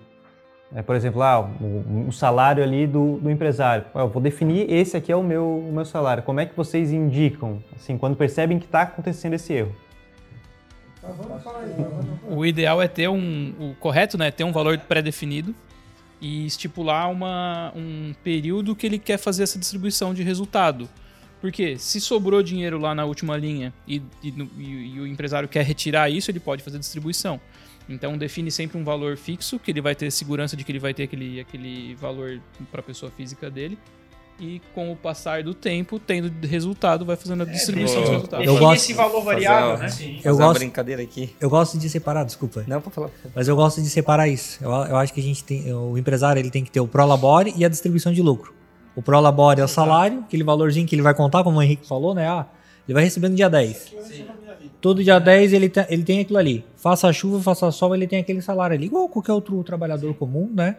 é, 0.73 0.83
por 0.83 0.95
exemplo, 0.95 1.21
ah, 1.23 1.39
o, 1.39 2.07
o 2.09 2.11
salário 2.11 2.63
ali 2.63 2.85
do, 2.85 3.17
do 3.17 3.31
empresário. 3.31 3.85
Eu 3.93 4.07
vou 4.07 4.21
definir 4.21 4.71
esse 4.71 4.95
aqui 4.95 5.11
é 5.11 5.15
o 5.15 5.23
meu, 5.23 5.65
o 5.67 5.71
meu 5.71 5.85
salário. 5.85 6.21
Como 6.21 6.39
é 6.39 6.45
que 6.45 6.55
vocês 6.55 6.91
indicam, 6.91 7.63
assim, 7.75 7.97
quando 7.97 8.15
percebem 8.15 8.59
que 8.59 8.65
está 8.65 8.83
acontecendo 8.83 9.33
esse 9.33 9.51
erro? 9.53 9.75
O 12.29 12.45
ideal 12.45 12.81
é 12.81 12.87
ter 12.87 13.07
um, 13.07 13.53
o 13.59 13.75
correto, 13.79 14.17
né? 14.17 14.29
Ter 14.29 14.43
um 14.43 14.51
valor 14.51 14.77
pré-definido 14.77 15.55
e 16.21 16.45
estipular 16.45 17.09
uma, 17.09 17.71
um 17.75 18.13
período 18.23 18.75
que 18.75 18.85
ele 18.85 18.99
quer 18.99 19.17
fazer 19.17 19.43
essa 19.43 19.57
distribuição 19.57 20.13
de 20.13 20.21
resultado. 20.21 20.87
Porque 21.41 21.77
se 21.77 22.01
sobrou 22.01 22.43
dinheiro 22.43 22.77
lá 22.77 22.93
na 22.93 23.05
última 23.05 23.37
linha 23.37 23.73
e, 23.87 24.01
e, 24.21 24.33
e, 24.57 24.99
o 24.99 25.07
empresário 25.07 25.47
quer 25.47 25.63
retirar 25.63 26.09
isso, 26.09 26.29
ele 26.29 26.39
pode 26.39 26.61
fazer 26.61 26.77
distribuição. 26.77 27.39
Então 27.89 28.17
define 28.17 28.51
sempre 28.51 28.77
um 28.77 28.83
valor 28.83 29.17
fixo, 29.17 29.59
que 29.59 29.71
ele 29.71 29.81
vai 29.81 29.95
ter 29.95 30.11
segurança 30.11 30.55
de 30.55 30.63
que 30.63 30.71
ele 30.71 30.79
vai 30.79 30.93
ter 30.93 31.03
aquele, 31.03 31.39
aquele 31.39 31.95
valor 31.95 32.39
para 32.71 32.81
a 32.81 32.83
pessoa 32.83 33.11
física 33.11 33.49
dele 33.49 33.77
e 34.39 34.61
com 34.73 34.91
o 34.91 34.95
passar 34.95 35.43
do 35.43 35.53
tempo, 35.53 35.99
tendo 35.99 36.31
resultado, 36.47 37.05
vai 37.05 37.15
fazendo 37.15 37.43
a 37.43 37.47
é, 37.47 37.51
distribuição 37.51 38.01
dos 38.01 38.09
resultados. 38.09 38.45
Eu 38.47 38.57
gosto 38.57 38.83
esse 38.83 38.93
valor 38.93 39.21
variável, 39.21 39.77
né? 39.77 39.89
Sim. 39.89 40.19
Eu 40.23 40.37
gosto 40.37 40.59
brincadeira 40.59 41.01
aqui. 41.01 41.35
Eu 41.39 41.49
gosto 41.49 41.77
de 41.77 41.89
separar, 41.89 42.23
desculpa. 42.23 42.63
Não, 42.67 42.79
para 42.79 42.91
falar. 42.91 43.09
Mas 43.35 43.47
eu 43.47 43.55
gosto 43.55 43.81
de 43.81 43.89
separar 43.89 44.27
isso. 44.27 44.63
Eu, 44.63 44.71
eu 44.71 44.95
acho 44.95 45.13
que 45.13 45.19
a 45.19 45.23
gente 45.23 45.43
tem, 45.43 45.73
o 45.73 45.97
empresário 45.97 46.39
ele 46.39 46.49
tem 46.49 46.63
que 46.63 46.71
ter 46.71 46.79
o 46.79 46.87
prolabore 46.87 47.53
e 47.55 47.65
a 47.65 47.69
distribuição 47.69 48.13
de 48.13 48.21
lucro. 48.21 48.53
O 48.95 49.01
prolabore 49.01 49.61
é 49.61 49.63
o 49.63 49.67
salário, 49.67 50.19
aquele 50.19 50.43
valorzinho 50.43 50.87
que 50.87 50.95
ele 50.95 51.01
vai 51.01 51.13
contar, 51.13 51.43
como 51.43 51.59
o 51.59 51.61
Henrique 51.61 51.87
falou, 51.87 52.15
né? 52.15 52.27
Ah, 52.27 52.47
ele 52.87 52.93
vai 52.93 53.03
receber 53.03 53.29
no 53.29 53.35
dia 53.35 53.49
10. 53.49 53.77
Sim. 54.07 54.25
Todo 54.81 55.03
dia 55.03 55.19
10 55.19 55.53
ele, 55.53 55.69
tem, 55.69 55.85
ele 55.89 56.03
tem 56.03 56.19
aquilo 56.21 56.39
ali. 56.39 56.63
Faça 56.75 57.11
chuva, 57.11 57.41
faça 57.41 57.69
sol, 57.71 57.93
ele 57.93 58.07
tem 58.07 58.19
aquele 58.19 58.41
salário 58.41 58.75
ali, 58.75 58.85
igual 58.85 59.09
qualquer 59.09 59.33
outro 59.33 59.61
trabalhador 59.63 60.13
comum, 60.13 60.49
né? 60.53 60.77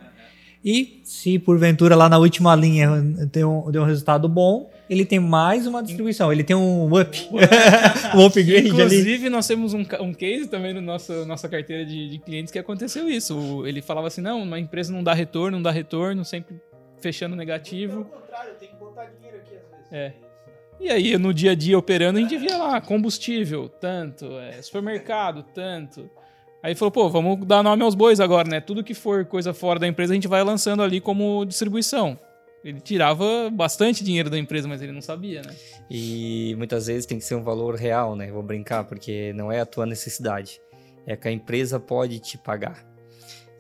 E 0.64 1.00
se 1.04 1.38
porventura 1.38 1.96
lá 1.96 2.08
na 2.08 2.18
última 2.18 2.54
linha 2.54 2.90
tem 3.32 3.44
um, 3.44 3.70
deu 3.70 3.82
um 3.82 3.86
resultado 3.86 4.28
bom, 4.28 4.70
ele 4.90 5.06
tem 5.06 5.18
mais 5.18 5.66
uma 5.66 5.82
distribuição, 5.82 6.30
ele 6.30 6.44
tem 6.44 6.54
um 6.54 6.86
up, 7.00 7.28
um 8.14 8.26
upgrade 8.26 8.68
Inclusive, 8.68 9.26
ali. 9.26 9.30
nós 9.30 9.46
temos 9.46 9.72
um, 9.72 9.86
um 10.00 10.12
case 10.12 10.48
também 10.48 10.74
no 10.74 10.82
nosso 10.82 11.24
nossa 11.24 11.48
carteira 11.48 11.86
de, 11.86 12.10
de 12.10 12.18
clientes 12.18 12.52
que 12.52 12.58
aconteceu 12.58 13.08
isso. 13.08 13.66
Ele 13.66 13.80
falava 13.80 14.08
assim: 14.08 14.20
não, 14.20 14.42
uma 14.42 14.60
empresa 14.60 14.92
não 14.92 15.02
dá 15.02 15.14
retorno, 15.14 15.56
não 15.56 15.62
dá 15.62 15.70
retorno, 15.70 16.24
sempre 16.26 16.60
fechando 17.00 17.34
negativo. 17.34 18.04
Pelo 18.04 18.20
contrário, 18.20 18.52
tem 18.60 18.68
que 18.68 18.76
botar 18.76 19.06
dinheiro 19.06 19.38
aqui 19.38 19.54
às 19.54 19.70
vezes. 19.70 19.92
É. 19.92 20.29
E 20.80 20.88
aí, 20.88 21.18
no 21.18 21.34
dia 21.34 21.50
a 21.50 21.54
dia 21.54 21.78
operando, 21.78 22.18
a 22.18 22.22
gente 22.22 22.38
via 22.38 22.56
lá 22.56 22.80
combustível, 22.80 23.68
tanto, 23.68 24.24
é, 24.38 24.62
supermercado, 24.62 25.44
tanto. 25.54 26.08
Aí 26.62 26.74
falou, 26.74 26.90
pô, 26.90 27.08
vamos 27.10 27.46
dar 27.46 27.62
nome 27.62 27.82
aos 27.82 27.94
bois 27.94 28.18
agora, 28.18 28.48
né? 28.48 28.60
Tudo 28.62 28.82
que 28.82 28.94
for 28.94 29.26
coisa 29.26 29.52
fora 29.52 29.78
da 29.78 29.86
empresa 29.86 30.12
a 30.12 30.14
gente 30.14 30.26
vai 30.26 30.42
lançando 30.42 30.82
ali 30.82 30.98
como 30.98 31.44
distribuição. 31.44 32.18
Ele 32.64 32.80
tirava 32.80 33.50
bastante 33.50 34.02
dinheiro 34.02 34.30
da 34.30 34.38
empresa, 34.38 34.66
mas 34.66 34.80
ele 34.80 34.92
não 34.92 35.02
sabia, 35.02 35.42
né? 35.42 35.54
E 35.90 36.54
muitas 36.56 36.86
vezes 36.86 37.04
tem 37.04 37.18
que 37.18 37.24
ser 37.24 37.34
um 37.34 37.42
valor 37.42 37.74
real, 37.74 38.16
né? 38.16 38.30
Vou 38.30 38.42
brincar, 38.42 38.84
porque 38.84 39.34
não 39.34 39.52
é 39.52 39.60
a 39.60 39.66
tua 39.66 39.84
necessidade. 39.84 40.60
É 41.06 41.14
que 41.14 41.28
a 41.28 41.32
empresa 41.32 41.78
pode 41.78 42.18
te 42.20 42.38
pagar. 42.38 42.86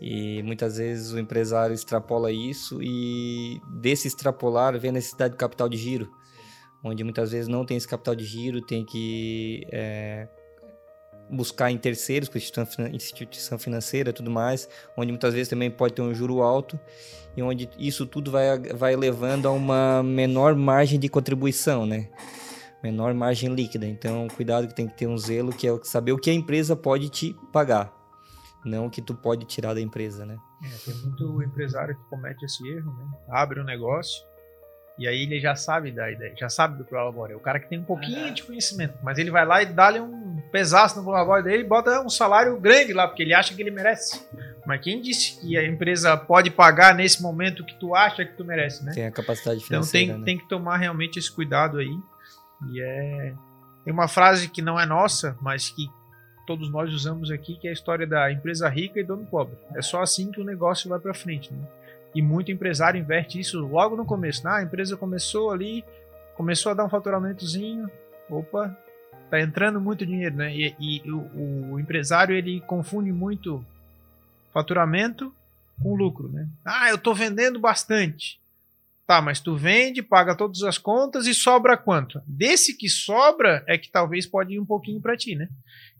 E 0.00 0.42
muitas 0.42 0.78
vezes 0.78 1.12
o 1.12 1.18
empresário 1.18 1.74
extrapola 1.74 2.32
isso 2.32 2.82
e 2.82 3.60
desse 3.80 4.08
extrapolar 4.08 4.78
vem 4.78 4.88
a 4.88 4.94
necessidade 4.94 5.32
de 5.32 5.38
capital 5.38 5.68
de 5.68 5.76
giro, 5.76 6.10
onde 6.82 7.04
muitas 7.04 7.32
vezes 7.32 7.48
não 7.48 7.64
tem 7.64 7.76
esse 7.76 7.88
capital 7.88 8.14
de 8.14 8.24
giro, 8.24 8.60
tem 8.60 8.84
que 8.84 9.66
é, 9.70 10.28
buscar 11.30 11.70
em 11.70 11.78
terceiros, 11.78 12.28
com 12.28 12.38
instituição 12.38 13.58
financeira 13.58 14.12
tudo 14.12 14.30
mais, 14.30 14.68
onde 14.96 15.12
muitas 15.12 15.32
vezes 15.32 15.48
também 15.48 15.70
pode 15.70 15.94
ter 15.94 16.02
um 16.02 16.14
juro 16.14 16.42
alto 16.42 16.78
e 17.36 17.42
onde 17.42 17.70
isso 17.78 18.04
tudo 18.06 18.30
vai, 18.30 18.58
vai 18.58 18.96
levando 18.96 19.46
a 19.46 19.52
uma 19.52 20.02
menor 20.02 20.54
margem 20.56 20.98
de 20.98 21.08
contribuição, 21.08 21.86
né? 21.86 22.08
Menor 22.82 23.14
margem 23.14 23.54
líquida. 23.54 23.86
Então, 23.86 24.26
cuidado 24.28 24.66
que 24.66 24.74
tem 24.74 24.88
que 24.88 24.96
ter 24.96 25.06
um 25.06 25.16
zelo, 25.16 25.52
que 25.52 25.68
é 25.68 25.78
saber 25.82 26.12
o 26.12 26.18
que 26.18 26.30
a 26.30 26.34
empresa 26.34 26.74
pode 26.74 27.08
te 27.10 27.36
pagar, 27.52 27.92
não 28.64 28.86
o 28.86 28.90
que 28.90 29.02
tu 29.02 29.14
pode 29.14 29.44
tirar 29.44 29.74
da 29.74 29.80
empresa, 29.80 30.26
né? 30.26 30.36
É, 30.64 30.90
tem 30.90 30.94
muito 31.02 31.42
empresário 31.42 31.94
que 31.94 32.02
comete 32.08 32.44
esse 32.44 32.66
erro, 32.68 32.92
né? 32.96 33.06
Abre 33.28 33.60
um 33.60 33.64
negócio, 33.64 34.22
e 35.00 35.08
aí 35.08 35.22
ele 35.22 35.40
já 35.40 35.56
sabe 35.56 35.90
da 35.90 36.12
ideia, 36.12 36.34
já 36.36 36.50
sabe 36.50 36.76
do 36.76 36.84
Prolabore. 36.84 37.32
É 37.32 37.36
o 37.36 37.40
cara 37.40 37.58
que 37.58 37.66
tem 37.66 37.78
um 37.78 37.84
pouquinho 37.84 38.26
é. 38.26 38.30
de 38.32 38.42
conhecimento, 38.42 38.98
mas 39.02 39.16
ele 39.16 39.30
vai 39.30 39.46
lá 39.46 39.62
e 39.62 39.66
dá-lhe 39.66 39.98
um 39.98 40.42
pesaço 40.52 40.98
no 40.98 41.02
Prolabore 41.02 41.42
dele 41.42 41.62
e 41.62 41.66
bota 41.66 42.02
um 42.02 42.10
salário 42.10 42.60
grande 42.60 42.92
lá, 42.92 43.08
porque 43.08 43.22
ele 43.22 43.32
acha 43.32 43.54
que 43.54 43.62
ele 43.62 43.70
merece. 43.70 44.22
Mas 44.66 44.82
quem 44.82 45.00
disse 45.00 45.40
que 45.40 45.56
a 45.56 45.66
empresa 45.66 46.14
pode 46.18 46.50
pagar 46.50 46.94
nesse 46.94 47.22
momento 47.22 47.64
que 47.64 47.74
tu 47.80 47.94
acha 47.94 48.26
que 48.26 48.36
tu 48.36 48.44
merece, 48.44 48.84
né? 48.84 48.92
Tem 48.92 49.06
a 49.06 49.10
capacidade 49.10 49.64
financeira. 49.64 50.04
Então 50.04 50.16
tem, 50.16 50.20
né? 50.20 50.24
tem 50.26 50.38
que 50.38 50.46
tomar 50.46 50.76
realmente 50.76 51.18
esse 51.18 51.32
cuidado 51.32 51.78
aí. 51.78 51.98
E 52.70 52.82
é. 52.82 53.32
Tem 53.82 53.94
uma 53.94 54.06
frase 54.06 54.50
que 54.50 54.60
não 54.60 54.78
é 54.78 54.84
nossa, 54.84 55.34
mas 55.40 55.70
que 55.70 55.88
todos 56.46 56.70
nós 56.70 56.92
usamos 56.92 57.30
aqui, 57.30 57.56
que 57.56 57.66
é 57.66 57.70
a 57.70 57.72
história 57.72 58.06
da 58.06 58.30
empresa 58.30 58.68
rica 58.68 59.00
e 59.00 59.02
dono 59.02 59.24
pobre. 59.24 59.56
É 59.74 59.80
só 59.80 60.02
assim 60.02 60.30
que 60.30 60.42
o 60.42 60.44
negócio 60.44 60.90
vai 60.90 60.98
para 60.98 61.14
frente, 61.14 61.50
né? 61.54 61.66
E 62.14 62.20
muito 62.20 62.50
empresário 62.50 63.00
inverte 63.00 63.38
isso 63.38 63.60
logo 63.60 63.96
no 63.96 64.04
começo. 64.04 64.46
Ah, 64.46 64.56
a 64.56 64.62
empresa 64.62 64.96
começou 64.96 65.50
ali, 65.50 65.84
começou 66.36 66.72
a 66.72 66.74
dar 66.74 66.84
um 66.84 66.88
faturamentozinho, 66.88 67.90
opa, 68.28 68.76
tá 69.30 69.40
entrando 69.40 69.80
muito 69.80 70.04
dinheiro, 70.04 70.36
né? 70.36 70.54
E, 70.54 70.74
e 70.78 71.10
o, 71.10 71.72
o, 71.72 71.80
empresário 71.80 72.34
ele 72.34 72.60
confunde 72.62 73.12
muito 73.12 73.64
faturamento 74.52 75.32
com 75.80 75.94
lucro, 75.94 76.28
né? 76.28 76.48
Ah, 76.64 76.90
eu 76.90 76.98
tô 76.98 77.14
vendendo 77.14 77.60
bastante. 77.60 78.40
Tá, 79.06 79.20
mas 79.20 79.40
tu 79.40 79.56
vende, 79.56 80.02
paga 80.02 80.36
todas 80.36 80.62
as 80.62 80.78
contas 80.78 81.26
e 81.26 81.34
sobra 81.34 81.76
quanto? 81.76 82.20
Desse 82.26 82.76
que 82.76 82.88
sobra 82.88 83.64
é 83.66 83.76
que 83.76 83.90
talvez 83.90 84.26
pode 84.26 84.54
ir 84.54 84.60
um 84.60 84.66
pouquinho 84.66 85.00
para 85.00 85.16
ti, 85.16 85.34
né? 85.34 85.48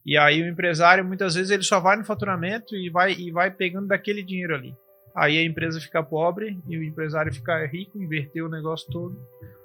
E 0.04 0.16
aí 0.16 0.42
o 0.42 0.48
empresário 0.48 1.04
muitas 1.04 1.34
vezes 1.34 1.50
ele 1.50 1.62
só 1.62 1.80
vai 1.80 1.96
no 1.96 2.04
faturamento 2.04 2.76
e 2.76 2.88
vai 2.88 3.12
e 3.12 3.30
vai 3.30 3.50
pegando 3.50 3.88
daquele 3.88 4.22
dinheiro 4.22 4.54
ali. 4.54 4.74
Aí 5.14 5.38
a 5.38 5.44
empresa 5.44 5.80
fica 5.80 6.02
pobre 6.02 6.58
e 6.68 6.76
o 6.76 6.84
empresário 6.84 7.32
fica 7.32 7.66
rico, 7.66 8.00
inverteu 8.00 8.46
o 8.46 8.48
negócio 8.48 8.90
todo, 8.90 9.18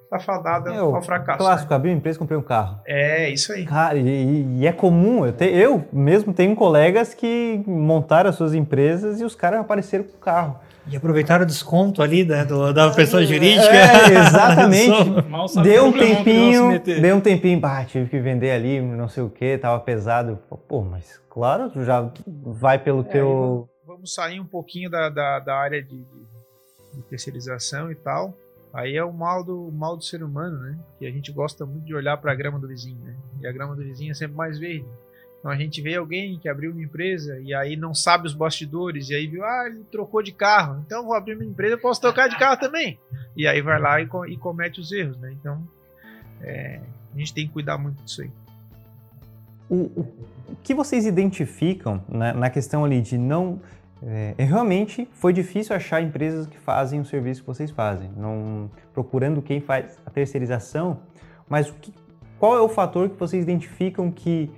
tá 0.10 0.20
fadada 0.20 0.74
é, 0.74 0.78
ao 0.78 1.02
fracasso. 1.02 1.40
Clássico, 1.40 1.74
né? 1.74 1.80
uma 1.80 1.90
empresa, 1.92 2.20
comprei 2.20 2.38
um 2.38 2.44
carro. 2.44 2.80
É, 2.86 3.30
isso 3.30 3.52
aí. 3.54 3.66
Cara, 3.66 3.98
e, 3.98 4.60
e 4.60 4.68
é 4.68 4.72
comum, 4.72 5.26
eu, 5.26 5.34
te, 5.34 5.46
eu 5.46 5.86
mesmo 5.92 6.34
tenho 6.34 6.56
colegas 6.56 7.14
que 7.14 7.62
montaram 7.68 8.30
as 8.30 8.36
suas 8.36 8.54
empresas 8.54 9.20
e 9.20 9.24
os 9.24 9.36
caras 9.36 9.60
apareceram 9.60 10.04
com 10.04 10.18
o 10.18 10.20
carro. 10.20 10.60
E 10.88 10.96
aproveitaram 10.96 11.44
o 11.44 11.48
desconto 11.48 12.02
ali 12.02 12.24
da, 12.24 12.44
do, 12.44 12.72
da 12.72 12.92
pessoa 12.92 13.24
é, 13.24 13.26
jurídica. 13.26 13.76
É, 13.76 14.20
exatamente. 14.20 15.10
deu 15.64 15.86
um 15.86 15.92
tempinho, 15.92 16.80
deu 16.80 17.16
um 17.16 17.22
tempinho, 17.22 17.60
bah, 17.60 17.84
tive 17.86 18.08
que 18.08 18.20
vender 18.20 18.52
ali, 18.52 18.80
não 18.80 19.08
sei 19.08 19.24
o 19.24 19.30
que, 19.30 19.58
tava 19.58 19.80
pesado. 19.80 20.38
Pô, 20.68 20.82
mas 20.82 21.20
claro, 21.28 21.72
já 21.84 22.08
vai 22.28 22.78
pelo 22.78 23.02
é, 23.02 23.04
teu. 23.04 23.68
Vamos 24.06 24.14
sair 24.14 24.40
um 24.40 24.46
pouquinho 24.46 24.88
da, 24.88 25.10
da, 25.10 25.40
da 25.40 25.56
área 25.56 25.82
de, 25.82 25.98
de, 25.98 27.02
terceirização 27.10 27.92
e 27.92 27.96
tal. 27.96 28.38
Aí 28.72 28.96
é 28.96 29.04
o 29.04 29.12
mal 29.12 29.44
do, 29.44 29.72
mal 29.72 29.98
do 29.98 30.04
ser 30.04 30.22
humano, 30.22 30.60
né? 30.60 30.78
Que 31.00 31.08
a 31.08 31.12
gente 31.12 31.32
gosta 31.32 31.66
muito 31.66 31.86
de 31.86 31.96
olhar 31.96 32.16
para 32.18 32.32
a 32.32 32.36
grama 32.36 32.60
do 32.60 32.68
vizinho, 32.68 33.00
né? 33.04 33.16
E 33.42 33.48
a 33.48 33.52
grama 33.52 33.76
do 33.76 33.82
vizinho 33.82 34.12
é 34.12 34.14
sempre 34.14 34.36
mais 34.36 34.60
verde. 34.60 34.86
Então 35.40 35.50
a 35.50 35.56
gente 35.56 35.82
vê 35.82 35.96
alguém 35.96 36.38
que 36.38 36.48
abriu 36.48 36.72
uma 36.72 36.84
empresa 36.84 37.40
e 37.40 37.52
aí 37.52 37.76
não 37.76 37.96
sabe 37.96 38.28
os 38.28 38.36
bastidores, 38.36 39.10
e 39.10 39.16
aí 39.16 39.26
viu, 39.26 39.44
ah, 39.44 39.64
ele 39.66 39.84
trocou 39.92 40.22
de 40.22 40.32
carro, 40.32 40.84
então 40.86 41.04
vou 41.04 41.16
abrir 41.16 41.34
uma 41.34 41.46
empresa, 41.46 41.76
posso 41.76 42.00
trocar 42.00 42.30
de 42.30 42.38
carro 42.38 42.60
também. 42.60 43.00
E 43.36 43.48
aí 43.48 43.60
vai 43.60 43.80
lá 43.82 44.00
e, 44.00 44.08
e 44.30 44.38
comete 44.38 44.80
os 44.80 44.92
erros, 44.92 45.18
né? 45.18 45.32
Então 45.32 45.68
é, 46.42 46.80
a 47.12 47.18
gente 47.18 47.34
tem 47.34 47.48
que 47.48 47.54
cuidar 47.54 47.80
muito 47.80 48.04
disso 48.04 48.22
aí. 48.22 48.30
O, 49.68 49.86
o 49.96 50.26
que 50.64 50.74
vocês 50.74 51.06
identificam 51.06 52.04
na, 52.08 52.34
na 52.34 52.50
questão 52.50 52.86
ali 52.86 53.02
de 53.02 53.18
não. 53.18 53.60
É, 54.04 54.36
realmente 54.38 55.08
foi 55.14 55.34
difícil 55.34 55.76
achar 55.76 56.02
empresas 56.02 56.46
que 56.48 56.58
fazem 56.58 57.00
o 57.00 57.06
serviço 57.06 57.42
que 57.42 57.48
vocês 57.48 57.72
fazem, 57.72 58.12
não 58.16 58.70
procurando 58.94 59.42
quem 59.42 59.60
faz 59.60 60.00
a 60.06 60.10
terceirização, 60.10 61.00
mas 61.50 61.72
que, 61.72 61.94
qual 62.38 62.56
é 62.58 62.62
o 62.62 62.70
fator 62.70 63.10
que 63.10 63.18
vocês 63.18 63.42
identificam 63.44 64.12
que 64.12 64.52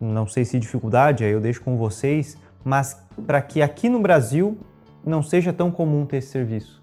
não 0.00 0.26
sei 0.26 0.44
se 0.44 0.58
dificuldade, 0.58 1.24
aí 1.24 1.32
eu 1.32 1.40
deixo 1.40 1.62
com 1.62 1.76
vocês, 1.76 2.36
mas 2.64 3.00
para 3.26 3.40
que 3.40 3.62
aqui 3.62 3.88
no 3.88 4.00
Brasil 4.00 4.58
não 5.04 5.22
seja 5.22 5.52
tão 5.52 5.70
comum 5.70 6.04
ter 6.06 6.18
esse 6.18 6.28
serviço. 6.28 6.82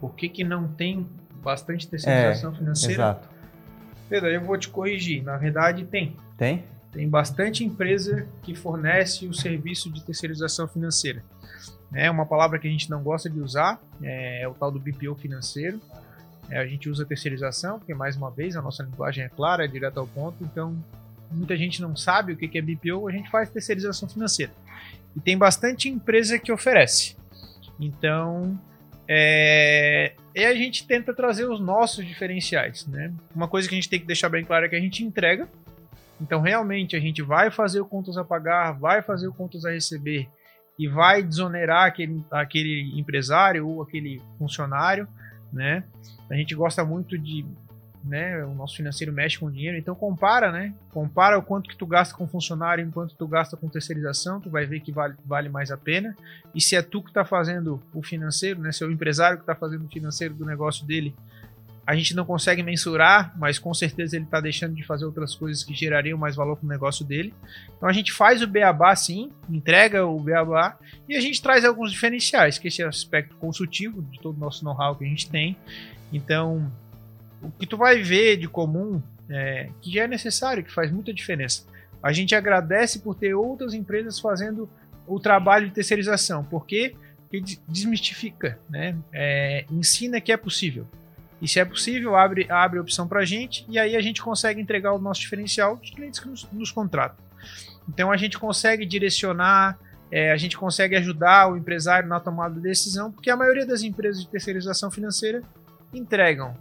Por 0.00 0.14
que, 0.14 0.28
que 0.28 0.44
não 0.44 0.68
tem 0.68 1.06
bastante 1.42 1.88
terceirização 1.88 2.52
é, 2.52 2.56
financeira? 2.56 2.94
Exato. 2.94 3.28
Pedro, 4.08 4.28
eu 4.28 4.40
vou 4.42 4.56
te 4.56 4.68
corrigir. 4.68 5.24
Na 5.24 5.36
verdade, 5.36 5.84
tem. 5.84 6.16
Tem? 6.36 6.64
Tem 6.96 7.06
bastante 7.06 7.62
empresa 7.62 8.26
que 8.42 8.54
fornece 8.54 9.26
o 9.26 9.34
serviço 9.34 9.92
de 9.92 10.02
terceirização 10.02 10.66
financeira. 10.66 11.22
É 11.92 12.10
uma 12.10 12.24
palavra 12.24 12.58
que 12.58 12.66
a 12.66 12.70
gente 12.70 12.88
não 12.88 13.02
gosta 13.02 13.28
de 13.28 13.38
usar, 13.38 13.78
é, 14.02 14.40
é 14.40 14.48
o 14.48 14.54
tal 14.54 14.72
do 14.72 14.80
BPO 14.80 15.14
financeiro. 15.16 15.78
É, 16.48 16.56
a 16.58 16.66
gente 16.66 16.88
usa 16.88 17.04
terceirização, 17.04 17.78
porque 17.78 17.92
mais 17.92 18.16
uma 18.16 18.30
vez 18.30 18.56
a 18.56 18.62
nossa 18.62 18.82
linguagem 18.82 19.24
é 19.24 19.28
clara, 19.28 19.66
é 19.66 19.68
direta 19.68 20.00
ao 20.00 20.06
ponto, 20.06 20.42
então 20.42 20.74
muita 21.30 21.54
gente 21.54 21.82
não 21.82 21.94
sabe 21.94 22.32
o 22.32 22.36
que 22.36 22.56
é 22.56 22.62
BPO, 22.62 23.06
a 23.06 23.12
gente 23.12 23.30
faz 23.30 23.50
terceirização 23.50 24.08
financeira. 24.08 24.52
E 25.14 25.20
tem 25.20 25.36
bastante 25.36 25.90
empresa 25.90 26.38
que 26.38 26.50
oferece. 26.50 27.14
Então, 27.78 28.58
é, 29.06 30.14
e 30.34 30.44
a 30.46 30.54
gente 30.54 30.86
tenta 30.86 31.12
trazer 31.12 31.44
os 31.44 31.60
nossos 31.60 32.06
diferenciais. 32.06 32.86
Né? 32.86 33.12
Uma 33.34 33.48
coisa 33.48 33.68
que 33.68 33.74
a 33.74 33.76
gente 33.76 33.90
tem 33.90 34.00
que 34.00 34.06
deixar 34.06 34.30
bem 34.30 34.46
claro 34.46 34.64
é 34.64 34.68
que 34.70 34.76
a 34.76 34.80
gente 34.80 35.04
entrega. 35.04 35.46
Então, 36.20 36.40
realmente, 36.40 36.96
a 36.96 37.00
gente 37.00 37.22
vai 37.22 37.50
fazer 37.50 37.80
o 37.80 37.86
contas 37.86 38.16
a 38.16 38.24
pagar, 38.24 38.72
vai 38.72 39.02
fazer 39.02 39.28
o 39.28 39.32
contas 39.32 39.64
a 39.64 39.70
receber 39.70 40.28
e 40.78 40.88
vai 40.88 41.22
desonerar 41.22 41.86
aquele, 41.86 42.24
aquele 42.30 42.98
empresário 42.98 43.66
ou 43.66 43.82
aquele 43.82 44.20
funcionário 44.38 45.08
né? 45.52 45.84
A 46.30 46.34
gente 46.34 46.54
gosta 46.54 46.84
muito 46.84 47.16
de, 47.16 47.46
né, 48.04 48.44
o 48.44 48.54
nosso 48.54 48.76
financeiro 48.76 49.12
mexe 49.12 49.38
com 49.38 49.50
dinheiro, 49.50 49.78
então 49.78 49.94
compara, 49.94 50.50
né? 50.50 50.74
Compara 50.90 51.38
o 51.38 51.42
quanto 51.42 51.68
que 51.68 51.76
tu 51.76 51.86
gasta 51.86 52.14
com 52.14 52.26
funcionário 52.26 52.84
enquanto 52.84 53.14
tu 53.14 53.26
gasta 53.26 53.56
com 53.56 53.68
terceirização, 53.68 54.40
tu 54.40 54.50
vai 54.50 54.66
ver 54.66 54.80
que 54.80 54.92
vale, 54.92 55.14
vale 55.24 55.48
mais 55.48 55.70
a 55.70 55.76
pena. 55.76 56.14
E 56.54 56.60
se 56.60 56.76
é 56.76 56.82
tu 56.82 57.02
que 57.02 57.08
está 57.08 57.24
fazendo 57.24 57.82
o 57.94 58.02
financeiro, 58.02 58.60
né, 58.60 58.72
se 58.72 58.82
é 58.82 58.86
o 58.86 58.90
empresário 58.90 59.38
que 59.38 59.42
está 59.44 59.54
fazendo 59.54 59.86
o 59.86 59.88
financeiro 59.88 60.34
do 60.34 60.44
negócio 60.44 60.86
dele, 60.86 61.14
a 61.86 61.94
gente 61.94 62.16
não 62.16 62.24
consegue 62.24 62.64
mensurar, 62.64 63.32
mas 63.38 63.60
com 63.60 63.72
certeza 63.72 64.16
ele 64.16 64.24
está 64.24 64.40
deixando 64.40 64.74
de 64.74 64.84
fazer 64.84 65.04
outras 65.04 65.36
coisas 65.36 65.62
que 65.62 65.72
gerariam 65.72 66.18
mais 66.18 66.34
valor 66.34 66.56
para 66.56 66.66
o 66.66 66.68
negócio 66.68 67.04
dele. 67.04 67.32
Então 67.76 67.88
a 67.88 67.92
gente 67.92 68.12
faz 68.12 68.42
o 68.42 68.46
beabá 68.46 68.94
sim, 68.96 69.30
entrega 69.48 70.04
o 70.04 70.18
beabá 70.18 70.76
e 71.08 71.14
a 71.14 71.20
gente 71.20 71.40
traz 71.40 71.64
alguns 71.64 71.92
diferenciais, 71.92 72.58
que 72.58 72.66
esse 72.66 72.82
é 72.82 72.86
o 72.86 72.88
aspecto 72.88 73.36
consultivo 73.36 74.02
de 74.02 74.18
todo 74.20 74.36
o 74.36 74.40
nosso 74.40 74.64
know-how 74.64 74.96
que 74.96 75.04
a 75.04 75.08
gente 75.08 75.30
tem. 75.30 75.56
Então, 76.12 76.72
o 77.40 77.50
que 77.52 77.66
tu 77.66 77.76
vai 77.76 78.02
ver 78.02 78.36
de 78.36 78.48
comum, 78.48 79.00
é, 79.30 79.68
que 79.80 79.92
já 79.92 80.04
é 80.04 80.08
necessário, 80.08 80.64
que 80.64 80.72
faz 80.72 80.90
muita 80.90 81.14
diferença. 81.14 81.64
A 82.02 82.12
gente 82.12 82.34
agradece 82.34 82.98
por 82.98 83.14
ter 83.14 83.34
outras 83.34 83.74
empresas 83.74 84.18
fazendo 84.18 84.68
o 85.06 85.20
trabalho 85.20 85.68
de 85.68 85.74
terceirização, 85.74 86.42
porque, 86.44 86.96
desmistifica, 87.68 88.58
né? 88.68 88.96
É, 89.12 89.64
ensina 89.70 90.20
que 90.20 90.32
é 90.32 90.36
possível. 90.36 90.86
E 91.40 91.46
se 91.46 91.60
é 91.60 91.64
possível, 91.64 92.16
abre, 92.16 92.50
abre 92.50 92.78
a 92.78 92.82
opção 92.82 93.06
para 93.06 93.20
a 93.20 93.24
gente 93.24 93.66
e 93.68 93.78
aí 93.78 93.94
a 93.94 94.00
gente 94.00 94.22
consegue 94.22 94.60
entregar 94.60 94.92
o 94.92 94.98
nosso 94.98 95.20
diferencial 95.20 95.76
dos 95.76 95.90
clientes 95.90 96.18
que 96.18 96.28
nos, 96.28 96.50
nos 96.50 96.70
contratam. 96.70 97.24
Então 97.88 98.10
a 98.10 98.16
gente 98.16 98.38
consegue 98.38 98.86
direcionar, 98.86 99.78
é, 100.10 100.32
a 100.32 100.36
gente 100.36 100.56
consegue 100.56 100.96
ajudar 100.96 101.52
o 101.52 101.56
empresário 101.56 102.08
na 102.08 102.18
tomada 102.18 102.54
de 102.54 102.60
decisão, 102.60 103.12
porque 103.12 103.30
a 103.30 103.36
maioria 103.36 103.66
das 103.66 103.82
empresas 103.82 104.22
de 104.22 104.28
terceirização 104.28 104.90
financeira 104.90 105.42
entregam 105.92 106.56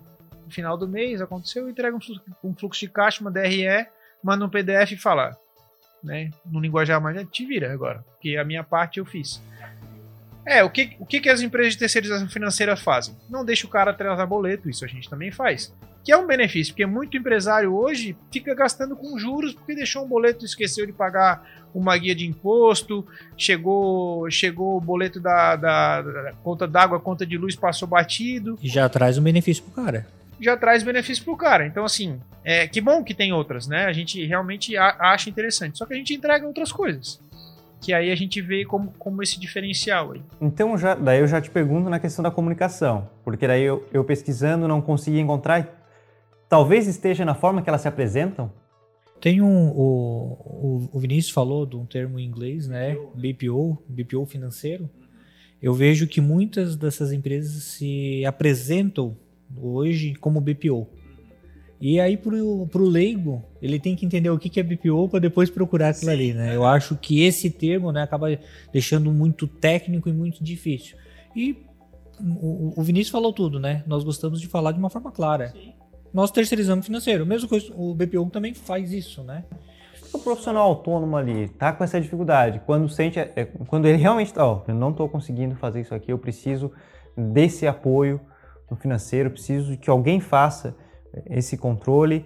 no 0.45 0.51
final 0.51 0.77
do 0.77 0.87
mês, 0.87 1.21
aconteceu, 1.21 1.69
entregam 1.69 1.99
um 2.43 2.53
fluxo 2.53 2.81
de 2.81 2.91
caixa, 2.91 3.21
uma 3.21 3.31
DRE, 3.31 3.87
manda 4.23 4.45
um 4.45 4.49
PDF 4.49 4.91
e 4.91 4.97
fala, 4.97 5.35
né, 6.03 6.29
no 6.45 6.59
linguajar 6.59 7.01
mais, 7.01 7.25
te 7.29 7.45
vira 7.45 7.73
agora, 7.73 8.03
porque 8.11 8.37
a 8.37 8.43
minha 8.43 8.63
parte 8.63 8.99
eu 8.99 9.05
fiz. 9.05 9.41
É, 10.45 10.63
o 10.63 10.69
que, 10.69 10.95
o 10.99 11.05
que, 11.05 11.19
que 11.19 11.29
as 11.29 11.41
empresas 11.41 11.73
de 11.73 11.79
terceirização 11.79 12.29
financeira 12.29 12.77
fazem? 12.77 13.15
Não 13.29 13.43
deixa 13.43 13.65
o 13.65 13.69
cara 13.69 13.91
atrasar 13.91 14.27
boleto, 14.27 14.69
isso 14.69 14.85
a 14.85 14.87
gente 14.87 15.09
também 15.09 15.31
faz. 15.31 15.73
Que 16.03 16.11
é 16.11 16.17
um 16.17 16.27
benefício, 16.27 16.71
porque 16.71 16.85
muito 16.85 17.17
empresário 17.17 17.73
hoje 17.73 18.15
fica 18.31 18.53
gastando 18.53 18.95
com 18.95 19.17
juros 19.17 19.55
porque 19.55 19.73
deixou 19.73 20.05
um 20.05 20.07
boleto 20.07 20.45
e 20.45 20.47
esqueceu 20.47 20.85
de 20.85 20.93
pagar 20.93 21.43
uma 21.73 21.97
guia 21.97 22.13
de 22.13 22.27
imposto, 22.27 23.05
chegou 23.35 24.29
chegou 24.29 24.77
o 24.77 24.81
boleto 24.81 25.19
da, 25.19 25.55
da, 25.55 26.01
da 26.03 26.33
conta 26.43 26.67
d'água, 26.67 26.99
conta 26.99 27.25
de 27.25 27.37
luz 27.37 27.55
passou 27.55 27.87
batido. 27.87 28.57
E 28.61 28.69
já 28.69 28.87
traz 28.87 29.17
um 29.17 29.23
benefício 29.23 29.63
pro 29.63 29.83
cara. 29.83 30.05
Já 30.39 30.55
traz 30.55 30.83
benefício 30.83 31.23
pro 31.23 31.35
cara. 31.35 31.65
Então, 31.65 31.85
assim, 31.85 32.19
é, 32.43 32.67
que 32.67 32.79
bom 32.81 33.03
que 33.03 33.15
tem 33.15 33.33
outras, 33.33 33.67
né? 33.67 33.85
A 33.85 33.93
gente 33.93 34.23
realmente 34.25 34.77
acha 34.77 35.29
interessante. 35.29 35.77
Só 35.77 35.85
que 35.85 35.93
a 35.93 35.97
gente 35.97 36.13
entrega 36.13 36.45
outras 36.45 36.71
coisas 36.71 37.19
que 37.85 37.93
aí 37.93 38.11
a 38.11 38.15
gente 38.15 38.41
vê 38.41 38.65
como, 38.65 38.91
como 38.97 39.21
esse 39.21 39.39
diferencial 39.39 40.13
aí. 40.13 40.23
Então, 40.41 40.75
já, 40.75 40.95
daí 40.95 41.19
eu 41.19 41.27
já 41.27 41.39
te 41.39 41.51
pergunto 41.51 41.87
na 41.87 41.99
questão 41.99 42.23
da 42.23 42.31
comunicação, 42.31 43.07
porque 43.23 43.45
daí 43.45 43.61
eu, 43.61 43.87
eu 43.93 44.03
pesquisando 44.03 44.67
não 44.67 44.81
consegui 44.81 45.19
encontrar, 45.19 45.85
talvez 46.49 46.87
esteja 46.87 47.23
na 47.23 47.35
forma 47.35 47.61
que 47.61 47.69
elas 47.69 47.81
se 47.81 47.87
apresentam? 47.87 48.51
Tem 49.21 49.39
um, 49.39 49.69
o, 49.69 50.89
o 50.93 50.99
Vinícius 50.99 51.31
falou 51.31 51.63
de 51.63 51.75
um 51.75 51.85
termo 51.85 52.19
em 52.19 52.25
inglês, 52.25 52.67
né, 52.67 52.97
BPO, 53.13 53.77
BPO 53.87 54.25
financeiro. 54.25 54.89
Eu 55.61 55.75
vejo 55.75 56.07
que 56.07 56.19
muitas 56.19 56.75
dessas 56.75 57.11
empresas 57.11 57.65
se 57.65 58.25
apresentam 58.25 59.15
hoje 59.55 60.15
como 60.15 60.41
BPO. 60.41 60.87
E 61.87 61.99
aí, 61.99 62.17
pro, 62.17 62.65
pro 62.65 62.83
leigo, 62.83 63.43
ele 63.61 63.79
tem 63.79 63.95
que 63.95 64.07
entender 64.07 64.31
o 64.31 64.39
que, 64.39 64.49
que 64.49 64.59
é 64.59 64.63
BPO 64.63 65.07
para 65.07 65.19
depois 65.19 65.51
procurar 65.51 65.89
aquilo 65.89 66.09
Sim, 66.09 66.17
ali, 66.17 66.33
né? 66.33 66.55
Eu 66.55 66.65
acho 66.65 66.95
que 66.95 67.21
esse 67.21 67.47
termo 67.47 67.91
né, 67.91 68.01
acaba 68.01 68.39
deixando 68.73 69.11
muito 69.11 69.45
técnico 69.45 70.09
e 70.09 70.11
muito 70.11 70.43
difícil. 70.43 70.97
E 71.35 71.63
o, 72.19 72.73
o 72.75 72.81
Vinícius 72.81 73.11
falou 73.11 73.31
tudo, 73.31 73.59
né? 73.59 73.83
Nós 73.85 74.03
gostamos 74.03 74.41
de 74.41 74.47
falar 74.47 74.71
de 74.71 74.79
uma 74.79 74.89
forma 74.89 75.11
clara. 75.11 75.49
Sim. 75.49 75.73
Nós 76.11 76.31
terceirizamos 76.31 76.87
financeiro. 76.87 77.23
Mesmo 77.23 77.47
coisa, 77.47 77.71
o 77.75 77.93
BPO 77.93 78.31
também 78.31 78.55
faz 78.55 78.91
isso, 78.91 79.23
né? 79.23 79.43
o 80.11 80.17
profissional 80.17 80.63
autônomo 80.63 81.15
ali 81.15 81.49
tá 81.49 81.71
com 81.71 81.83
essa 81.83 82.01
dificuldade? 82.01 82.61
Quando 82.65 82.89
sente, 82.89 83.19
é, 83.19 83.45
quando 83.67 83.85
ele 83.85 83.99
realmente 83.99 84.27
está, 84.27 84.43
ó, 84.43 84.63
eu 84.67 84.73
não 84.73 84.89
estou 84.89 85.07
conseguindo 85.07 85.53
fazer 85.55 85.81
isso 85.81 85.93
aqui, 85.93 86.11
eu 86.11 86.17
preciso 86.17 86.71
desse 87.15 87.67
apoio 87.67 88.19
no 88.71 88.75
financeiro, 88.75 89.29
preciso 89.29 89.77
que 89.77 89.87
alguém 89.87 90.19
faça 90.19 90.75
esse 91.29 91.57
controle. 91.57 92.25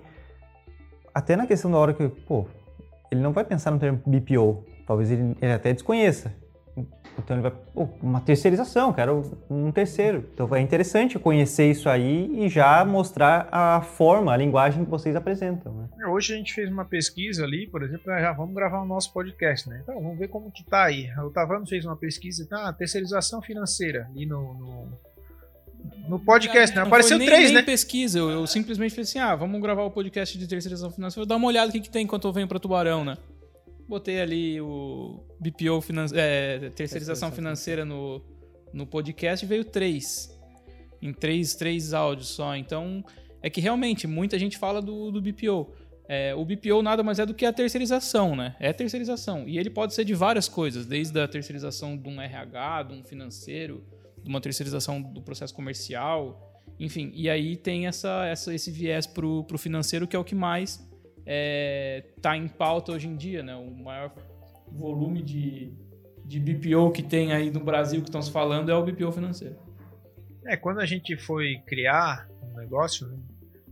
Até 1.13 1.35
na 1.35 1.47
questão 1.47 1.71
da 1.71 1.77
hora 1.77 1.93
que, 1.93 2.07
pô, 2.07 2.47
ele 3.11 3.21
não 3.21 3.31
vai 3.31 3.43
pensar 3.43 3.71
no 3.71 3.79
termo 3.79 4.01
BPO, 4.05 4.63
talvez 4.85 5.11
ele, 5.11 5.35
ele 5.41 5.51
até 5.51 5.73
desconheça. 5.73 6.33
Então 7.17 7.35
ele 7.35 7.41
vai, 7.41 7.51
pô, 7.51 7.89
uma 8.01 8.21
terceirização, 8.21 8.93
quero 8.93 9.23
um 9.49 9.71
terceiro. 9.71 10.25
Então 10.33 10.55
é 10.55 10.61
interessante 10.61 11.19
conhecer 11.19 11.69
isso 11.69 11.89
aí 11.89 12.45
e 12.45 12.49
já 12.49 12.83
mostrar 12.85 13.49
a 13.51 13.81
forma, 13.81 14.33
a 14.33 14.37
linguagem 14.37 14.85
que 14.85 14.89
vocês 14.89 15.15
apresentam. 15.15 15.73
Né? 15.73 15.89
É, 16.01 16.07
hoje 16.07 16.33
a 16.33 16.37
gente 16.37 16.53
fez 16.53 16.71
uma 16.71 16.85
pesquisa 16.85 17.43
ali, 17.43 17.67
por 17.67 17.83
exemplo, 17.83 18.05
já 18.05 18.31
vamos 18.31 18.55
gravar 18.55 18.81
o 18.81 18.85
nosso 18.85 19.11
podcast, 19.11 19.67
né? 19.67 19.81
Então 19.83 19.95
vamos 20.01 20.17
ver 20.17 20.29
como 20.29 20.51
que 20.51 20.63
tá 20.63 20.85
aí. 20.85 21.09
O 21.19 21.29
Tavano 21.29 21.67
fez 21.67 21.85
uma 21.85 21.97
pesquisa, 21.97 22.47
tá? 22.47 22.71
Terceirização 22.73 23.41
financeira 23.41 24.07
ali 24.09 24.25
no, 24.25 24.53
no, 24.53 24.99
no 26.07 26.19
podcast, 26.19 26.75
né? 26.75 26.81
Apareceu 26.81 27.17
nem, 27.17 27.27
três, 27.27 27.45
nem 27.45 27.53
né? 27.53 27.61
pesquisa, 27.61 28.19
eu, 28.19 28.29
eu, 28.29 28.47
simplesmente 28.47 28.91
falei 28.91 29.03
assim: 29.03 29.19
ah, 29.19 29.35
vamos 29.35 29.61
gravar 29.61 29.83
o 29.83 29.91
podcast 29.91 30.37
de 30.37 30.47
terceirização 30.47 30.91
financeira, 30.91 31.21
vou 31.21 31.27
dar 31.27 31.35
uma 31.35 31.47
olhada 31.47 31.69
o 31.69 31.71
que, 31.71 31.79
que 31.79 31.89
tem 31.89 32.03
enquanto 32.03 32.27
eu 32.27 32.33
venho 32.33 32.47
para 32.47 32.59
Tubarão, 32.59 33.05
né? 33.05 33.17
Botei 33.87 34.21
ali 34.21 34.61
o 34.61 35.23
BPO, 35.39 35.81
finan 35.81 36.05
é, 36.13 36.69
terceirização 36.75 37.31
financeira 37.31 37.83
no, 37.85 38.21
no 38.73 38.85
podcast 38.85 39.45
e 39.45 39.47
veio 39.47 39.63
três. 39.65 40.37
Em 41.01 41.13
três, 41.13 41.55
três 41.55 41.93
áudios 41.93 42.27
só. 42.27 42.55
Então, 42.55 43.03
é 43.41 43.49
que 43.49 43.61
realmente 43.61 44.05
muita 44.05 44.37
gente 44.37 44.57
fala 44.57 44.81
do, 44.81 45.11
do 45.11 45.21
BPO. 45.21 45.73
É, 46.07 46.33
o 46.35 46.43
BPO 46.43 46.81
nada 46.81 47.03
mais 47.03 47.19
é 47.19 47.25
do 47.25 47.33
que 47.33 47.45
a 47.45 47.53
terceirização, 47.53 48.35
né? 48.35 48.55
É 48.59 48.73
terceirização. 48.73 49.47
E 49.47 49.57
ele 49.57 49.69
pode 49.69 49.93
ser 49.93 50.03
de 50.03 50.13
várias 50.13 50.49
coisas, 50.49 50.85
desde 50.85 51.19
a 51.19 51.27
terceirização 51.27 51.95
de 51.95 52.09
um 52.09 52.19
RH, 52.19 52.83
de 52.83 52.93
um 52.95 53.03
financeiro, 53.03 53.83
uma 54.29 54.39
terceirização 54.39 55.01
do 55.01 55.21
processo 55.21 55.53
comercial, 55.53 56.49
enfim. 56.79 57.11
E 57.13 57.29
aí 57.29 57.57
tem 57.57 57.87
essa, 57.87 58.25
essa 58.25 58.53
esse 58.53 58.71
viés 58.71 59.05
para 59.05 59.25
o 59.25 59.57
financeiro 59.57 60.07
que 60.07 60.15
é 60.15 60.19
o 60.19 60.23
que 60.23 60.35
mais 60.35 60.87
está 62.15 62.35
é, 62.35 62.37
em 62.37 62.47
pauta 62.47 62.91
hoje 62.91 63.07
em 63.07 63.15
dia, 63.15 63.43
né? 63.43 63.55
O 63.55 63.83
maior 63.83 64.13
volume 64.71 65.21
de, 65.21 65.73
de 66.23 66.39
BPO 66.39 66.91
que 66.91 67.03
tem 67.03 67.33
aí 67.33 67.51
no 67.51 67.59
Brasil 67.59 68.01
que 68.01 68.07
estão 68.07 68.21
se 68.21 68.31
falando 68.31 68.69
é 68.69 68.75
o 68.75 68.83
BPO 68.83 69.11
financeiro. 69.11 69.55
É, 70.45 70.55
quando 70.55 70.79
a 70.79 70.85
gente 70.85 71.17
foi 71.17 71.57
criar 71.67 72.27
um 72.41 72.57
negócio, 72.57 73.07
né, 73.07 73.17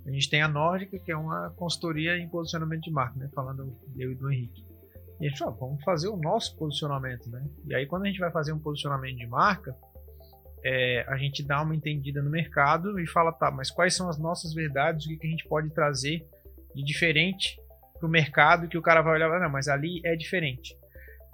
a 0.05 0.11
gente 0.11 0.29
tem 0.29 0.41
a 0.41 0.47
Nórdica, 0.47 0.99
que 0.99 1.11
é 1.11 1.17
uma 1.17 1.49
consultoria 1.51 2.17
em 2.17 2.27
posicionamento 2.27 2.81
de 2.81 2.91
marca, 2.91 3.17
né? 3.17 3.29
Falando 3.33 3.75
eu 3.97 4.11
e 4.11 4.15
do 4.15 4.31
Henrique. 4.31 4.65
E 5.19 5.25
a 5.25 5.29
gente 5.29 5.39
falou, 5.39 5.55
vamos 5.55 5.83
fazer 5.83 6.09
o 6.09 6.15
nosso 6.15 6.55
posicionamento, 6.55 7.29
né? 7.29 7.43
E 7.65 7.73
aí 7.73 7.87
quando 7.87 8.03
a 8.03 8.07
gente 8.07 8.19
vai 8.19 8.31
fazer 8.31 8.51
um 8.51 8.59
posicionamento 8.59 9.17
de 9.17 9.25
marca, 9.25 9.75
é, 10.63 11.05
a 11.07 11.17
gente 11.17 11.43
dá 11.43 11.61
uma 11.61 11.75
entendida 11.75 12.21
no 12.21 12.29
mercado 12.29 12.99
e 12.99 13.07
fala, 13.07 13.31
tá, 13.31 13.51
mas 13.51 13.71
quais 13.71 13.95
são 13.95 14.09
as 14.09 14.17
nossas 14.17 14.53
verdades, 14.53 15.05
o 15.05 15.09
que, 15.09 15.17
que 15.17 15.27
a 15.27 15.29
gente 15.29 15.47
pode 15.47 15.69
trazer 15.69 16.25
de 16.75 16.83
diferente 16.83 17.59
para 17.97 18.07
o 18.07 18.11
mercado 18.11 18.67
que 18.67 18.77
o 18.77 18.81
cara 18.81 19.01
vai 19.01 19.15
olhar, 19.15 19.39
não, 19.39 19.49
mas 19.49 19.67
ali 19.67 20.01
é 20.03 20.15
diferente. 20.15 20.77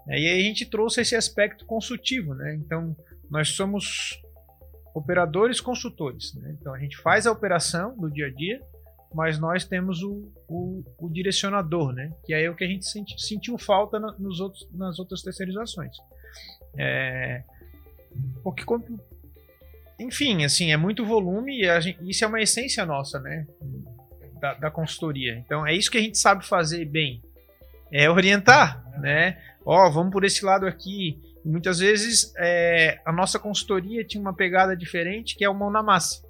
É, 0.07 0.19
e 0.19 0.27
aí 0.27 0.41
a 0.41 0.43
gente 0.43 0.65
trouxe 0.65 1.01
esse 1.01 1.15
aspecto 1.15 1.65
consultivo, 1.65 2.33
né? 2.33 2.55
Então, 2.55 2.95
nós 3.29 3.49
somos 3.49 4.21
operadores 4.93 5.59
consultores, 5.59 6.33
né? 6.35 6.55
Então, 6.59 6.73
a 6.73 6.79
gente 6.79 6.97
faz 6.97 7.25
a 7.25 7.31
operação 7.31 7.95
no 7.95 8.11
dia 8.11 8.27
a 8.27 8.29
dia, 8.29 8.61
mas 9.13 9.39
nós 9.39 9.65
temos 9.65 10.01
o, 10.03 10.31
o, 10.47 10.83
o 10.99 11.09
direcionador, 11.09 11.93
né? 11.93 12.11
Que 12.25 12.33
é 12.33 12.49
o 12.49 12.55
que 12.55 12.63
a 12.63 12.67
gente 12.67 12.85
senti, 12.85 13.19
sentiu 13.21 13.57
falta 13.57 13.99
nos 13.99 14.39
outros, 14.39 14.67
nas 14.73 14.99
outras 14.99 15.21
terceirizações. 15.21 15.95
É, 16.77 17.43
porque, 18.43 18.63
enfim, 20.03 20.43
assim, 20.43 20.71
é 20.71 20.77
muito 20.77 21.05
volume 21.05 21.61
e 21.61 21.81
gente, 21.81 21.99
isso 22.09 22.23
é 22.23 22.27
uma 22.27 22.41
essência 22.41 22.85
nossa, 22.85 23.19
né? 23.19 23.45
da, 24.43 24.53
da 24.55 24.69
consultoria. 24.69 25.37
Então 25.37 25.65
é 25.65 25.73
isso 25.73 25.89
que 25.89 25.97
a 25.97 26.01
gente 26.01 26.17
sabe 26.17 26.45
fazer 26.45 26.83
bem, 26.83 27.21
é 27.89 28.09
orientar, 28.09 28.83
né? 28.99 29.37
Ó, 29.65 29.87
oh, 29.87 29.91
vamos 29.91 30.11
por 30.11 30.25
esse 30.25 30.43
lado 30.43 30.67
aqui. 30.67 31.17
muitas 31.45 31.79
vezes 31.79 32.33
é, 32.37 32.99
a 33.05 33.13
nossa 33.13 33.39
consultoria 33.39 34.03
tinha 34.03 34.19
uma 34.19 34.35
pegada 34.35 34.75
diferente, 34.75 35.37
que 35.37 35.45
é 35.45 35.49
o 35.49 35.53
mão 35.53 35.71
na 35.71 35.81
massa. 35.81 36.21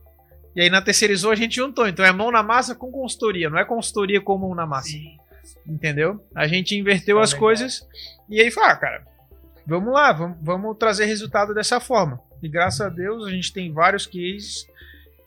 E 0.56 0.62
aí 0.62 0.70
na 0.70 0.84
terceirizou 0.84 1.32
a 1.32 1.36
gente 1.36 1.56
juntou. 1.56 1.88
Então 1.88 2.06
é 2.06 2.12
mão 2.12 2.30
na 2.30 2.44
massa 2.44 2.76
com 2.76 2.92
consultoria, 2.92 3.50
não 3.50 3.58
é 3.58 3.66
consultoria 3.66 4.22
com 4.22 4.38
mão 4.38 4.54
na 4.54 4.68
massa. 4.68 4.90
Sim. 4.90 5.18
Entendeu? 5.66 6.24
A 6.36 6.46
gente 6.48 6.78
inverteu 6.78 7.20
é 7.20 7.24
as 7.24 7.34
coisas 7.34 7.88
e 8.30 8.40
aí 8.40 8.52
fala, 8.52 8.74
ah, 8.74 8.76
cara, 8.76 9.08
vamos 9.66 9.92
lá, 9.92 10.14
vamos, 10.14 10.38
vamos 10.40 10.78
trazer 10.78 11.06
resultado 11.06 11.52
dessa 11.56 11.80
forma. 11.80 12.22
E 12.44 12.50
graças 12.50 12.82
a 12.82 12.90
Deus 12.90 13.26
a 13.26 13.32
gente 13.32 13.54
tem 13.54 13.72
vários 13.72 14.06
cases 14.06 14.68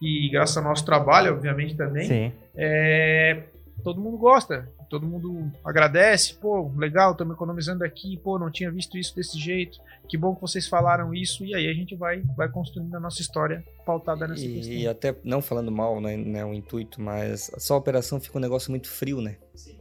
e 0.00 0.28
graças 0.28 0.56
ao 0.56 0.62
nosso 0.62 0.84
trabalho, 0.84 1.32
obviamente 1.32 1.74
também, 1.74 2.06
Sim. 2.06 2.32
É, 2.54 3.42
todo 3.82 4.00
mundo 4.00 4.18
gosta, 4.18 4.68
todo 4.90 5.06
mundo 5.06 5.50
agradece, 5.64 6.34
pô, 6.34 6.70
legal, 6.76 7.12
estamos 7.12 7.34
economizando 7.34 7.82
aqui, 7.82 8.18
pô, 8.18 8.38
não 8.38 8.50
tinha 8.50 8.70
visto 8.70 8.98
isso 8.98 9.16
desse 9.16 9.38
jeito, 9.38 9.78
que 10.06 10.18
bom 10.18 10.34
que 10.34 10.42
vocês 10.42 10.68
falaram 10.68 11.14
isso, 11.14 11.44
e 11.44 11.54
aí 11.54 11.66
a 11.66 11.72
gente 11.72 11.94
vai, 11.94 12.22
vai 12.36 12.48
construindo 12.50 12.94
a 12.94 13.00
nossa 13.00 13.22
história 13.22 13.64
pautada 13.86 14.28
nessa 14.28 14.44
e, 14.44 14.54
questão. 14.54 14.74
E 14.74 14.86
até, 14.86 15.14
não 15.24 15.40
falando 15.40 15.72
mal, 15.72 16.00
né, 16.00 16.16
né, 16.16 16.44
o 16.44 16.52
intuito, 16.52 17.00
mas 17.00 17.50
só 17.56 17.74
a 17.74 17.78
operação 17.78 18.20
fica 18.20 18.36
um 18.36 18.40
negócio 18.42 18.70
muito 18.70 18.88
frio, 18.88 19.22
né? 19.22 19.36
Sim. 19.54 19.76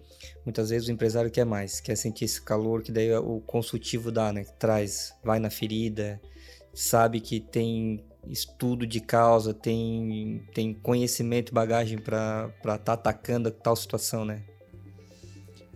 Muitas 0.45 0.69
vezes 0.69 0.87
o 0.87 0.91
empresário 0.91 1.31
quer 1.31 1.45
mais, 1.45 1.79
quer 1.81 1.95
sentir 1.95 2.25
esse 2.25 2.41
calor 2.41 2.83
que 2.83 2.91
daí 2.91 3.11
o 3.15 3.41
consultivo 3.41 4.11
dá, 4.11 4.31
né? 4.31 4.45
Traz, 4.59 5.13
vai 5.23 5.39
na 5.39 5.49
ferida, 5.49 6.21
sabe 6.75 7.21
que 7.21 7.39
tem 7.39 8.03
estudo 8.27 8.85
de 8.85 8.99
causa, 8.99 9.53
tem, 9.53 10.43
tem 10.53 10.73
conhecimento 10.73 11.49
e 11.49 11.53
bagagem 11.53 11.97
para 11.97 12.51
estar 12.57 12.77
tá 12.79 12.93
atacando 12.93 13.49
tal 13.49 13.75
situação, 13.75 14.25
né? 14.25 14.43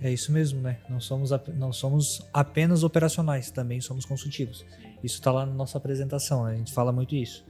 É 0.01 0.11
isso 0.11 0.31
mesmo, 0.31 0.61
né? 0.61 0.79
Não 0.89 0.99
somos, 0.99 1.31
não 1.55 1.73
somos 1.73 2.21
apenas 2.33 2.83
operacionais, 2.83 3.49
também 3.51 3.81
somos 3.81 4.05
consultivos. 4.05 4.65
Isso 5.03 5.15
está 5.15 5.31
lá 5.31 5.45
na 5.45 5.53
nossa 5.53 5.77
apresentação, 5.77 6.45
né? 6.45 6.53
a 6.53 6.57
gente 6.57 6.73
fala 6.73 6.91
muito 6.91 7.15
isso. 7.15 7.45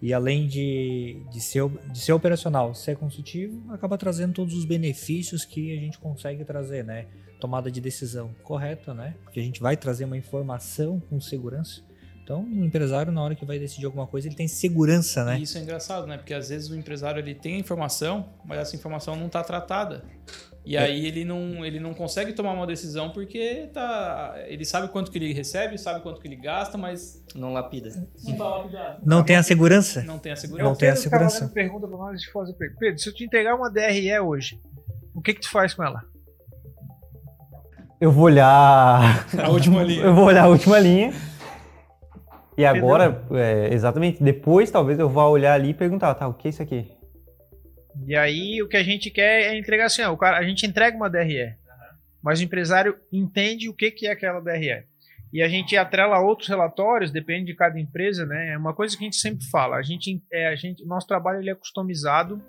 E 0.00 0.12
além 0.12 0.46
de, 0.46 1.22
de, 1.30 1.40
ser, 1.40 1.66
de 1.90 1.98
ser 1.98 2.12
operacional, 2.12 2.74
ser 2.74 2.96
consultivo, 2.96 3.72
acaba 3.72 3.96
trazendo 3.96 4.34
todos 4.34 4.54
os 4.54 4.64
benefícios 4.64 5.44
que 5.44 5.76
a 5.76 5.80
gente 5.80 5.98
consegue 5.98 6.44
trazer, 6.44 6.84
né? 6.84 7.06
Tomada 7.40 7.70
de 7.70 7.80
decisão 7.80 8.34
correta, 8.42 8.92
né? 8.92 9.16
Porque 9.24 9.40
a 9.40 9.42
gente 9.42 9.60
vai 9.60 9.76
trazer 9.76 10.04
uma 10.04 10.16
informação 10.16 11.00
com 11.00 11.20
segurança 11.20 11.82
então, 12.24 12.42
o 12.42 12.64
empresário, 12.64 13.12
na 13.12 13.22
hora 13.22 13.34
que 13.34 13.44
vai 13.44 13.58
decidir 13.58 13.84
alguma 13.84 14.06
coisa, 14.06 14.26
ele 14.26 14.34
tem 14.34 14.48
segurança, 14.48 15.26
né? 15.26 15.38
E 15.38 15.42
isso 15.42 15.58
é 15.58 15.60
engraçado, 15.60 16.06
né? 16.06 16.16
Porque 16.16 16.32
às 16.32 16.48
vezes 16.48 16.70
o 16.70 16.74
empresário 16.74 17.20
ele 17.20 17.34
tem 17.34 17.56
a 17.56 17.58
informação, 17.58 18.30
mas 18.46 18.60
essa 18.60 18.74
informação 18.74 19.14
não 19.14 19.26
está 19.26 19.44
tratada. 19.44 20.02
E 20.64 20.74
é. 20.74 20.80
aí 20.80 21.04
ele 21.04 21.22
não, 21.22 21.62
ele 21.62 21.78
não 21.78 21.92
consegue 21.92 22.32
tomar 22.32 22.52
uma 22.52 22.66
decisão 22.66 23.10
porque 23.10 23.68
tá, 23.74 24.36
ele 24.46 24.64
sabe 24.64 24.88
quanto 24.88 25.10
que 25.10 25.18
ele 25.18 25.34
recebe, 25.34 25.76
sabe 25.76 26.00
quanto 26.00 26.18
que 26.18 26.26
ele 26.26 26.36
gasta, 26.36 26.78
mas 26.78 27.22
não 27.34 27.52
lapida. 27.52 27.90
Não, 28.24 28.36
tá 28.38 28.98
não 29.04 29.22
tem 29.22 29.36
a 29.36 29.42
segurança. 29.42 30.02
Não 30.02 30.18
tem 30.18 30.32
a 30.32 30.36
segurança. 30.36 30.70
Não 30.70 30.74
tem 30.74 30.88
a 30.88 30.96
segurança. 30.96 31.48
Pergunta 31.48 31.86
para 31.86 31.98
nós, 31.98 32.24
fazer 32.24 32.54
Pedro, 32.54 32.98
se 32.98 33.06
eu 33.06 33.14
te 33.14 33.24
entregar 33.24 33.54
uma 33.54 33.70
DRE 33.70 34.18
hoje, 34.20 34.58
o 35.14 35.20
que 35.20 35.34
que 35.34 35.42
tu 35.42 35.50
faz 35.50 35.74
com 35.74 35.84
ela? 35.84 36.02
Eu 38.00 38.10
vou 38.10 38.24
olhar 38.24 39.26
a 39.38 39.50
última 39.50 39.82
linha. 39.82 40.04
eu 40.04 40.14
vou 40.14 40.24
olhar 40.24 40.44
a 40.44 40.48
última 40.48 40.78
linha. 40.78 41.12
E 42.56 42.64
agora, 42.64 43.24
é, 43.32 43.72
exatamente, 43.72 44.22
depois 44.22 44.70
talvez 44.70 44.98
eu 44.98 45.08
vá 45.08 45.26
olhar 45.26 45.54
ali 45.54 45.70
e 45.70 45.74
perguntar, 45.74 46.14
tá, 46.14 46.28
o 46.28 46.34
que 46.34 46.48
é 46.48 46.50
isso 46.50 46.62
aqui? 46.62 46.88
E 48.06 48.16
aí 48.16 48.62
o 48.62 48.68
que 48.68 48.76
a 48.76 48.82
gente 48.82 49.10
quer 49.10 49.42
é 49.42 49.58
entregar 49.58 49.86
assim, 49.86 50.02
ó, 50.02 50.12
o 50.12 50.16
cara, 50.16 50.38
a 50.38 50.42
gente 50.42 50.66
entrega 50.66 50.96
uma 50.96 51.10
DRE, 51.10 51.54
mas 52.22 52.40
o 52.40 52.44
empresário 52.44 52.96
entende 53.12 53.68
o 53.68 53.74
que, 53.74 53.90
que 53.90 54.06
é 54.06 54.12
aquela 54.12 54.40
DRE. 54.40 54.84
E 55.34 55.42
a 55.42 55.48
gente 55.48 55.76
atrela 55.76 56.20
outros 56.20 56.48
relatórios, 56.48 57.10
depende 57.10 57.46
de 57.46 57.56
cada 57.56 57.78
empresa, 57.78 58.24
né? 58.24 58.52
É 58.52 58.56
uma 58.56 58.72
coisa 58.72 58.96
que 58.96 59.02
a 59.02 59.06
gente 59.06 59.16
sempre 59.16 59.44
fala. 59.50 59.74
A 59.74 59.82
gente, 59.82 60.22
é, 60.32 60.46
a 60.46 60.54
gente, 60.54 60.86
nosso 60.86 61.08
trabalho 61.08 61.40
ele 61.40 61.50
é 61.50 61.54
customizado. 61.56 62.40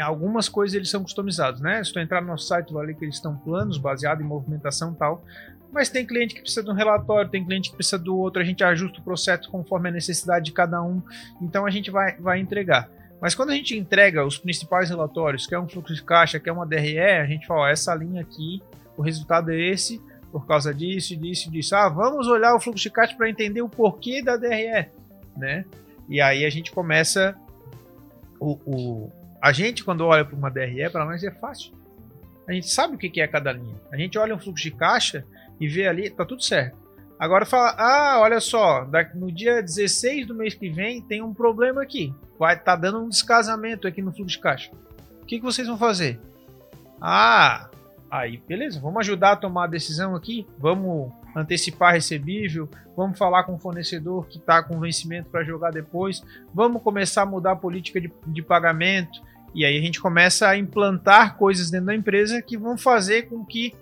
Algumas 0.00 0.48
coisas 0.48 0.74
eles 0.74 0.90
são 0.90 1.04
customizados, 1.04 1.60
né? 1.60 1.84
Se 1.84 1.92
tu 1.92 2.00
entrar 2.00 2.20
no 2.20 2.26
nosso 2.26 2.48
site, 2.48 2.72
vai 2.72 2.82
ali 2.82 2.96
que 2.96 3.04
eles 3.04 3.14
estão 3.14 3.38
planos 3.38 3.78
baseado 3.78 4.20
em 4.20 4.24
movimentação 4.24 4.92
e 4.92 4.96
tal. 4.96 5.24
Mas 5.72 5.88
tem 5.88 6.04
cliente 6.04 6.34
que 6.34 6.40
precisa 6.40 6.64
de 6.64 6.70
um 6.70 6.74
relatório, 6.74 7.30
tem 7.30 7.44
cliente 7.44 7.70
que 7.70 7.76
precisa 7.76 7.98
do 7.98 8.16
outro, 8.16 8.42
a 8.42 8.44
gente 8.44 8.62
ajusta 8.64 8.98
o 8.98 9.02
processo 9.02 9.48
conforme 9.50 9.88
a 9.88 9.92
necessidade 9.92 10.46
de 10.46 10.52
cada 10.52 10.82
um, 10.82 11.00
então 11.40 11.64
a 11.64 11.70
gente 11.70 11.90
vai, 11.90 12.16
vai 12.16 12.40
entregar. 12.40 12.90
Mas 13.20 13.34
quando 13.34 13.50
a 13.50 13.54
gente 13.54 13.76
entrega 13.76 14.24
os 14.24 14.38
principais 14.38 14.88
relatórios, 14.88 15.46
que 15.46 15.54
é 15.54 15.60
um 15.60 15.68
fluxo 15.68 15.94
de 15.94 16.02
caixa, 16.02 16.40
que 16.40 16.48
é 16.48 16.52
uma 16.52 16.66
DRE, 16.66 16.98
a 16.98 17.26
gente 17.26 17.46
fala, 17.46 17.60
ó, 17.62 17.68
essa 17.68 17.94
linha 17.94 18.22
aqui, 18.22 18.62
o 18.96 19.02
resultado 19.02 19.50
é 19.52 19.58
esse, 19.58 20.00
por 20.32 20.46
causa 20.46 20.72
disso, 20.72 21.16
disso, 21.16 21.50
disso. 21.50 21.74
Ah, 21.76 21.88
vamos 21.88 22.26
olhar 22.28 22.54
o 22.54 22.60
fluxo 22.60 22.82
de 22.82 22.90
caixa 22.90 23.14
para 23.14 23.28
entender 23.28 23.60
o 23.60 23.68
porquê 23.68 24.22
da 24.22 24.36
DRE, 24.36 24.88
né? 25.36 25.64
E 26.08 26.20
aí 26.20 26.44
a 26.44 26.50
gente 26.50 26.72
começa 26.72 27.36
o, 28.38 28.58
o 28.64 29.12
a 29.40 29.52
gente 29.52 29.84
quando 29.84 30.04
olha 30.04 30.24
para 30.24 30.36
uma 30.36 30.50
DRE, 30.50 30.88
para 30.90 31.04
nós 31.04 31.22
é 31.22 31.30
fácil. 31.30 31.72
A 32.48 32.52
gente 32.52 32.68
sabe 32.68 32.94
o 32.94 32.98
que 32.98 33.20
é 33.20 33.28
cada 33.28 33.52
linha. 33.52 33.74
A 33.92 33.96
gente 33.96 34.18
olha 34.18 34.34
um 34.34 34.38
fluxo 34.38 34.62
de 34.62 34.70
caixa 34.70 35.24
e 35.60 35.68
vê 35.68 35.86
ali, 35.86 36.08
tá 36.08 36.24
tudo 36.24 36.42
certo. 36.42 36.80
Agora 37.18 37.44
fala, 37.44 37.74
ah, 37.76 38.18
olha 38.20 38.40
só, 38.40 38.88
no 39.14 39.30
dia 39.30 39.62
16 39.62 40.26
do 40.26 40.34
mês 40.34 40.54
que 40.54 40.70
vem 40.70 41.02
tem 41.02 41.20
um 41.20 41.34
problema 41.34 41.82
aqui. 41.82 42.14
Vai 42.38 42.58
tá 42.58 42.74
dando 42.74 42.98
um 42.98 43.10
descasamento 43.10 43.86
aqui 43.86 44.00
no 44.00 44.10
fluxo 44.10 44.36
de 44.36 44.42
caixa. 44.42 44.70
O 45.22 45.26
que, 45.26 45.36
que 45.36 45.44
vocês 45.44 45.68
vão 45.68 45.76
fazer? 45.76 46.18
Ah, 46.98 47.68
aí 48.10 48.42
beleza, 48.48 48.80
vamos 48.80 49.00
ajudar 49.00 49.32
a 49.32 49.36
tomar 49.36 49.64
a 49.64 49.68
decisão 49.68 50.16
aqui, 50.16 50.46
vamos 50.58 51.12
antecipar 51.36 51.92
recebível, 51.92 52.68
vamos 52.96 53.18
falar 53.18 53.44
com 53.44 53.54
o 53.54 53.58
fornecedor 53.58 54.26
que 54.26 54.38
está 54.38 54.62
com 54.62 54.80
vencimento 54.80 55.28
para 55.28 55.44
jogar 55.44 55.70
depois, 55.70 56.22
vamos 56.52 56.82
começar 56.82 57.22
a 57.22 57.26
mudar 57.26 57.52
a 57.52 57.56
política 57.56 58.00
de, 58.00 58.10
de 58.26 58.42
pagamento, 58.42 59.22
e 59.54 59.64
aí 59.64 59.78
a 59.78 59.80
gente 59.80 60.00
começa 60.00 60.48
a 60.48 60.56
implantar 60.56 61.36
coisas 61.36 61.70
dentro 61.70 61.86
da 61.86 61.94
empresa 61.94 62.40
que 62.42 62.56
vão 62.56 62.76
fazer 62.78 63.28
com 63.28 63.44
que 63.44 63.74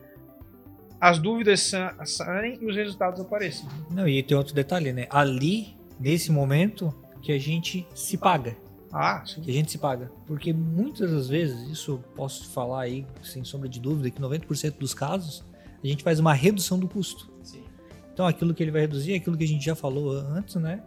as 1.01 1.19
dúvidas 1.19 1.71
saem 2.05 2.59
e 2.61 2.67
os 2.67 2.75
resultados 2.75 3.21
apareçam. 3.21 3.69
Não, 3.91 4.09
e 4.09 4.23
tem 4.23 4.37
outro 4.37 4.55
detalhe, 4.55 4.93
né? 4.93 5.07
Ali, 5.11 5.77
nesse 5.99 6.33
momento, 6.33 6.95
que 7.23 7.33
a 7.33 7.39
gente 7.39 7.87
se 7.95 8.17
paga. 8.17 8.57
Ah, 8.93 9.23
sim. 9.27 9.41
Que 9.43 9.51
a 9.51 9.55
gente 9.55 9.71
se 9.71 9.79
paga. 9.79 10.11
Porque 10.27 10.53
muitas 10.53 11.11
das 11.11 11.29
vezes, 11.29 11.69
isso 11.69 12.03
posso 12.17 12.49
falar 12.51 12.83
aí, 12.83 13.07
sem 13.23 13.45
sombra 13.45 13.69
de 13.69 13.79
dúvida, 13.79 14.11
que 14.11 14.21
90% 14.21 14.79
dos 14.79 14.95
casos, 14.95 15.45
a 15.83 15.87
gente 15.87 16.03
faz 16.03 16.19
uma 16.19 16.33
redução 16.33 16.79
do 16.79 16.89
custo. 16.89 17.31
Sim. 17.43 17.63
Então 18.13 18.27
aquilo 18.27 18.53
que 18.53 18.63
ele 18.63 18.73
vai 18.73 18.81
reduzir 18.81 19.13
é 19.13 19.17
aquilo 19.17 19.37
que 19.37 19.45
a 19.45 19.49
gente 19.49 19.65
já 19.65 19.75
falou 19.75 20.11
antes, 20.11 20.57
né? 20.57 20.83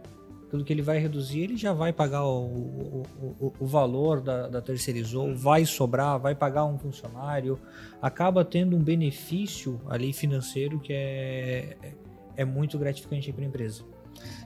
Aquilo 0.52 0.64
que 0.64 0.72
ele 0.74 0.82
vai 0.82 0.98
reduzir, 0.98 1.40
ele 1.40 1.56
já 1.56 1.72
vai 1.72 1.94
pagar 1.94 2.26
o, 2.26 2.44
o, 2.44 3.06
o, 3.40 3.52
o 3.58 3.66
valor 3.66 4.20
da, 4.20 4.48
da 4.48 4.60
terceirizou, 4.60 5.34
vai 5.34 5.64
sobrar, 5.64 6.18
vai 6.18 6.34
pagar 6.34 6.66
um 6.66 6.78
funcionário, 6.78 7.58
acaba 8.02 8.44
tendo 8.44 8.76
um 8.76 8.82
benefício 8.82 9.80
ali 9.88 10.12
financeiro 10.12 10.78
que 10.78 10.92
é, 10.92 11.74
é 12.36 12.44
muito 12.44 12.78
gratificante 12.78 13.32
para 13.32 13.42
a 13.42 13.46
empresa. 13.46 13.82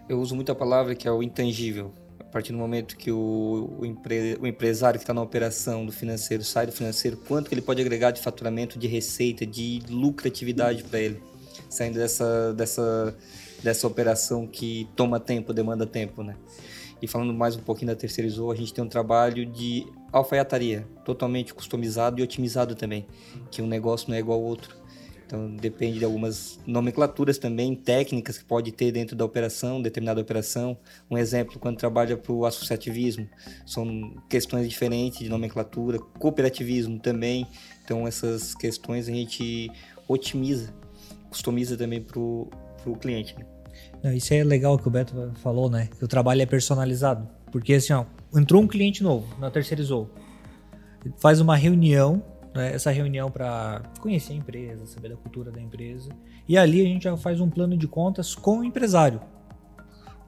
Eu 0.09 0.21
uso 0.21 0.37
muito 0.37 0.53
a 0.53 0.55
palavra 0.55 0.95
que 0.95 1.09
é 1.09 1.11
o 1.11 1.25
intangível. 1.25 1.93
A 2.21 2.25
partir 2.25 2.53
do 2.53 2.59
momento 2.59 2.97
que 2.97 3.11
o, 3.11 3.77
o, 3.81 3.85
empre, 3.85 4.39
o 4.41 4.47
empresário 4.47 5.01
que 5.01 5.03
está 5.03 5.13
na 5.13 5.23
operação 5.23 5.85
do 5.85 5.91
financeiro 5.91 6.45
sai 6.45 6.67
do 6.67 6.73
financeiro, 6.73 7.17
quanto 7.17 7.49
que 7.49 7.55
ele 7.55 7.63
pode 7.63 7.83
agregar 7.83 8.13
de 8.13 8.21
faturamento, 8.21 8.79
de 8.79 8.87
receita, 8.87 9.45
de 9.45 9.83
lucratividade 9.91 10.85
para 10.85 11.01
ele, 11.01 11.21
saindo 11.69 11.99
dessa, 11.99 12.55
dessa 12.55 13.13
dessa 13.67 13.85
operação 13.85 14.47
que 14.47 14.89
toma 14.95 15.19
tempo, 15.19 15.53
demanda 15.53 15.85
tempo, 15.85 16.23
né? 16.23 16.37
E 17.03 17.09
falando 17.09 17.35
mais 17.35 17.57
um 17.57 17.61
pouquinho 17.61 17.89
da 17.89 17.97
Terceirizou, 17.97 18.53
a 18.53 18.55
gente 18.55 18.73
tem 18.73 18.83
um 18.83 18.89
trabalho 18.89 19.45
de 19.45 19.85
alfaiataria, 20.13 20.87
totalmente 21.05 21.53
customizado 21.53 22.21
e 22.21 22.23
otimizado 22.23 22.77
também, 22.77 23.05
que 23.51 23.61
um 23.61 23.67
negócio 23.67 24.09
não 24.09 24.17
é 24.17 24.21
igual 24.21 24.39
ao 24.39 24.45
outro. 24.45 24.77
Então 25.27 25.51
depende 25.57 25.99
de 25.99 26.05
algumas 26.05 26.61
nomenclaturas 26.65 27.39
também, 27.39 27.75
técnicas 27.75 28.39
que 28.39 28.45
pode 28.45 28.71
ter 28.71 28.93
dentro 28.93 29.17
da 29.17 29.25
operação, 29.25 29.83
determinada 29.83 30.21
operação. 30.21 30.79
Um 31.11 31.19
exemplo, 31.19 31.59
quando 31.59 31.77
trabalha 31.77 32.17
para 32.17 32.33
o 32.33 32.47
associativismo, 32.47 33.29
são 33.67 34.15
questões 34.31 34.69
diferentes 34.69 35.19
de 35.19 35.29
nomenclatura, 35.29 35.99
cooperativismo 36.21 37.01
também. 37.01 37.49
Então 37.85 38.07
essas 38.07 38.55
questões 38.55 39.09
a 39.09 39.13
gente 39.13 39.69
otimiza, 40.07 40.73
customiza 41.29 41.77
também 41.77 42.01
para 42.01 42.21
o 42.21 42.49
cliente. 43.01 43.37
Né? 43.37 43.56
Isso 44.15 44.35
é 44.35 44.45
legal 44.45 44.79
que 44.79 44.87
o 44.87 44.91
Beto 44.91 45.33
falou, 45.43 45.71
né? 45.71 45.89
Que 45.99 46.05
o 46.05 46.09
trabalho 46.09 46.43
é 46.43 46.47
personalizado. 46.47 47.27
Porque 47.51 47.75
assim, 47.75 47.93
ó, 47.93 48.05
entrou 48.35 48.63
um 48.63 48.67
cliente 48.67 49.03
novo 49.03 49.27
na 49.39 49.51
Terceirizou. 49.51 50.11
Faz 51.19 51.41
uma 51.41 51.57
reunião, 51.57 52.23
né? 52.55 52.75
essa 52.75 52.91
reunião 52.91 53.31
para 53.31 53.83
conhecer 54.01 54.33
a 54.33 54.37
empresa, 54.37 54.87
saber 54.87 55.11
da 55.11 55.17
cultura 55.17 55.51
da 55.51 55.61
empresa. 55.61 56.11
E 56.49 56.59
ali 56.59 56.81
a 56.81 56.85
gente 56.85 57.05
já 57.05 57.17
faz 57.17 57.41
um 57.41 57.49
plano 57.49 57.77
de 57.77 57.87
contas 57.87 58.35
com 58.35 58.59
o 58.59 58.65
empresário. 58.65 59.21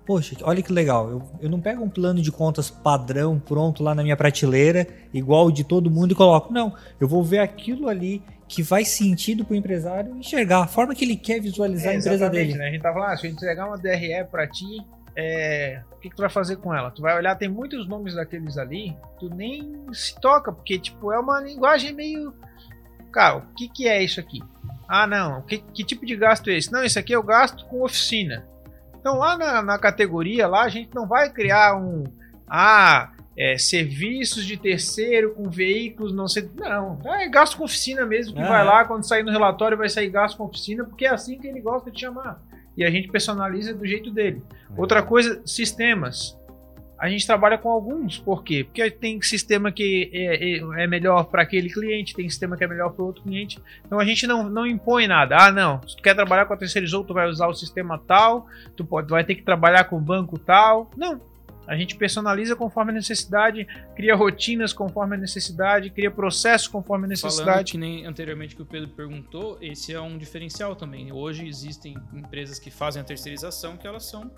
Poxa, 0.07 0.37
olha 0.43 0.62
que 0.62 0.72
legal. 0.72 1.11
Eu, 1.11 1.22
eu 1.43 1.51
não 1.51 1.61
pego 1.61 1.85
um 1.85 1.91
plano 1.91 2.22
de 2.22 2.33
contas 2.33 2.70
padrão 2.70 3.39
pronto 3.39 3.83
lá 3.83 3.95
na 3.95 4.03
minha 4.03 4.16
prateleira, 4.16 4.87
igual 5.12 5.51
de 5.51 5.64
todo 5.64 5.91
mundo, 5.91 6.12
e 6.12 6.14
coloco. 6.14 6.51
Não, 6.51 6.72
eu 6.99 7.07
vou 7.07 7.22
ver 7.22 7.41
aquilo 7.41 7.89
ali 7.89 8.22
que 8.49 8.64
faz 8.64 8.88
sentido 8.88 9.44
para 9.44 9.53
o 9.53 9.57
empresário 9.57 10.16
enxergar, 10.16 10.62
a 10.62 10.66
forma 10.66 10.94
que 10.94 11.05
ele 11.05 11.16
quer 11.16 11.40
visualizar 11.40 11.92
é, 11.92 11.96
a 11.96 11.99
empresa 11.99 12.30
dele. 12.30 12.55
Né? 12.55 12.68
A 12.68 12.70
gente 12.70 12.80
tá 12.80 12.92
falando, 12.92 13.12
ah, 13.12 13.16
se 13.16 13.26
eu 13.26 13.30
entregar 13.30 13.66
uma 13.66 13.76
DRE 13.76 14.24
para 14.30 14.46
ti, 14.46 14.84
é, 15.14 15.82
o 15.92 15.96
que, 15.99 16.09
que, 16.09 16.16
tu 16.16 16.20
vai 16.20 16.30
fazer 16.30 16.57
com 16.57 16.74
ela? 16.74 16.90
Tu 16.90 17.03
vai 17.03 17.16
olhar, 17.16 17.34
tem 17.36 17.49
muitos 17.49 17.86
nomes 17.86 18.14
daqueles 18.14 18.57
ali, 18.57 18.96
tu 19.20 19.28
nem 19.28 19.84
se 19.92 20.18
toca, 20.18 20.51
porque 20.51 20.78
tipo, 20.78 21.12
é 21.12 21.18
uma 21.18 21.40
linguagem 21.40 21.92
meio. 21.92 22.32
Cara, 23.12 23.36
o 23.36 23.42
que, 23.55 23.68
que 23.68 23.86
é 23.86 24.03
isso 24.03 24.18
aqui? 24.18 24.42
Ah, 24.88 25.07
não, 25.07 25.42
que, 25.42 25.59
que 25.59 25.84
tipo 25.84 26.07
de 26.07 26.16
gasto 26.16 26.49
é 26.49 26.57
esse? 26.57 26.72
Não, 26.72 26.82
isso 26.82 26.99
aqui 26.99 27.12
eu 27.12 27.22
gasto 27.22 27.66
com 27.66 27.82
oficina. 27.82 28.46
Então 28.99 29.18
lá 29.18 29.36
na, 29.36 29.62
na 29.62 29.78
categoria, 29.78 30.46
lá 30.46 30.62
a 30.62 30.68
gente 30.68 30.94
não 30.94 31.07
vai 31.07 31.30
criar 31.30 31.76
um. 31.76 32.05
Ah, 32.49 33.12
é, 33.39 33.57
serviços 33.57 34.45
de 34.45 34.57
terceiro 34.57 35.32
com 35.32 35.49
veículos, 35.49 36.12
não 36.12 36.26
sei. 36.26 36.51
Não, 36.57 36.99
é 37.14 37.28
gasto 37.28 37.57
com 37.57 37.64
oficina 37.64 38.05
mesmo, 38.05 38.34
que 38.34 38.43
vai 38.43 38.64
lá, 38.64 38.84
quando 38.84 39.07
sair 39.07 39.22
no 39.22 39.30
relatório, 39.30 39.78
vai 39.78 39.89
sair 39.89 40.11
gasto 40.11 40.36
com 40.36 40.45
oficina, 40.45 40.84
porque 40.84 41.07
é 41.07 41.11
assim 41.11 41.39
que 41.39 41.47
ele 41.47 41.61
gosta 41.61 41.89
de 41.89 42.01
chamar. 42.01 42.43
E 42.76 42.84
a 42.84 42.91
gente 42.91 43.09
personaliza 43.09 43.72
do 43.72 43.86
jeito 43.86 44.11
dele. 44.11 44.43
Outra 44.76 45.05
coisa, 45.05 45.41
sistemas. 45.47 46.36
A 46.99 47.09
gente 47.09 47.24
trabalha 47.24 47.57
com 47.57 47.68
alguns, 47.70 48.18
por 48.18 48.43
quê? 48.43 48.64
Porque 48.64 48.91
tem 48.91 49.22
sistema 49.22 49.70
que 49.70 50.11
é, 50.12 50.57
é, 50.57 50.82
é 50.82 50.86
melhor 50.89 51.26
para 51.26 51.43
aquele 51.43 51.70
cliente, 51.70 52.16
tem 52.16 52.28
sistema 52.28 52.57
que 52.57 52.64
é 52.64 52.66
melhor 52.66 52.91
para 52.91 53.05
outro 53.05 53.22
cliente. 53.22 53.61
Então 53.86 54.01
a 54.01 54.05
gente 54.05 54.26
não, 54.26 54.49
não 54.49 54.66
impõe 54.66 55.07
nada. 55.07 55.36
Ah, 55.39 55.53
não, 55.53 55.80
se 55.86 55.97
tu 55.97 56.03
quer 56.03 56.14
trabalhar 56.14 56.47
com 56.47 56.55
a 56.55 56.57
terceirizou, 56.57 57.05
tu 57.05 57.14
vai 57.14 57.28
usar 57.28 57.47
o 57.47 57.55
sistema 57.55 58.03
tal, 58.05 58.49
tu 58.76 58.84
pode, 58.84 59.09
vai 59.09 59.22
ter 59.22 59.36
que 59.36 59.43
trabalhar 59.43 59.84
com 59.84 59.97
o 59.97 60.01
banco 60.01 60.36
tal. 60.41 60.91
Não, 60.97 61.20
a 61.69 61.77
gente 61.77 61.97
personaliza 61.97 62.57
conforme 62.57 62.93
a 62.93 62.95
necessidade, 62.95 63.66
cria 63.95 64.16
rotinas 64.16 64.73
conforme 64.73 65.16
a 65.16 65.19
necessidade, 65.19 65.91
cria 65.91 66.11
processos 66.11 66.66
conforme 66.66 67.05
a 67.05 67.09
necessidade. 67.09 67.45
Falando 67.45 67.66
que 67.66 67.77
nem 67.77 68.07
anteriormente 68.07 68.57
que 68.57 68.62
o 68.62 68.66
Pedro 68.66 68.89
perguntou, 68.89 69.59
esse 69.61 69.93
é 69.93 70.01
um 70.01 70.16
diferencial 70.16 70.75
também. 70.75 71.12
Hoje 71.12 71.47
existem 71.47 71.95
empresas 72.14 72.59
que 72.59 72.71
fazem 72.71 73.03
a 73.03 73.05
terceirização 73.05 73.77
que 73.77 73.87
elas 73.87 74.07
são 74.07 74.31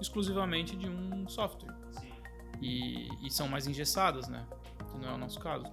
exclusivamente 0.00 0.74
de 0.76 0.88
um 0.88 1.28
software. 1.28 1.74
E, 2.62 3.06
e 3.22 3.30
são 3.30 3.46
mais 3.48 3.66
engessadas, 3.66 4.26
né? 4.26 4.46
Que 4.90 4.98
não 4.98 5.10
é 5.10 5.14
o 5.14 5.18
nosso 5.18 5.38
caso. 5.40 5.66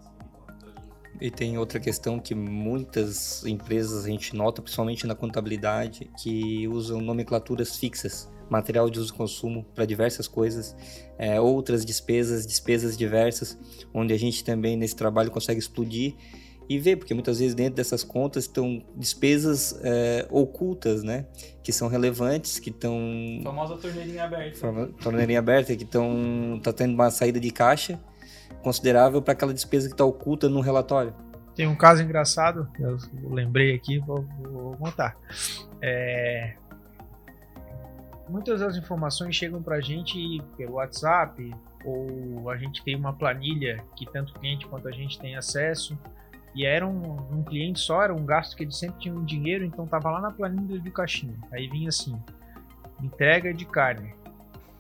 E 1.21 1.31
tem 1.31 1.57
outra 1.57 1.79
questão 1.79 2.19
que 2.19 2.35
muitas 2.35 3.45
empresas 3.45 4.03
a 4.03 4.09
gente 4.09 4.35
nota, 4.35 4.61
principalmente 4.61 5.07
na 5.07 5.15
contabilidade, 5.15 6.11
que 6.21 6.67
usam 6.67 6.99
nomenclaturas 6.99 7.77
fixas 7.77 8.29
material 8.49 8.89
de 8.89 8.99
uso 8.99 9.13
e 9.13 9.17
consumo 9.17 9.65
para 9.73 9.85
diversas 9.85 10.27
coisas, 10.27 10.75
é, 11.17 11.39
outras 11.39 11.85
despesas, 11.85 12.45
despesas 12.45 12.97
diversas, 12.97 13.57
onde 13.93 14.13
a 14.13 14.17
gente 14.17 14.43
também 14.43 14.77
nesse 14.77 14.95
trabalho 14.95 15.31
consegue 15.31 15.59
explodir 15.59 16.15
e 16.67 16.79
ver, 16.79 16.95
porque 16.95 17.13
muitas 17.13 17.39
vezes 17.39 17.53
dentro 17.53 17.75
dessas 17.75 18.03
contas 18.03 18.45
estão 18.45 18.83
despesas 18.95 19.79
é, 19.83 20.27
ocultas, 20.31 21.03
né? 21.03 21.25
Que 21.63 21.71
são 21.71 21.87
relevantes, 21.87 22.57
que 22.57 22.71
estão... 22.71 22.97
Famosa 23.43 23.77
torneirinha 23.77 24.23
aberta. 24.23 24.87
Torneirinha 25.01 25.39
aberta, 25.39 25.75
que 25.75 25.83
estão 25.83 26.59
tá 26.63 26.73
tendo 26.73 26.93
uma 26.93 27.11
saída 27.11 27.39
de 27.39 27.51
caixa 27.51 27.99
considerável 28.63 29.21
para 29.21 29.33
aquela 29.33 29.53
despesa 29.53 29.87
que 29.87 29.93
está 29.93 30.03
oculta 30.03 30.49
no 30.49 30.59
relatório. 30.59 31.13
Tem 31.55 31.67
um 31.67 31.75
caso 31.75 32.01
engraçado, 32.01 32.67
eu 32.79 32.97
lembrei 33.29 33.75
aqui, 33.75 33.99
vou, 33.99 34.25
vou 34.41 34.75
contar. 34.75 35.15
É, 35.81 36.55
muitas 38.29 38.59
das 38.59 38.75
informações 38.75 39.35
chegam 39.35 39.61
para 39.61 39.77
a 39.77 39.81
gente 39.81 40.41
pelo 40.57 40.73
WhatsApp 40.73 41.53
ou 41.83 42.49
a 42.49 42.57
gente 42.57 42.83
tem 42.83 42.95
uma 42.95 43.13
planilha 43.13 43.83
que 43.95 44.05
tanto 44.05 44.31
o 44.31 44.39
cliente 44.39 44.65
quanto 44.67 44.87
a 44.87 44.91
gente 44.91 45.19
tem 45.19 45.35
acesso 45.35 45.97
e 46.55 46.65
era 46.65 46.87
um, 46.87 47.17
um 47.31 47.43
cliente 47.43 47.79
só, 47.79 48.01
era 48.01 48.13
um 48.13 48.25
gasto 48.25 48.55
que 48.55 48.63
ele 48.63 48.71
sempre 48.71 48.99
tinha 48.99 49.13
um 49.13 49.25
dinheiro, 49.25 49.65
então 49.65 49.85
tava 49.85 50.09
lá 50.09 50.21
na 50.21 50.31
planilha 50.31 50.79
do 50.79 50.91
caixinha. 50.91 51.35
Aí 51.51 51.67
vinha 51.67 51.89
assim, 51.89 52.17
entrega 53.03 53.53
de 53.53 53.65
carne, 53.65 54.15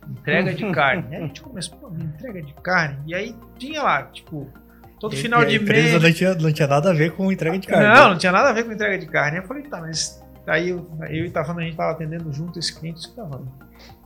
entrega 0.07 0.53
de 0.53 0.65
carne. 0.71 1.13
Aí 1.13 1.17
a 1.17 1.27
gente 1.27 1.41
começou, 1.41 1.77
pô, 1.77 1.89
entrega 1.89 2.41
de 2.41 2.53
carne. 2.53 2.97
E 3.05 3.13
aí 3.13 3.35
tinha 3.57 3.83
lá, 3.83 4.03
tipo, 4.03 4.49
todo 5.01 5.13
e, 5.13 5.17
final 5.17 5.43
e 5.43 5.47
de 5.47 5.59
mês. 5.59 6.01
Não 6.01 6.13
tinha, 6.13 6.33
não 6.33 6.53
tinha 6.53 6.67
nada 6.67 6.91
a 6.91 6.93
ver 6.93 7.11
com 7.11 7.29
entrega 7.29 7.59
de 7.59 7.67
carne. 7.67 7.87
Não, 7.87 8.09
não 8.11 8.17
tinha 8.17 8.31
nada 8.31 8.49
a 8.49 8.53
ver 8.53 8.63
com 8.63 8.71
entrega 8.71 8.97
de 8.97 9.07
carne. 9.07 9.39
Eu 9.39 9.43
falei, 9.43 9.63
tá, 9.63 9.81
mas 9.81 10.24
Aí 10.47 10.69
eu, 10.69 10.87
eu 11.09 11.25
e 11.25 11.29
Tavana, 11.29 11.61
a 11.61 11.63
gente 11.63 11.75
tava 11.75 11.91
atendendo 11.91 12.31
junto 12.31 12.59
esse 12.59 12.77
cliente. 12.77 12.99
Disse, 12.99 13.15
Tavana, 13.15 13.45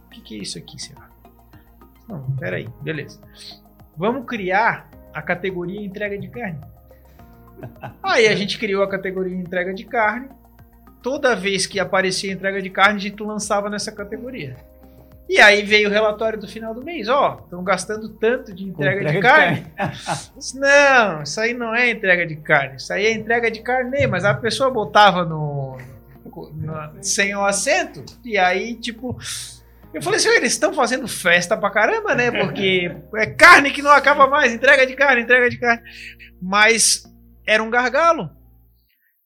o 0.06 0.10
que, 0.10 0.22
que 0.22 0.36
é 0.36 0.42
isso 0.42 0.58
aqui, 0.58 0.82
será? 0.82 1.10
Não, 2.08 2.22
peraí, 2.38 2.68
beleza. 2.82 3.20
Vamos 3.96 4.26
criar 4.26 4.90
a 5.14 5.22
categoria 5.22 5.82
entrega 5.82 6.18
de 6.18 6.28
carne. 6.28 6.60
Aí 8.02 8.28
a 8.28 8.36
gente 8.36 8.58
criou 8.58 8.84
a 8.84 8.90
categoria 8.90 9.36
entrega 9.36 9.74
de 9.74 9.84
carne. 9.84 10.30
Toda 11.02 11.36
vez 11.36 11.66
que 11.66 11.80
aparecia 11.80 12.32
entrega 12.32 12.62
de 12.62 12.70
carne, 12.70 12.96
a 12.96 13.02
gente 13.02 13.22
lançava 13.24 13.70
nessa 13.70 13.92
categoria. 13.92 14.58
E 15.30 15.40
aí 15.40 15.62
veio 15.62 15.90
o 15.90 15.92
relatório 15.92 16.40
do 16.40 16.48
final 16.48 16.74
do 16.74 16.84
mês, 16.84 17.08
ó, 17.08 17.38
oh, 17.38 17.44
estão 17.44 17.64
gastando 17.64 18.10
tanto 18.10 18.52
de 18.52 18.64
entrega, 18.64 19.02
entrega 19.02 19.12
de, 19.12 19.22
carne. 19.22 19.62
de 19.62 19.72
carne. 19.76 19.96
não, 20.56 21.22
isso 21.22 21.40
aí 21.40 21.54
não 21.54 21.76
é 21.76 21.92
entrega 21.92 22.26
de 22.26 22.36
carne, 22.36 22.78
isso 22.78 22.92
aí 22.92 23.06
é 23.06 23.14
entrega 23.14 23.52
de 23.52 23.62
carne, 23.62 24.08
mas 24.08 24.26
a 24.26 24.34
pessoa 24.34 24.72
botava 24.72 25.24
no, 25.24 25.59
sem 27.02 27.36
o 27.36 27.46
assento 27.46 28.04
e 28.24 28.38
aí 28.38 28.76
tipo 28.76 29.18
eu 29.94 30.02
falei 30.04 30.20
assim, 30.20 30.30
eles 30.30 30.54
estão 30.54 30.72
fazendo 30.72 31.08
festa 31.08 31.58
pra 31.58 31.72
caramba, 31.72 32.14
né? 32.14 32.30
Porque 32.30 32.96
é 33.16 33.26
carne 33.26 33.72
que 33.72 33.82
não 33.82 33.90
acaba 33.90 34.28
mais, 34.28 34.54
entrega 34.54 34.86
de 34.86 34.96
carne, 34.96 35.24
entrega 35.24 35.50
de 35.50 35.58
carne. 35.58 35.82
Mas 36.40 37.12
era 37.48 37.64
um 37.64 37.72
gargalo. 37.72 38.30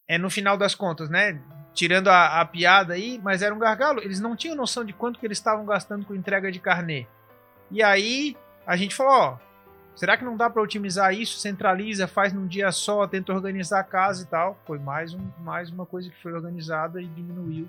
É 0.08 0.18
no 0.18 0.30
final 0.30 0.56
das 0.56 0.74
contas, 0.74 1.10
né? 1.10 1.38
tirando 1.74 2.08
a, 2.08 2.39
a, 2.39 2.45
piada 2.45 2.93
aí, 2.93 3.20
mas 3.24 3.41
era 3.41 3.54
um 3.54 3.60
gargalo. 3.60 3.99
Eles 3.99 4.20
não 4.20 4.36
tinham 4.36 4.56
noção 4.56 4.86
de 4.86 4.93
quanto 4.93 5.20
que 5.20 5.26
eles 5.26 5.38
estavam 5.38 5.66
gastando 5.66 6.06
com 6.06 6.16
entrega 6.16 6.51
de 6.51 6.60
carnê. 6.60 7.08
E 7.72 7.82
aí 7.82 8.38
a 8.66 8.78
gente 8.78 8.95
falou, 8.95 9.14
ó, 9.14 9.38
será 9.95 10.17
que 10.17 10.23
não 10.23 10.35
dá 10.35 10.49
para 10.49 10.61
otimizar 10.61 11.13
isso? 11.13 11.39
Centraliza, 11.39 12.07
faz 12.07 12.33
num 12.33 12.47
dia 12.47 12.71
só, 12.71 13.07
tenta 13.07 13.33
organizar 13.33 13.79
a 13.79 13.83
casa 13.83 14.23
e 14.23 14.25
tal. 14.25 14.57
Foi 14.65 14.79
mais, 14.79 15.13
um, 15.13 15.21
mais 15.39 15.69
uma 15.69 15.85
coisa 15.85 16.09
que 16.09 16.21
foi 16.21 16.33
organizada 16.33 17.01
e 17.01 17.05
diminuiu 17.07 17.67